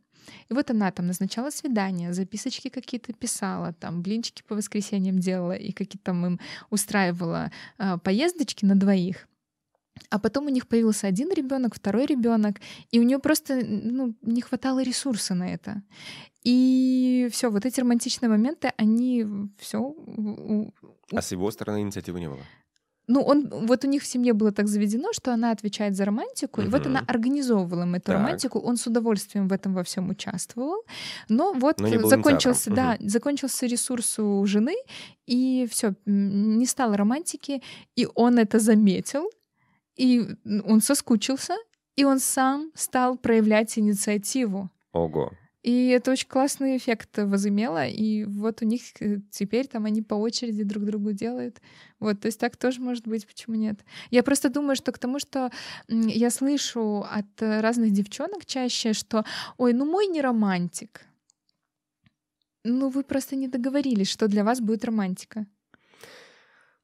И 0.51 0.55
вот 0.55 0.71
она 0.71 0.91
там 0.91 1.07
назначала 1.07 1.51
свидания, 1.51 2.13
записочки 2.13 2.69
какие-то 2.69 3.13
писала, 3.13 3.73
там 3.73 4.03
блинчики 4.03 4.43
по 4.47 4.57
воскресеньям 4.57 5.21
делала 5.21 5.53
и 5.53 5.71
какие-то 5.71 6.05
там 6.05 6.27
им 6.27 6.41
устраивала 6.71 7.53
э, 7.79 7.97
поездочки 8.03 8.65
на 8.65 8.75
двоих. 8.75 9.29
А 10.09 10.19
потом 10.19 10.47
у 10.47 10.49
них 10.49 10.67
появился 10.67 11.07
один 11.07 11.33
ребенок, 11.33 11.75
второй 11.75 12.07
ребенок, 12.07 12.61
и 12.91 13.01
у 13.01 13.03
нее 13.03 13.19
просто 13.19 13.61
ну, 13.65 14.15
не 14.23 14.41
хватало 14.41 14.83
ресурса 14.83 15.35
на 15.35 15.53
это. 15.53 15.83
И 16.43 17.29
все, 17.31 17.51
вот 17.51 17.67
эти 17.67 17.81
романтичные 17.81 18.31
моменты, 18.31 18.73
они 18.77 19.27
все. 19.59 19.95
А 21.13 21.23
с 21.23 21.33
его 21.33 21.51
стороны 21.51 21.83
инициативы 21.83 22.21
не 22.21 22.29
было? 22.29 22.41
Ну, 23.11 23.23
он, 23.23 23.49
вот 23.49 23.85
у 23.85 23.89
них 23.89 24.03
в 24.03 24.07
семье 24.07 24.33
было 24.35 24.53
так 24.53 24.69
заведено, 24.69 25.13
что 25.13 25.33
она 25.33 25.51
отвечает 25.51 25.97
за 25.97 26.05
романтику, 26.05 26.61
угу. 26.61 26.69
и 26.69 26.71
вот 26.71 26.87
она 26.87 27.01
организовывала 27.09 27.83
им 27.83 27.97
эту 27.97 28.07
так. 28.07 28.15
романтику, 28.15 28.61
он 28.61 28.77
с 28.77 28.87
удовольствием 28.87 29.49
в 29.49 29.53
этом 29.53 29.75
во 29.75 29.83
всем 29.83 30.11
участвовал, 30.11 30.85
но 31.29 31.53
вот 31.53 31.81
но 31.81 32.07
закончился, 32.07 32.71
да, 32.71 32.97
угу. 33.01 33.09
закончился 33.09 33.67
ресурс 33.67 34.21
у 34.21 34.47
жены, 34.47 34.77
и 35.27 35.67
все, 35.69 35.95
не 36.07 36.67
стало 36.67 36.97
романтики, 36.97 37.63
и 37.97 38.07
он 38.15 38.39
это 38.39 38.61
заметил, 38.61 39.29
и 40.01 40.37
он 40.65 40.81
соскучился, 40.81 41.57
и 41.95 42.05
он 42.05 42.21
сам 42.21 42.73
стал 42.75 43.19
проявлять 43.19 43.79
инициативу. 43.79 44.71
Ого. 44.93 45.33
И 45.63 45.89
это 45.89 46.13
очень 46.13 46.27
классный 46.27 46.79
эффект 46.79 47.19
возымело, 47.19 47.87
и 47.87 48.25
вот 48.25 48.63
у 48.63 48.65
них 48.65 48.81
э, 49.01 49.19
теперь 49.31 49.67
там 49.67 49.85
они 49.85 50.01
по 50.01 50.15
очереди 50.15 50.63
друг 50.63 50.85
другу 50.85 51.13
делают. 51.13 51.61
Вот, 51.99 52.19
то 52.19 52.27
есть 52.29 52.41
так 52.41 52.57
тоже 52.57 52.81
может 52.81 53.07
быть, 53.07 53.27
почему 53.27 53.57
нет? 53.57 53.85
Я 54.11 54.23
просто 54.23 54.49
думаю, 54.49 54.75
что 54.75 54.91
к 54.91 54.99
тому, 54.99 55.19
что 55.19 55.51
я 55.89 56.31
слышу 56.31 57.05
от 57.11 57.43
разных 57.43 57.91
девчонок 57.91 58.47
чаще, 58.47 58.95
что 58.95 59.27
«Ой, 59.59 59.75
ну 59.75 59.85
мой 59.85 60.07
не 60.07 60.23
романтик». 60.23 61.03
Ну 62.65 62.89
вы 62.89 63.03
просто 63.03 63.37
не 63.37 63.49
договорились, 63.49 64.09
что 64.09 64.29
для 64.29 64.45
вас 64.45 64.61
будет 64.61 64.87
романтика. 64.87 65.47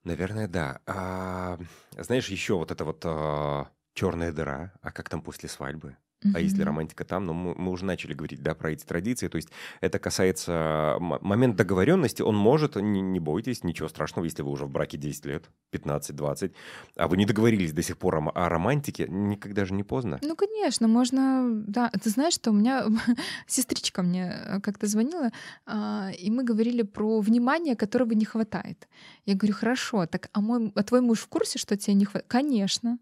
Наверное, 0.07 0.47
да. 0.47 0.81
А, 0.87 1.59
знаешь, 1.99 2.29
еще 2.29 2.55
вот 2.55 2.71
эта 2.71 2.85
вот 2.85 3.03
а, 3.05 3.67
черная 3.93 4.31
дыра, 4.31 4.73
а 4.81 4.93
как 4.93 5.09
там 5.09 5.21
после 5.21 5.49
свадьбы? 5.49 5.97
А 6.35 6.41
если 6.41 6.63
романтика 6.63 7.05
там, 7.05 7.27
ну 7.27 7.35
мы, 7.35 7.55
мы 7.55 7.71
уже 7.71 7.85
начали 7.85 8.15
говорить, 8.15 8.43
да, 8.43 8.55
про 8.55 8.73
эти 8.73 8.85
традиции, 8.85 9.29
то 9.29 9.37
есть 9.37 9.49
это 9.81 9.99
касается 9.99 10.97
момент 10.99 11.57
договоренности, 11.57 12.23
он 12.23 12.37
может, 12.37 12.77
не, 12.77 13.01
не 13.01 13.21
бойтесь, 13.21 13.65
ничего 13.65 13.89
страшного, 13.89 14.25
если 14.25 14.43
вы 14.43 14.51
уже 14.51 14.65
в 14.65 14.71
браке 14.71 14.97
10 14.97 15.27
лет, 15.27 15.51
15-20, 15.73 16.55
а 16.97 17.09
вы 17.09 17.17
не 17.17 17.27
договорились 17.27 17.73
до 17.73 17.83
сих 17.83 17.99
пор 17.99 18.17
о, 18.17 18.31
о 18.31 18.49
романтике, 18.49 19.07
никогда 19.09 19.67
же 19.67 19.75
не 19.75 19.83
поздно. 19.83 20.19
Ну, 20.23 20.35
конечно, 20.37 20.89
можно, 20.89 21.49
да, 21.67 21.91
ты 21.91 22.09
знаешь, 22.09 22.35
что 22.35 22.51
у 22.51 22.55
меня 22.55 22.87
сестричка 23.47 24.03
мне 24.03 24.61
как-то 24.63 24.87
звонила, 24.87 25.33
а, 25.67 26.11
и 26.19 26.31
мы 26.31 26.45
говорили 26.45 26.83
про 26.83 27.21
внимание, 27.21 27.77
которого 27.77 28.13
не 28.13 28.25
хватает. 28.25 28.89
Я 29.27 29.35
говорю, 29.35 29.55
хорошо, 29.55 30.07
так, 30.07 30.31
а, 30.33 30.41
мой, 30.41 30.73
а 30.75 30.83
твой 30.83 31.03
муж 31.03 31.21
в 31.21 31.29
курсе, 31.29 31.59
что 31.59 31.77
тебе 31.77 31.95
не 31.95 32.05
хватает? 32.05 32.27
Конечно. 32.29 32.99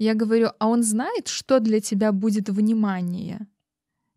Я 0.00 0.14
говорю, 0.14 0.48
а 0.58 0.66
он 0.66 0.82
знает, 0.82 1.28
что 1.28 1.60
для 1.60 1.80
тебя 1.80 2.12
будет 2.12 2.48
внимание? 2.48 3.46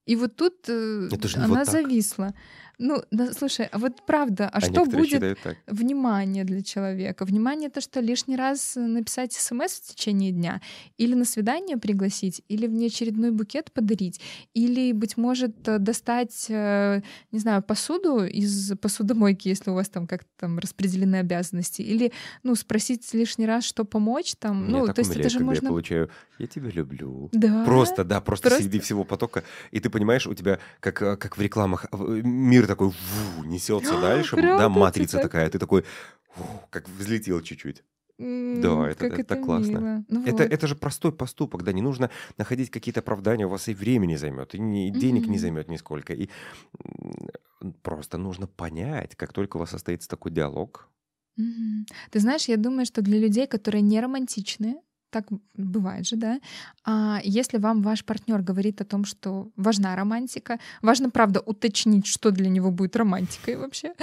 И 0.06 0.16
вот 0.16 0.36
тут 0.36 0.70
э, 0.70 1.10
она 1.36 1.48
вот 1.48 1.68
зависла. 1.68 2.34
Ну, 2.80 3.04
да, 3.12 3.32
слушай, 3.34 3.68
а 3.72 3.78
вот 3.78 4.04
правда, 4.06 4.50
а, 4.50 4.58
а 4.58 4.62
что 4.62 4.86
будет 4.86 5.38
внимание 5.68 6.44
для 6.44 6.64
человека? 6.64 7.24
Внимание 7.24 7.70
это 7.70 7.82
что, 7.82 8.00
лишний 8.00 8.36
раз 8.36 8.74
написать 8.76 9.34
смс 9.34 9.80
в 9.80 9.96
течение 9.96 10.32
дня? 10.32 10.60
Или 10.98 11.14
на 11.14 11.26
свидание 11.26 11.78
пригласить? 11.78 12.42
Или 12.48 12.66
внеочередной 12.66 13.32
букет 13.32 13.72
подарить? 13.72 14.20
Или, 14.54 14.92
быть 14.92 15.18
может, 15.18 15.62
достать, 15.62 16.48
э, 16.50 17.02
не 17.32 17.40
знаю, 17.40 17.62
посуду 17.62 18.26
из 18.26 18.76
посудомойки, 18.80 19.48
если 19.50 19.70
у 19.70 19.76
вас 19.76 19.90
там 19.90 20.08
как-то 20.08 20.30
там 20.40 20.58
распределены 20.58 21.18
обязанности? 21.18 21.84
Или, 21.84 22.12
ну, 22.42 22.56
спросить 22.56 23.14
лишний 23.14 23.46
раз, 23.46 23.66
что 23.66 23.86
помочь 23.86 24.34
там? 24.40 24.68
Меня 24.68 24.80
ну, 24.80 24.94
то 24.94 25.00
есть 25.00 25.16
это 25.16 25.30
же 25.30 25.40
можно... 25.42 25.66
Я 25.66 25.70
получаю, 25.70 26.10
я 26.40 26.48
тебя 26.48 26.70
люблю. 26.70 27.30
Да. 27.34 27.66
Просто, 27.66 28.04
да, 28.04 28.20
просто, 28.20 28.50
просто... 28.50 28.64
среди 28.64 28.80
всего 28.80 29.04
потока. 29.04 29.44
И 29.70 29.80
ты 29.80 29.92
понимаешь, 29.92 30.26
у 30.26 30.34
тебя, 30.34 30.58
как, 30.80 31.02
э, 31.04 31.18
как 31.18 31.38
в 31.38 31.42
рекламах, 31.42 31.86
мир 31.94 32.63
такой 32.68 32.90
ву, 32.90 33.44
несется 33.44 34.00
дальше, 34.00 34.36
да, 34.38 34.70
матрица 34.70 35.20
такая, 35.20 35.50
ты 35.50 35.60
такой, 35.60 35.86
как 36.70 36.88
взлетел 36.90 37.42
чуть-чуть. 37.42 37.84
Да, 38.20 38.90
это, 38.90 39.08
это, 39.08 39.22
это 39.22 39.36
классно. 39.38 40.06
Ну, 40.08 40.24
это, 40.24 40.44
вот. 40.44 40.54
это 40.54 40.68
же 40.68 40.76
простой 40.76 41.12
поступок, 41.12 41.64
да, 41.64 41.74
не 41.74 41.82
нужно 41.82 42.10
находить 42.38 42.70
какие-то 42.70 43.00
оправдания, 43.00 43.46
у 43.46 43.50
вас 43.50 43.68
и 43.68 43.74
времени 43.74 44.16
займет, 44.16 44.54
и, 44.54 44.60
не, 44.60 44.90
и 44.90 44.92
денег 44.92 45.24
mm-hmm. 45.24 45.30
не 45.30 45.38
займет 45.40 45.68
нисколько. 45.68 46.14
И 46.14 46.30
просто 47.82 48.18
нужно 48.18 48.48
понять, 48.48 49.16
как 49.16 49.34
только 49.34 49.58
у 49.58 49.60
вас 49.60 49.72
состоится 49.72 50.08
такой 50.08 50.32
диалог. 50.32 50.90
Mm-hmm. 51.40 51.94
Ты 52.12 52.20
знаешь, 52.20 52.46
я 52.46 52.58
думаю, 52.58 52.86
что 52.86 53.02
для 53.02 53.20
людей, 53.20 53.48
которые 53.48 53.82
не 53.82 54.00
романтичные, 54.00 54.76
так 55.14 55.28
бывает 55.54 56.08
же, 56.08 56.16
да. 56.16 56.42
А 56.84 57.22
если 57.24 57.60
вам 57.60 57.82
ваш 57.82 58.04
партнер 58.04 58.42
говорит 58.42 58.82
о 58.82 58.86
том, 58.86 59.06
что 59.06 59.50
важна 59.56 59.96
романтика, 59.96 60.60
важно, 60.82 61.10
правда, 61.10 61.40
уточнить, 61.40 62.08
что 62.08 62.32
для 62.32 62.50
него 62.50 62.72
будет 62.72 62.96
романтикой 62.96 63.56
вообще, 63.58 63.94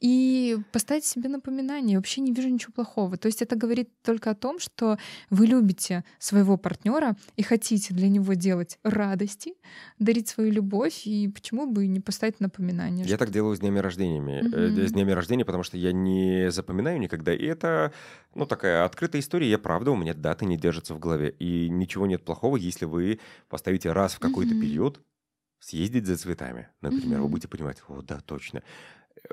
и 0.00 0.56
поставить 0.72 1.04
себе 1.04 1.28
напоминание. 1.28 1.98
Вообще 1.98 2.20
не 2.20 2.32
вижу 2.32 2.48
ничего 2.48 2.72
плохого. 2.72 3.16
То 3.16 3.26
есть 3.26 3.42
это 3.42 3.56
говорит 3.56 3.90
только 4.02 4.30
о 4.30 4.34
том, 4.34 4.60
что 4.60 4.96
вы 5.28 5.46
любите 5.46 6.04
своего 6.18 6.56
партнера 6.56 7.16
и 7.36 7.42
хотите 7.42 7.92
для 7.92 8.08
него 8.08 8.34
делать 8.34 8.78
радости, 8.84 9.54
дарить 9.98 10.28
свою 10.28 10.52
любовь, 10.52 11.02
и 11.04 11.28
почему 11.28 11.66
бы 11.66 11.88
не 11.88 12.00
поставить 12.00 12.40
напоминание? 12.40 13.04
Я 13.06 13.16
так 13.16 13.30
делаю 13.30 13.56
с 13.56 13.60
днями 13.60 13.80
рождениями. 13.80 14.42
Mm-hmm. 14.44 14.86
С 14.86 14.92
днями 14.92 15.10
рождения, 15.10 15.44
потому 15.44 15.64
что 15.64 15.76
я 15.76 15.92
не 15.92 16.50
запоминаю 16.50 17.00
никогда. 17.00 17.34
И 17.34 17.44
это, 17.44 17.92
ну, 18.34 18.46
такая 18.46 18.84
открытая 18.84 19.20
история. 19.20 19.50
Я 19.50 19.58
правда, 19.58 19.90
у 19.90 19.96
меня 19.96 20.14
даты 20.14 20.46
не 20.46 20.56
держится 20.60 20.94
в 20.94 20.98
голове. 20.98 21.30
И 21.38 21.68
ничего 21.68 22.06
нет 22.06 22.24
плохого, 22.24 22.56
если 22.56 22.84
вы 22.84 23.20
поставите 23.48 23.92
раз 23.92 24.14
в 24.14 24.18
какой-то 24.18 24.54
mm-hmm. 24.54 24.60
период 24.60 25.00
съездить 25.58 26.06
за 26.06 26.16
цветами, 26.16 26.68
например. 26.80 27.18
Mm-hmm. 27.18 27.22
Вы 27.22 27.28
будете 27.28 27.48
понимать, 27.48 27.82
о, 27.88 28.02
да, 28.02 28.20
точно. 28.20 28.62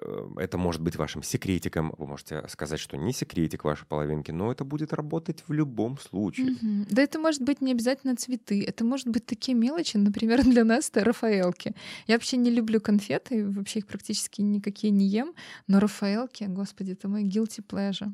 Э, 0.01 0.27
это 0.37 0.57
может 0.57 0.81
быть 0.81 0.95
вашим 0.95 1.23
секретиком. 1.23 1.93
Вы 1.97 2.07
можете 2.07 2.43
сказать, 2.49 2.79
что 2.79 2.97
не 2.97 3.13
секретик 3.13 3.63
вашей 3.63 3.85
половинки, 3.85 4.31
но 4.31 4.51
это 4.51 4.63
будет 4.63 4.93
работать 4.93 5.43
в 5.47 5.53
любом 5.53 5.97
случае. 5.97 6.51
Mm-hmm. 6.51 6.87
Да 6.89 7.01
это 7.01 7.19
может 7.19 7.41
быть 7.41 7.61
не 7.61 7.71
обязательно 7.71 8.15
цветы. 8.15 8.63
Это 8.63 8.83
может 8.83 9.07
быть 9.07 9.25
такие 9.25 9.57
мелочи, 9.57 9.97
например, 9.97 10.43
для 10.49 10.63
нас 10.63 10.89
это 10.89 11.03
Рафаэлки. 11.03 11.73
Я 12.07 12.15
вообще 12.15 12.37
не 12.37 12.51
люблю 12.51 12.81
конфеты, 12.81 13.49
вообще 13.49 13.79
их 13.79 13.87
практически 13.87 14.41
никакие 14.41 14.91
не 14.91 15.07
ем, 15.07 15.33
но 15.67 15.79
Рафаэлки, 15.79 16.45
господи, 16.45 16.91
это 16.91 17.07
мой 17.07 17.23
guilty 17.23 17.63
pleasure. 17.65 18.11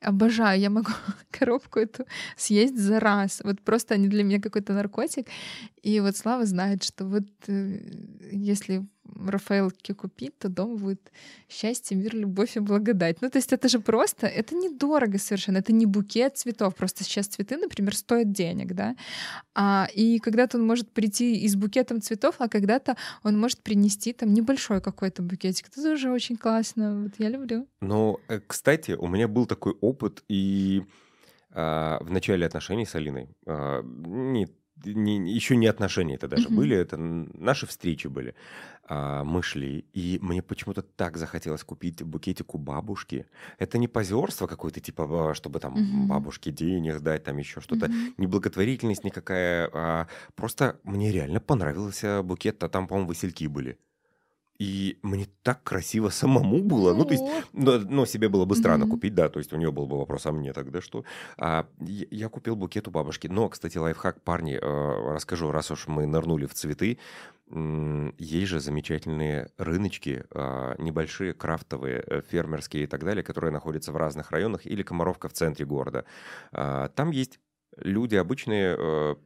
Обожаю, 0.00 0.60
я 0.60 0.70
могу 0.70 0.90
коробку 1.30 1.80
эту 1.80 2.06
съесть 2.36 2.78
за 2.78 3.00
раз. 3.00 3.40
Вот 3.44 3.60
просто 3.62 3.94
они 3.94 4.08
для 4.08 4.22
меня 4.22 4.40
какой-то 4.40 4.72
наркотик. 4.72 5.26
И 5.82 6.00
вот 6.00 6.16
Слава 6.16 6.46
знает, 6.46 6.84
что 6.84 7.04
вот 7.04 7.26
э, 7.48 7.80
если 8.30 8.86
Рафаэлки 9.16 9.92
купить, 9.92 10.38
то 10.38 10.48
дом 10.48 10.76
будет 10.76 11.12
счастье, 11.48 11.96
мир, 11.96 12.14
любовь 12.14 12.56
и 12.56 12.60
благодать. 12.60 13.20
Ну, 13.22 13.30
то 13.30 13.38
есть 13.38 13.52
это 13.52 13.68
же 13.68 13.80
просто, 13.80 14.26
это 14.26 14.54
недорого 14.54 15.18
совершенно, 15.18 15.58
это 15.58 15.72
не 15.72 15.86
букет 15.86 16.36
цветов, 16.36 16.74
просто 16.74 17.04
сейчас 17.04 17.26
цветы, 17.26 17.56
например, 17.56 17.96
стоят 17.96 18.32
денег, 18.32 18.74
да, 18.74 18.96
а, 19.54 19.88
и 19.94 20.18
когда-то 20.18 20.58
он 20.58 20.66
может 20.66 20.90
прийти 20.90 21.40
и 21.40 21.48
с 21.48 21.56
букетом 21.56 22.00
цветов, 22.00 22.36
а 22.38 22.48
когда-то 22.48 22.96
он 23.22 23.38
может 23.38 23.62
принести 23.62 24.12
там 24.12 24.32
небольшой 24.32 24.80
какой-то 24.80 25.22
букетик. 25.22 25.68
Это 25.68 25.82
тоже 25.82 26.10
очень 26.10 26.36
классно, 26.36 27.02
вот 27.02 27.12
я 27.18 27.28
люблю. 27.28 27.66
Ну, 27.80 28.20
кстати, 28.46 28.92
у 28.92 29.06
меня 29.08 29.28
был 29.28 29.46
такой 29.46 29.74
опыт 29.80 30.22
и 30.28 30.82
а, 31.50 31.98
в 32.02 32.10
начале 32.10 32.46
отношений 32.46 32.86
с 32.86 32.94
Алиной, 32.94 33.28
а, 33.46 33.82
не 33.82 34.48
не, 34.84 35.32
еще 35.32 35.56
не 35.56 35.66
отношения 35.66 36.14
это 36.14 36.28
даже 36.28 36.48
mm-hmm. 36.48 36.54
были, 36.54 36.76
это 36.76 36.96
наши 36.96 37.66
встречи 37.66 38.06
были. 38.06 38.34
А, 38.84 39.24
мы 39.24 39.42
шли, 39.42 39.84
и 39.92 40.18
мне 40.22 40.42
почему-то 40.42 40.82
так 40.82 41.16
захотелось 41.16 41.62
купить 41.64 42.02
букетик 42.02 42.54
у 42.54 42.58
бабушки. 42.58 43.26
Это 43.58 43.78
не 43.78 43.88
позерство 43.88 44.46
какое-то, 44.46 44.80
типа, 44.80 45.34
чтобы 45.34 45.60
там 45.60 45.74
mm-hmm. 45.76 46.06
бабушке 46.06 46.50
денег 46.50 47.00
дать, 47.00 47.24
там 47.24 47.36
еще 47.36 47.60
что-то. 47.60 47.86
Mm-hmm. 47.86 48.14
Не 48.16 48.26
благотворительность 48.26 49.04
никакая, 49.04 49.70
а 49.72 50.06
просто 50.34 50.78
мне 50.84 51.12
реально 51.12 51.40
понравился 51.40 52.22
букет, 52.22 52.62
а 52.62 52.68
там, 52.68 52.86
по-моему, 52.86 53.08
васильки 53.08 53.46
были. 53.46 53.78
И 54.58 54.98
мне 55.02 55.28
так 55.42 55.62
красиво 55.62 56.08
самому 56.08 56.62
было. 56.62 56.92
Ну, 56.92 57.04
то 57.04 57.12
есть, 57.12 57.24
но, 57.52 57.78
но 57.78 58.06
себе 58.06 58.28
было 58.28 58.44
бы 58.44 58.56
странно 58.56 58.84
mm-hmm. 58.84 58.90
купить, 58.90 59.14
да. 59.14 59.28
То 59.28 59.38
есть 59.38 59.52
у 59.52 59.56
нее 59.56 59.70
был 59.70 59.86
бы 59.86 59.96
вопрос, 59.96 60.26
а 60.26 60.32
мне 60.32 60.52
тогда 60.52 60.80
что? 60.80 61.04
А, 61.36 61.66
я 61.78 62.28
купил 62.28 62.56
букет 62.56 62.88
у 62.88 62.90
бабушки. 62.90 63.28
Но, 63.28 63.48
кстати, 63.48 63.78
лайфхак, 63.78 64.20
парни, 64.22 64.58
э, 64.60 65.12
расскажу, 65.14 65.52
раз 65.52 65.70
уж 65.70 65.86
мы 65.86 66.06
нырнули 66.06 66.46
в 66.46 66.54
цветы. 66.54 66.98
Есть 68.18 68.48
же 68.48 68.60
замечательные 68.60 69.48
рыночки, 69.58 70.24
э, 70.28 70.74
небольшие, 70.78 71.34
крафтовые, 71.34 72.02
э, 72.04 72.22
фермерские 72.28 72.82
и 72.82 72.86
так 72.86 73.04
далее, 73.04 73.22
которые 73.22 73.52
находятся 73.52 73.92
в 73.92 73.96
разных 73.96 74.32
районах 74.32 74.66
или 74.66 74.82
Комаровка 74.82 75.28
в 75.28 75.32
центре 75.32 75.64
города. 75.64 76.04
Э, 76.52 76.88
там 76.94 77.10
есть 77.10 77.38
люди 77.76 78.16
обычные, 78.16 78.76
э, 78.78 79.16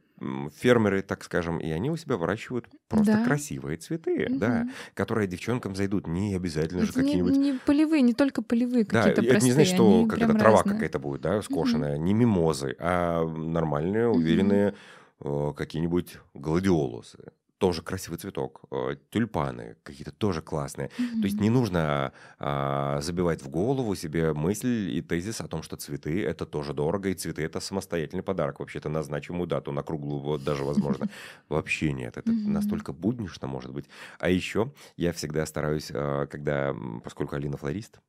фермеры, 0.55 1.01
так 1.01 1.23
скажем, 1.23 1.57
и 1.57 1.69
они 1.69 1.89
у 1.89 1.97
себя 1.97 2.17
выращивают 2.17 2.67
просто 2.87 3.13
да. 3.13 3.23
красивые 3.23 3.77
цветы, 3.77 4.27
угу. 4.29 4.39
да, 4.39 4.67
которые 4.93 5.27
девчонкам 5.27 5.75
зайдут. 5.75 6.07
Не 6.07 6.35
обязательно 6.35 6.79
это 6.79 6.87
же 6.87 6.93
какие-нибудь... 6.93 7.33
Не, 7.33 7.51
не 7.51 7.59
полевые, 7.65 8.01
не 8.01 8.13
только 8.13 8.41
полевые, 8.41 8.85
какие-то 8.85 9.21
простые. 9.21 9.37
Это 9.37 9.45
не 9.45 9.51
значит, 9.51 9.73
что 9.73 10.05
какая-то 10.05 10.33
трава 10.33 10.63
какая-то 10.63 10.99
будет, 10.99 11.21
да, 11.21 11.41
скошенная, 11.41 11.95
угу. 11.95 12.03
не 12.03 12.13
мимозы, 12.13 12.75
а 12.79 13.25
нормальные, 13.25 14.09
уверенные 14.09 14.75
угу. 15.19 15.53
какие-нибудь 15.53 16.17
гладиолусы 16.33 17.31
тоже 17.63 17.81
красивый 17.81 18.19
цветок. 18.19 18.63
Э, 18.71 18.97
тюльпаны 19.09 19.77
какие-то 19.83 20.11
тоже 20.11 20.41
классные. 20.41 20.89
Mm-hmm. 20.89 21.21
То 21.21 21.23
есть 21.27 21.39
не 21.39 21.49
нужно 21.49 22.11
а, 22.37 22.99
забивать 22.99 23.41
в 23.41 23.47
голову 23.47 23.95
себе 23.95 24.33
мысль 24.33 24.91
и 24.91 25.01
тезис 25.01 25.39
о 25.39 25.47
том, 25.47 25.63
что 25.63 25.77
цветы 25.77 26.25
это 26.25 26.45
тоже 26.45 26.73
дорого, 26.73 27.07
и 27.07 27.13
цветы 27.13 27.41
это 27.41 27.61
самостоятельный 27.61 28.21
подарок. 28.21 28.59
Вообще-то 28.59 28.89
на 28.89 29.01
значимую 29.01 29.47
дату, 29.47 29.71
на 29.71 29.81
круглую 29.81 30.19
вот 30.19 30.43
даже 30.43 30.65
возможно. 30.65 31.07
Вообще 31.47 31.93
нет. 31.93 32.17
Это 32.17 32.33
настолько 32.33 32.91
буднично 32.91 33.47
может 33.47 33.71
быть. 33.71 33.85
А 34.19 34.27
еще 34.27 34.73
я 34.97 35.13
всегда 35.13 35.45
стараюсь, 35.45 35.89
а, 35.93 36.25
когда, 36.25 36.75
поскольку 37.01 37.37
Алина 37.37 37.55
флорист, 37.55 38.01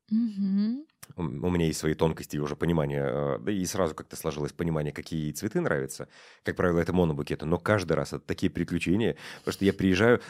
у 1.17 1.23
меня 1.23 1.67
есть 1.67 1.79
свои 1.79 1.95
тонкости 1.95 2.37
и 2.37 2.39
уже 2.39 2.57
понимание, 2.57 3.05
э, 3.05 3.39
да 3.41 3.53
и 3.53 3.65
сразу 3.65 3.95
как-то 3.95 4.17
сложилось 4.17 4.53
понимание, 4.53 4.93
какие 4.93 5.33
цветы 5.33 5.61
нравятся. 5.61 6.09
Как 6.43 6.57
правило, 6.57 6.81
это 6.81 6.93
монобукеты, 6.93 7.47
но 7.47 7.59
каждый 7.59 7.93
раз 7.93 8.13
это 8.13 8.25
такие 8.25 8.51
приключения, 8.51 9.17
потому 9.41 9.53
что 9.53 9.65
я 9.65 9.73
приезжаю, 9.73 10.21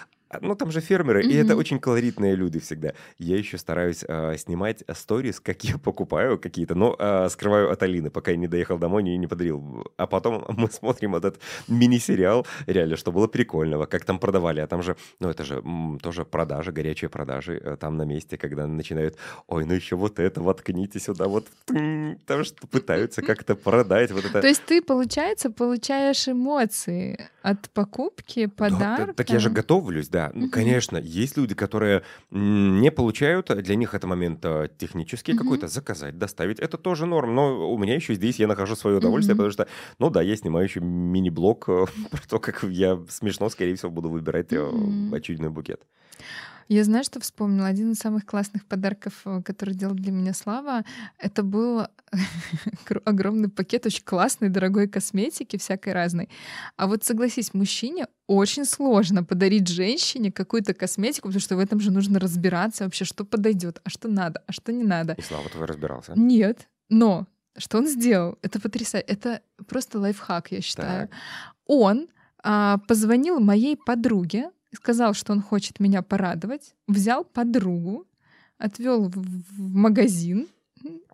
ну, 0.41 0.55
там 0.55 0.71
же 0.71 0.81
фермеры, 0.81 1.23
mm-hmm. 1.23 1.31
и 1.31 1.37
это 1.37 1.57
очень 1.57 1.79
колоритные 1.79 2.35
люди 2.35 2.59
всегда. 2.59 2.93
Я 3.19 3.37
еще 3.37 3.59
стараюсь 3.59 4.05
э, 4.07 4.37
снимать 4.39 4.83
сторис, 4.95 5.41
как 5.41 5.65
я 5.65 5.79
покупаю 5.79 6.39
какие-то, 6.39 6.75
но 6.75 6.97
э, 6.99 7.29
скрываю 7.31 7.71
от 7.71 7.83
Алины, 7.83 8.11
пока 8.11 8.31
я 8.31 8.37
не 8.37 8.49
доехал 8.49 8.79
домой, 8.79 9.03
не, 9.03 9.17
не 9.17 9.27
подарил. 9.27 9.87
А 9.97 10.07
потом 10.07 10.45
мы 10.57 10.69
смотрим 10.71 11.15
этот 11.17 11.39
мини-сериал, 11.69 12.47
реально, 12.67 12.97
что 12.97 13.13
было 13.13 13.27
прикольного, 13.27 13.87
как 13.87 14.05
там 14.05 14.19
продавали. 14.19 14.61
А 14.61 14.67
там 14.67 14.83
же, 14.83 14.97
ну, 15.21 15.29
это 15.29 15.45
же 15.45 15.57
м, 15.57 15.99
тоже 16.03 16.25
продажи, 16.25 16.73
горячие 16.73 17.09
продажи 17.09 17.61
э, 17.63 17.77
там 17.77 17.97
на 17.97 18.03
месте, 18.03 18.37
когда 18.37 18.67
начинают, 18.67 19.17
ой, 19.47 19.65
ну 19.65 19.75
еще 19.75 19.97
вот 19.97 20.19
это 20.19 20.41
воткните 20.41 20.99
сюда, 21.01 21.29
вот, 21.29 21.47
там 21.67 22.45
что 22.45 22.67
пытаются 22.67 23.23
как-то 23.27 23.55
продать. 23.55 24.11
Вот 24.11 24.25
это. 24.25 24.41
То 24.41 24.49
есть 24.49 24.65
ты, 24.65 24.83
получается, 24.83 25.51
получаешь 25.51 26.29
эмоции 26.29 27.29
от 27.43 27.71
покупки, 27.71 28.47
подарка? 28.47 29.07
Да, 29.07 29.13
так 29.13 29.31
я 29.31 29.39
же 29.39 29.51
готовлюсь, 29.51 30.09
да. 30.15 30.31
Ну, 30.33 30.49
конечно, 30.49 30.97
есть 30.97 31.37
люди, 31.37 31.57
которые 31.57 32.03
не 32.31 32.93
получают, 32.93 33.47
для 33.49 33.75
них 33.75 33.95
это 33.95 34.07
момент 34.07 34.45
э, 34.45 34.69
технический 34.79 35.37
какой-то, 35.37 35.67
заказать, 35.67 36.19
доставить. 36.19 36.61
Это 36.61 36.79
тоже 36.79 37.07
норм, 37.07 37.35
но 37.35 37.73
у 37.73 37.77
меня 37.79 37.97
еще 37.97 38.15
здесь 38.15 38.39
я 38.39 38.47
нахожу 38.47 38.77
свое 38.77 38.99
удовольствие, 38.99 39.35
потому 39.35 39.51
что, 39.51 39.67
ну 39.99 40.11
да, 40.11 40.23
я 40.23 40.37
снимаю 40.37 40.67
еще 40.67 40.79
мини-блог 40.81 41.69
э, 41.69 41.87
про 42.13 42.29
то, 42.29 42.39
как 42.39 42.63
я 42.63 43.01
смешно, 43.09 43.49
скорее 43.49 43.75
всего, 43.75 43.91
буду 43.91 44.09
выбирать 44.09 44.53
очередной 44.53 45.51
букет. 45.51 45.81
Я 46.69 46.85
знаю, 46.85 47.05
что 47.05 47.21
вспомнила. 47.21 47.67
Один 47.67 47.93
из 47.93 47.99
самых 47.99 48.25
классных 48.25 48.65
подарков, 48.65 49.23
э, 49.25 49.43
который 49.43 49.75
делал 49.75 49.95
для 49.95 50.13
меня 50.13 50.33
Слава, 50.33 50.85
это 51.19 51.43
был 51.43 51.87
огромный 53.05 53.49
пакет 53.49 53.87
очень 53.87 54.05
классной, 54.05 54.49
дорогой 54.49 54.89
косметики, 54.89 55.57
всякой 55.57 55.93
разной. 55.93 56.29
А 56.77 56.87
вот 56.87 57.05
согласись, 57.05 57.55
мужчине 57.55 58.07
очень 58.27 58.65
сложно 58.65 59.25
подарить 59.25 59.69
женщине 59.69 60.33
какую-то 60.33 60.75
косметику, 60.75 61.29
потому 61.29 61.41
что 61.41 61.57
в 61.57 61.59
этом 61.59 61.81
же 61.81 61.91
нужно 61.91 62.19
разбираться 62.19 62.85
вообще, 62.85 63.05
что 63.05 63.25
подойдет, 63.25 63.81
а 63.85 63.91
что 63.91 64.09
надо, 64.09 64.43
а 64.47 64.53
что 64.53 64.73
не 64.73 64.85
надо. 64.85 65.15
И 65.15 65.23
Слава, 65.23 65.49
твой 65.49 65.67
разбирался? 65.67 66.13
Нет, 66.17 66.69
но 66.89 67.27
что 67.57 67.79
он 67.79 67.87
сделал? 67.87 68.39
Это 68.43 68.61
потрясающе. 68.61 69.07
Это 69.07 69.43
просто 69.69 69.99
лайфхак, 69.99 70.53
я 70.53 70.61
считаю. 70.61 71.09
Так. 71.09 71.19
Он 71.67 72.09
а, 72.43 72.79
позвонил 72.89 73.41
моей 73.41 73.77
подруге, 73.77 74.51
сказал, 74.75 75.15
что 75.15 75.33
он 75.33 75.43
хочет 75.43 75.81
меня 75.81 76.03
порадовать, 76.03 76.75
взял 76.87 77.25
подругу, 77.25 78.07
отвел 78.59 79.09
в, 79.09 79.59
магазин, 79.59 80.49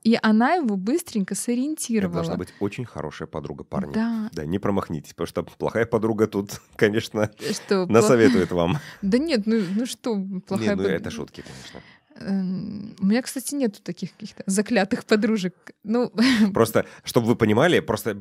и 0.02 0.18
она 0.20 0.54
его 0.54 0.76
быстренько 0.76 1.34
сориентировала. 1.34 2.20
Это 2.20 2.28
должна 2.28 2.36
быть 2.36 2.54
очень 2.60 2.84
хорошая 2.84 3.28
подруга 3.28 3.64
парня. 3.64 3.92
Да. 3.92 4.30
Да, 4.32 4.44
не 4.44 4.58
промахнитесь, 4.58 5.10
потому 5.10 5.26
что 5.26 5.42
плохая 5.42 5.86
подруга 5.86 6.26
тут, 6.26 6.60
конечно, 6.76 7.30
что, 7.52 7.86
насоветует 7.86 8.48
плох... 8.48 8.58
вам. 8.58 8.78
Да 9.02 9.18
нет, 9.18 9.46
ну, 9.46 9.62
ну 9.76 9.86
что, 9.86 10.16
плохая 10.46 10.76
Не, 10.76 10.82
ну 10.82 10.88
это 10.88 11.10
шутки, 11.10 11.42
конечно. 11.42 11.80
Эм, 12.16 12.94
у 12.98 13.06
меня, 13.06 13.22
кстати, 13.22 13.54
нету 13.54 13.80
таких 13.82 14.12
каких-то 14.12 14.42
заклятых 14.46 15.04
подружек. 15.04 15.54
Ну... 15.84 16.12
Просто, 16.52 16.86
чтобы 17.04 17.28
вы 17.28 17.36
понимали, 17.36 17.80
просто 17.80 18.14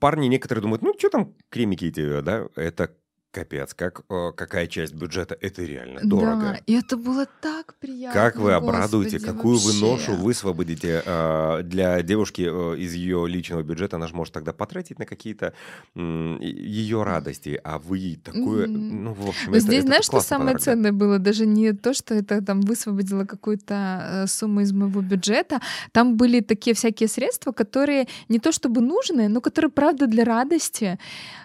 парни 0.00 0.26
некоторые 0.26 0.62
думают, 0.62 0.82
ну, 0.82 0.94
что 0.98 1.08
там 1.08 1.34
кремики 1.48 1.86
эти, 1.86 2.20
да? 2.20 2.48
Это 2.56 2.94
Капец, 3.36 3.74
как, 3.74 4.00
какая 4.34 4.66
часть 4.66 4.94
бюджета, 4.94 5.36
это 5.38 5.62
реально 5.62 6.00
дорого. 6.02 6.40
Да, 6.40 6.60
и 6.64 6.72
это 6.72 6.96
было 6.96 7.26
так 7.42 7.74
приятно. 7.74 8.18
Как 8.18 8.36
вы 8.36 8.54
обрадуете, 8.54 9.18
Господи, 9.18 9.36
какую 9.36 9.58
вообще. 9.58 9.80
вы 9.80 9.86
ношу 9.86 10.14
высвободите 10.14 11.02
э, 11.04 11.60
для 11.62 12.00
девушки 12.00 12.48
э, 12.48 12.78
из 12.78 12.94
ее 12.94 13.28
личного 13.28 13.62
бюджета, 13.62 13.96
она 13.96 14.06
же 14.06 14.14
может 14.14 14.32
тогда 14.32 14.54
потратить 14.54 14.98
на 14.98 15.04
какие-то 15.04 15.52
э, 15.94 16.38
ее 16.40 17.02
радости, 17.02 17.60
а 17.62 17.78
вы 17.78 18.18
такое, 18.24 18.68
mm-hmm. 18.68 18.92
ну, 19.02 19.12
в 19.12 19.28
общем, 19.28 19.50
Но 19.50 19.56
это, 19.58 19.66
здесь, 19.66 19.80
это 19.80 19.86
знаешь, 19.86 20.04
что 20.06 20.20
самое 20.20 20.54
подарок, 20.54 20.62
ценное 20.62 20.92
было? 20.92 21.18
Даже 21.18 21.44
не 21.44 21.74
то, 21.74 21.92
что 21.92 22.14
это 22.14 22.40
там 22.42 22.62
высвободило 22.62 23.26
какую-то 23.26 23.74
э, 23.74 24.26
сумму 24.28 24.62
из 24.62 24.72
моего 24.72 25.02
бюджета, 25.02 25.60
там 25.92 26.16
были 26.16 26.40
такие 26.40 26.74
всякие 26.74 27.10
средства, 27.10 27.52
которые 27.52 28.08
не 28.30 28.38
то 28.38 28.50
чтобы 28.50 28.80
нужны, 28.80 29.28
но 29.28 29.42
которые, 29.42 29.70
правда, 29.70 30.06
для 30.06 30.24
радости. 30.24 30.98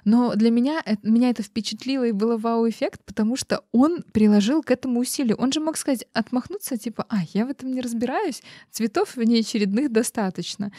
Но 0.05 0.35
для 0.35 0.51
меня, 0.51 0.81
э, 0.85 0.95
меня 1.03 1.29
это 1.29 1.43
впечатлило 1.43 1.80
впечатлило 1.82 2.03
и 2.03 2.11
было 2.11 2.38
вау-эффект, 2.38 3.01
потому 3.05 3.36
что 3.36 3.63
он 3.71 4.03
приложил 4.13 4.63
к 4.63 4.71
этому 4.71 4.99
усилию. 4.99 5.38
Он 5.38 5.51
же 5.51 5.59
мог 5.59 5.77
сказать, 5.77 6.05
отмахнуться, 6.13 6.77
типа, 6.77 7.05
а, 7.09 7.17
я 7.34 7.45
в 7.45 7.49
этом 7.49 7.71
не 7.71 7.82
разбираюсь, 7.82 8.43
цветов 8.71 9.15
внеочередных 9.15 9.91
достаточно. 9.91 10.71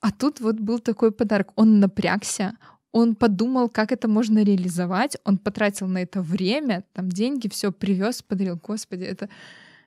А 0.00 0.10
тут 0.10 0.40
вот 0.40 0.56
был 0.56 0.78
такой 0.78 1.10
подарок. 1.10 1.52
Он 1.56 1.80
напрягся, 1.80 2.56
он 2.92 3.14
подумал, 3.14 3.68
как 3.68 3.92
это 3.92 4.08
можно 4.08 4.44
реализовать, 4.44 5.16
он 5.24 5.38
потратил 5.38 5.88
на 5.88 5.98
это 5.98 6.22
время, 6.22 6.82
там 6.92 7.08
деньги, 7.08 7.48
все 7.48 7.70
привез, 7.70 8.22
подарил. 8.22 8.58
Господи, 8.62 9.04
это 9.04 9.28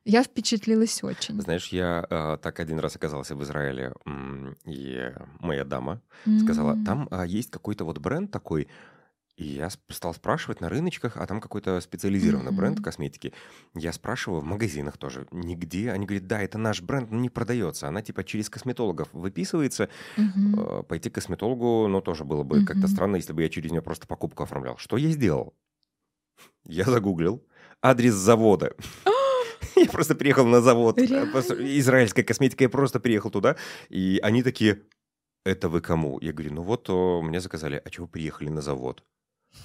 я 0.06 0.24
впечатлилась 0.24 1.04
очень. 1.04 1.42
Знаешь, 1.42 1.68
я 1.74 2.06
э, 2.10 2.38
так 2.42 2.60
один 2.60 2.80
раз 2.80 2.96
оказался 2.96 3.36
в 3.36 3.44
Израиле, 3.44 3.94
и 4.66 5.14
моя 5.40 5.66
дама 5.66 6.02
mm-hmm. 6.26 6.40
сказала, 6.40 6.78
там 6.86 7.08
э, 7.12 7.26
есть 7.28 7.52
какой-то 7.52 7.86
вот 7.86 8.00
бренд 8.00 8.32
такой, 8.32 8.68
и 9.40 9.46
я 9.46 9.70
стал 9.70 10.14
спрашивать 10.14 10.60
на 10.60 10.68
рыночках, 10.68 11.16
а 11.16 11.26
там 11.26 11.40
какой-то 11.40 11.80
специализированный 11.80 12.52
mm-hmm. 12.52 12.56
бренд 12.56 12.84
косметики. 12.84 13.34
Я 13.74 13.94
спрашиваю 13.94 14.42
в 14.42 14.44
магазинах 14.44 14.98
тоже, 14.98 15.28
нигде. 15.32 15.92
Они 15.92 16.06
говорят, 16.06 16.28
да, 16.28 16.42
это 16.42 16.58
наш 16.58 16.82
бренд, 16.82 17.10
но 17.10 17.20
не 17.20 17.30
продается. 17.30 17.88
Она 17.88 18.02
типа 18.02 18.26
через 18.26 18.50
косметологов 18.50 19.08
выписывается. 19.14 19.88
Mm-hmm. 20.18 20.84
Пойти 20.84 21.10
к 21.10 21.16
косметологу, 21.16 21.88
ну, 21.88 22.02
тоже 22.02 22.26
было 22.26 22.44
бы 22.44 22.60
mm-hmm. 22.60 22.66
как-то 22.66 22.90
странно, 22.90 23.16
если 23.16 23.32
бы 23.32 23.42
я 23.42 23.48
через 23.48 23.72
нее 23.72 23.82
просто 23.82 24.08
покупку 24.08 24.44
оформлял. 24.44 24.78
Что 24.78 24.98
я 24.98 25.10
сделал? 25.10 25.54
Я 26.66 26.84
загуглил 26.84 27.42
адрес 27.82 28.14
завода. 28.14 28.76
Я 29.76 29.86
просто 29.86 30.16
приехал 30.16 30.46
на 30.46 30.62
завод. 30.62 31.00
Израильская 31.00 32.24
косметика, 32.24 32.64
я 32.66 32.70
просто 32.70 33.00
приехал 33.00 33.30
туда. 33.30 33.56
И 33.88 34.20
они 34.22 34.44
такие, 34.44 34.82
это 35.46 35.70
вы 35.70 35.80
кому? 35.80 36.20
Я 36.22 36.34
говорю, 36.34 36.56
ну 36.56 36.64
вот 36.64 36.90
мне 37.24 37.40
заказали, 37.40 37.82
а 37.86 37.90
чего 37.90 38.08
приехали 38.08 38.50
на 38.50 38.62
завод? 38.62 39.04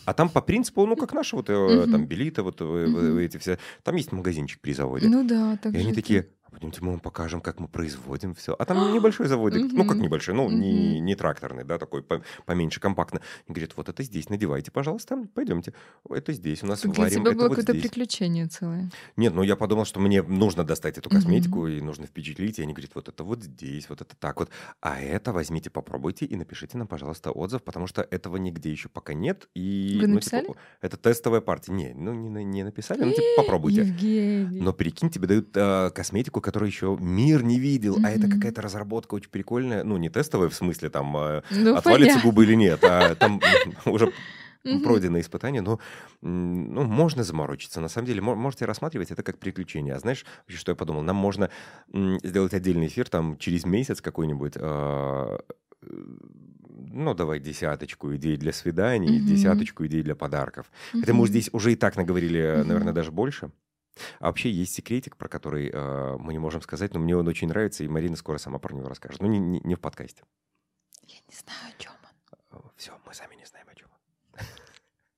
А 0.05 0.13
там 0.15 0.29
по 0.29 0.41
принципу, 0.41 0.87
ну, 0.87 0.97
как 0.97 1.13
наши 1.13 1.37
вот 1.37 1.49
угу. 1.49 1.91
там 1.91 2.07
Белита, 2.07 2.43
вот 2.43 2.61
угу. 2.61 3.19
эти 3.19 3.39
все, 3.39 3.59
там 3.83 3.97
есть 3.97 4.13
магазинчик 4.13 4.61
при 4.61 4.73
заводе. 4.73 5.09
Ну 5.09 5.27
да, 5.27 5.57
так 5.57 5.75
И 5.75 5.79
они 5.79 5.93
такие, 5.93 6.29
пойдемте 6.55 6.81
мы 6.83 6.93
вам 6.93 7.01
покажем, 7.01 7.41
как 7.41 7.61
мы 7.61 7.69
производим 7.69 8.35
все. 8.35 8.55
А 8.59 8.65
там 8.65 8.93
небольшой 8.95 9.27
заводик, 9.27 9.73
ну 9.73 9.87
как 9.87 9.97
небольшой, 9.99 10.35
ну 10.35 10.51
не, 10.51 11.01
не 11.01 11.15
тракторный, 11.15 11.65
да, 11.65 11.79
такой 11.79 12.05
поменьше, 12.47 12.81
компактно. 12.81 13.21
И 13.47 13.53
говорит, 13.53 13.73
вот 13.77 13.89
это 13.89 14.03
здесь, 14.03 14.29
надевайте, 14.29 14.71
пожалуйста, 14.71 15.27
пойдемте. 15.35 15.75
Это 16.09 16.33
здесь 16.33 16.63
у 16.63 16.67
нас 16.67 16.81
так 16.81 16.97
варим, 16.97 17.23
для 17.23 17.33
тебя 17.33 17.33
было 17.33 17.49
вот 17.49 17.57
какое-то 17.57 17.73
приключение 17.73 18.47
целое. 18.47 18.91
Нет, 19.17 19.35
ну 19.35 19.43
я 19.43 19.57
подумал, 19.57 19.85
что 19.85 20.01
мне 20.01 20.23
нужно 20.23 20.65
достать 20.65 20.99
эту 20.99 21.11
косметику 21.11 21.67
и 21.67 21.81
нужно 21.81 22.07
впечатлить. 22.07 22.59
И 22.59 22.63
они 22.63 22.73
говорят, 22.73 22.93
вот 22.95 23.09
это 23.09 23.25
вот 23.25 23.43
здесь, 23.43 23.89
вот 23.89 24.01
это 24.01 24.15
так 24.17 24.41
вот. 24.41 24.51
А 24.81 25.01
это 25.01 25.33
возьмите, 25.33 25.71
попробуйте 25.71 26.25
и 26.25 26.37
напишите 26.37 26.79
нам, 26.79 26.87
пожалуйста, 26.87 27.31
отзыв, 27.31 27.63
потому 27.63 27.87
что 27.87 28.03
этого 28.03 28.37
нигде 28.37 28.71
еще 28.71 28.89
пока 28.89 29.15
нет. 29.15 29.49
И, 29.55 29.99
Вы 30.01 30.07
написали? 30.07 30.47
Ну, 30.47 30.49
типа, 30.55 30.61
это 30.81 30.97
тестовая 30.97 31.41
партия. 31.41 31.73
Не, 31.73 31.95
ну 31.95 32.13
не, 32.13 32.45
не 32.45 32.63
написали, 32.63 33.05
ну 33.05 33.11
типа 33.11 33.43
попробуйте. 33.43 33.81
Евгений. 33.81 34.61
Но 34.61 34.73
прикинь, 34.73 35.11
тебе 35.11 35.27
дают 35.27 35.49
э, 35.55 35.91
косметику, 35.91 36.41
которая 36.45 36.69
еще 36.69 36.97
мир 37.01 37.43
не 37.43 37.59
видел, 37.59 37.97
mm-hmm. 37.97 38.07
а 38.07 38.11
это 38.11 38.29
какая-то 38.29 38.61
разработка 38.61 39.15
очень 39.15 39.31
прикольная, 39.31 39.83
ну, 39.83 39.97
не 39.97 40.11
тестовая 40.11 40.51
в 40.51 40.55
смысле, 40.55 40.91
там, 40.91 41.17
э, 41.17 41.43
ну, 41.51 41.75
отвалится 41.75 42.17
понятно. 42.17 42.31
губы 42.31 42.45
или 42.45 42.55
нет, 42.55 42.85
а 42.85 43.15
там 43.15 43.41
уже 43.87 44.13
пройденное 44.83 45.21
испытание, 45.21 45.63
но 45.63 45.79
ну, 46.23 46.85
можно 46.85 47.23
заморочиться. 47.23 47.81
На 47.81 47.89
самом 47.89 48.07
деле, 48.07 48.21
можете 48.21 48.65
рассматривать 48.65 49.11
это 49.11 49.23
как 49.23 49.39
приключение. 49.39 49.95
А 49.95 49.99
знаешь, 49.99 50.25
что 50.49 50.73
я 50.73 50.77
подумал? 50.77 51.03
Нам 51.03 51.17
можно 51.17 51.51
сделать 52.23 52.55
отдельный 52.55 52.87
эфир 52.87 53.09
там 53.09 53.37
через 53.37 53.67
месяц 53.67 54.01
какой-нибудь, 54.01 54.55
а, 54.59 55.39
ну, 55.83 57.15
давай 57.15 57.41
десяточку 57.41 58.15
идей 58.17 58.37
для 58.37 58.53
свиданий, 58.53 59.21
десяточку 59.21 59.85
идей 59.87 60.03
для 60.03 60.15
подарков. 60.15 60.71
Хотя 60.93 61.13
мы 61.13 61.27
здесь 61.27 61.51
уже 61.53 61.73
и 61.73 61.77
так 61.77 61.97
наговорили, 61.97 62.63
наверное, 62.65 62.93
даже 62.93 63.13
больше. 63.13 63.51
А 64.19 64.27
вообще 64.27 64.51
есть 64.51 64.75
секретик, 64.75 65.17
про 65.17 65.29
который 65.29 65.71
э, 65.73 66.17
мы 66.19 66.33
не 66.33 66.39
можем 66.39 66.61
сказать, 66.63 66.95
но 66.95 67.01
мне 67.01 67.17
он 67.17 67.29
очень 67.29 67.49
нравится, 67.49 67.85
и 67.85 67.89
Марина 67.89 68.17
скоро 68.17 68.39
сама 68.39 68.59
про 68.59 68.75
него 68.75 68.89
расскажет. 68.89 69.21
Ну, 69.21 69.29
не, 69.29 69.39
не, 69.39 69.61
не 69.63 69.75
в 69.75 69.81
подкасте. 69.81 70.23
Я 71.07 71.19
не 71.29 71.37
знаю, 71.37 71.75
о 71.77 71.81
чем 71.81 71.93
он. 72.03 72.59
Э, 72.59 72.69
Все, 72.77 72.93
мы 73.07 73.15
сами 73.15 73.37
не 73.37 73.45
знаем, 73.45 73.67
о 73.71 73.75
чем 73.75 73.89
он. 73.93 74.41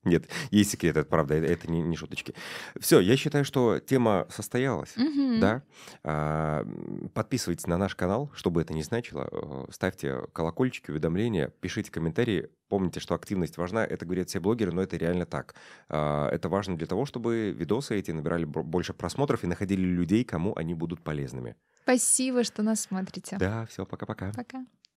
Нет, 0.07 0.27
есть 0.51 0.71
секрет, 0.71 0.95
это 0.95 1.07
правда, 1.09 1.35
это, 1.35 1.45
это 1.47 1.71
не, 1.71 1.81
не 1.81 1.95
шуточки. 1.95 2.33
Все, 2.79 2.99
я 2.99 3.17
считаю, 3.17 3.43
что 3.43 3.79
тема 3.79 4.25
состоялась, 4.29 4.95
угу. 4.95 5.39
да. 5.39 5.63
А, 6.03 6.65
подписывайтесь 7.13 7.67
на 7.67 7.77
наш 7.77 7.95
канал, 7.95 8.31
чтобы 8.33 8.61
это 8.61 8.73
не 8.73 8.83
значило. 8.83 9.27
Э, 9.31 9.65
ставьте 9.71 10.21
колокольчики, 10.33 10.91
уведомления, 10.91 11.49
пишите 11.59 11.91
комментарии. 11.91 12.49
Помните, 12.69 12.99
что 12.99 13.15
активность 13.15 13.57
важна, 13.57 13.85
это 13.85 14.05
говорят 14.05 14.29
все 14.29 14.39
блогеры, 14.39 14.71
но 14.71 14.81
это 14.81 14.95
реально 14.97 15.25
так. 15.25 15.55
А, 15.89 16.29
это 16.29 16.47
важно 16.47 16.77
для 16.77 16.87
того, 16.87 17.05
чтобы 17.05 17.51
видосы 17.51 17.99
эти 17.99 18.11
набирали 18.11 18.45
больше 18.45 18.93
просмотров 18.93 19.43
и 19.43 19.47
находили 19.47 19.81
людей, 19.81 20.23
кому 20.23 20.55
они 20.55 20.73
будут 20.73 21.01
полезными. 21.01 21.55
Спасибо, 21.83 22.43
что 22.43 22.63
нас 22.63 22.81
смотрите. 22.81 23.37
Да, 23.37 23.65
все, 23.65 23.85
пока-пока. 23.85 24.27
Пока. 24.31 24.41
-пока. 24.41 24.45
пока. 24.45 24.65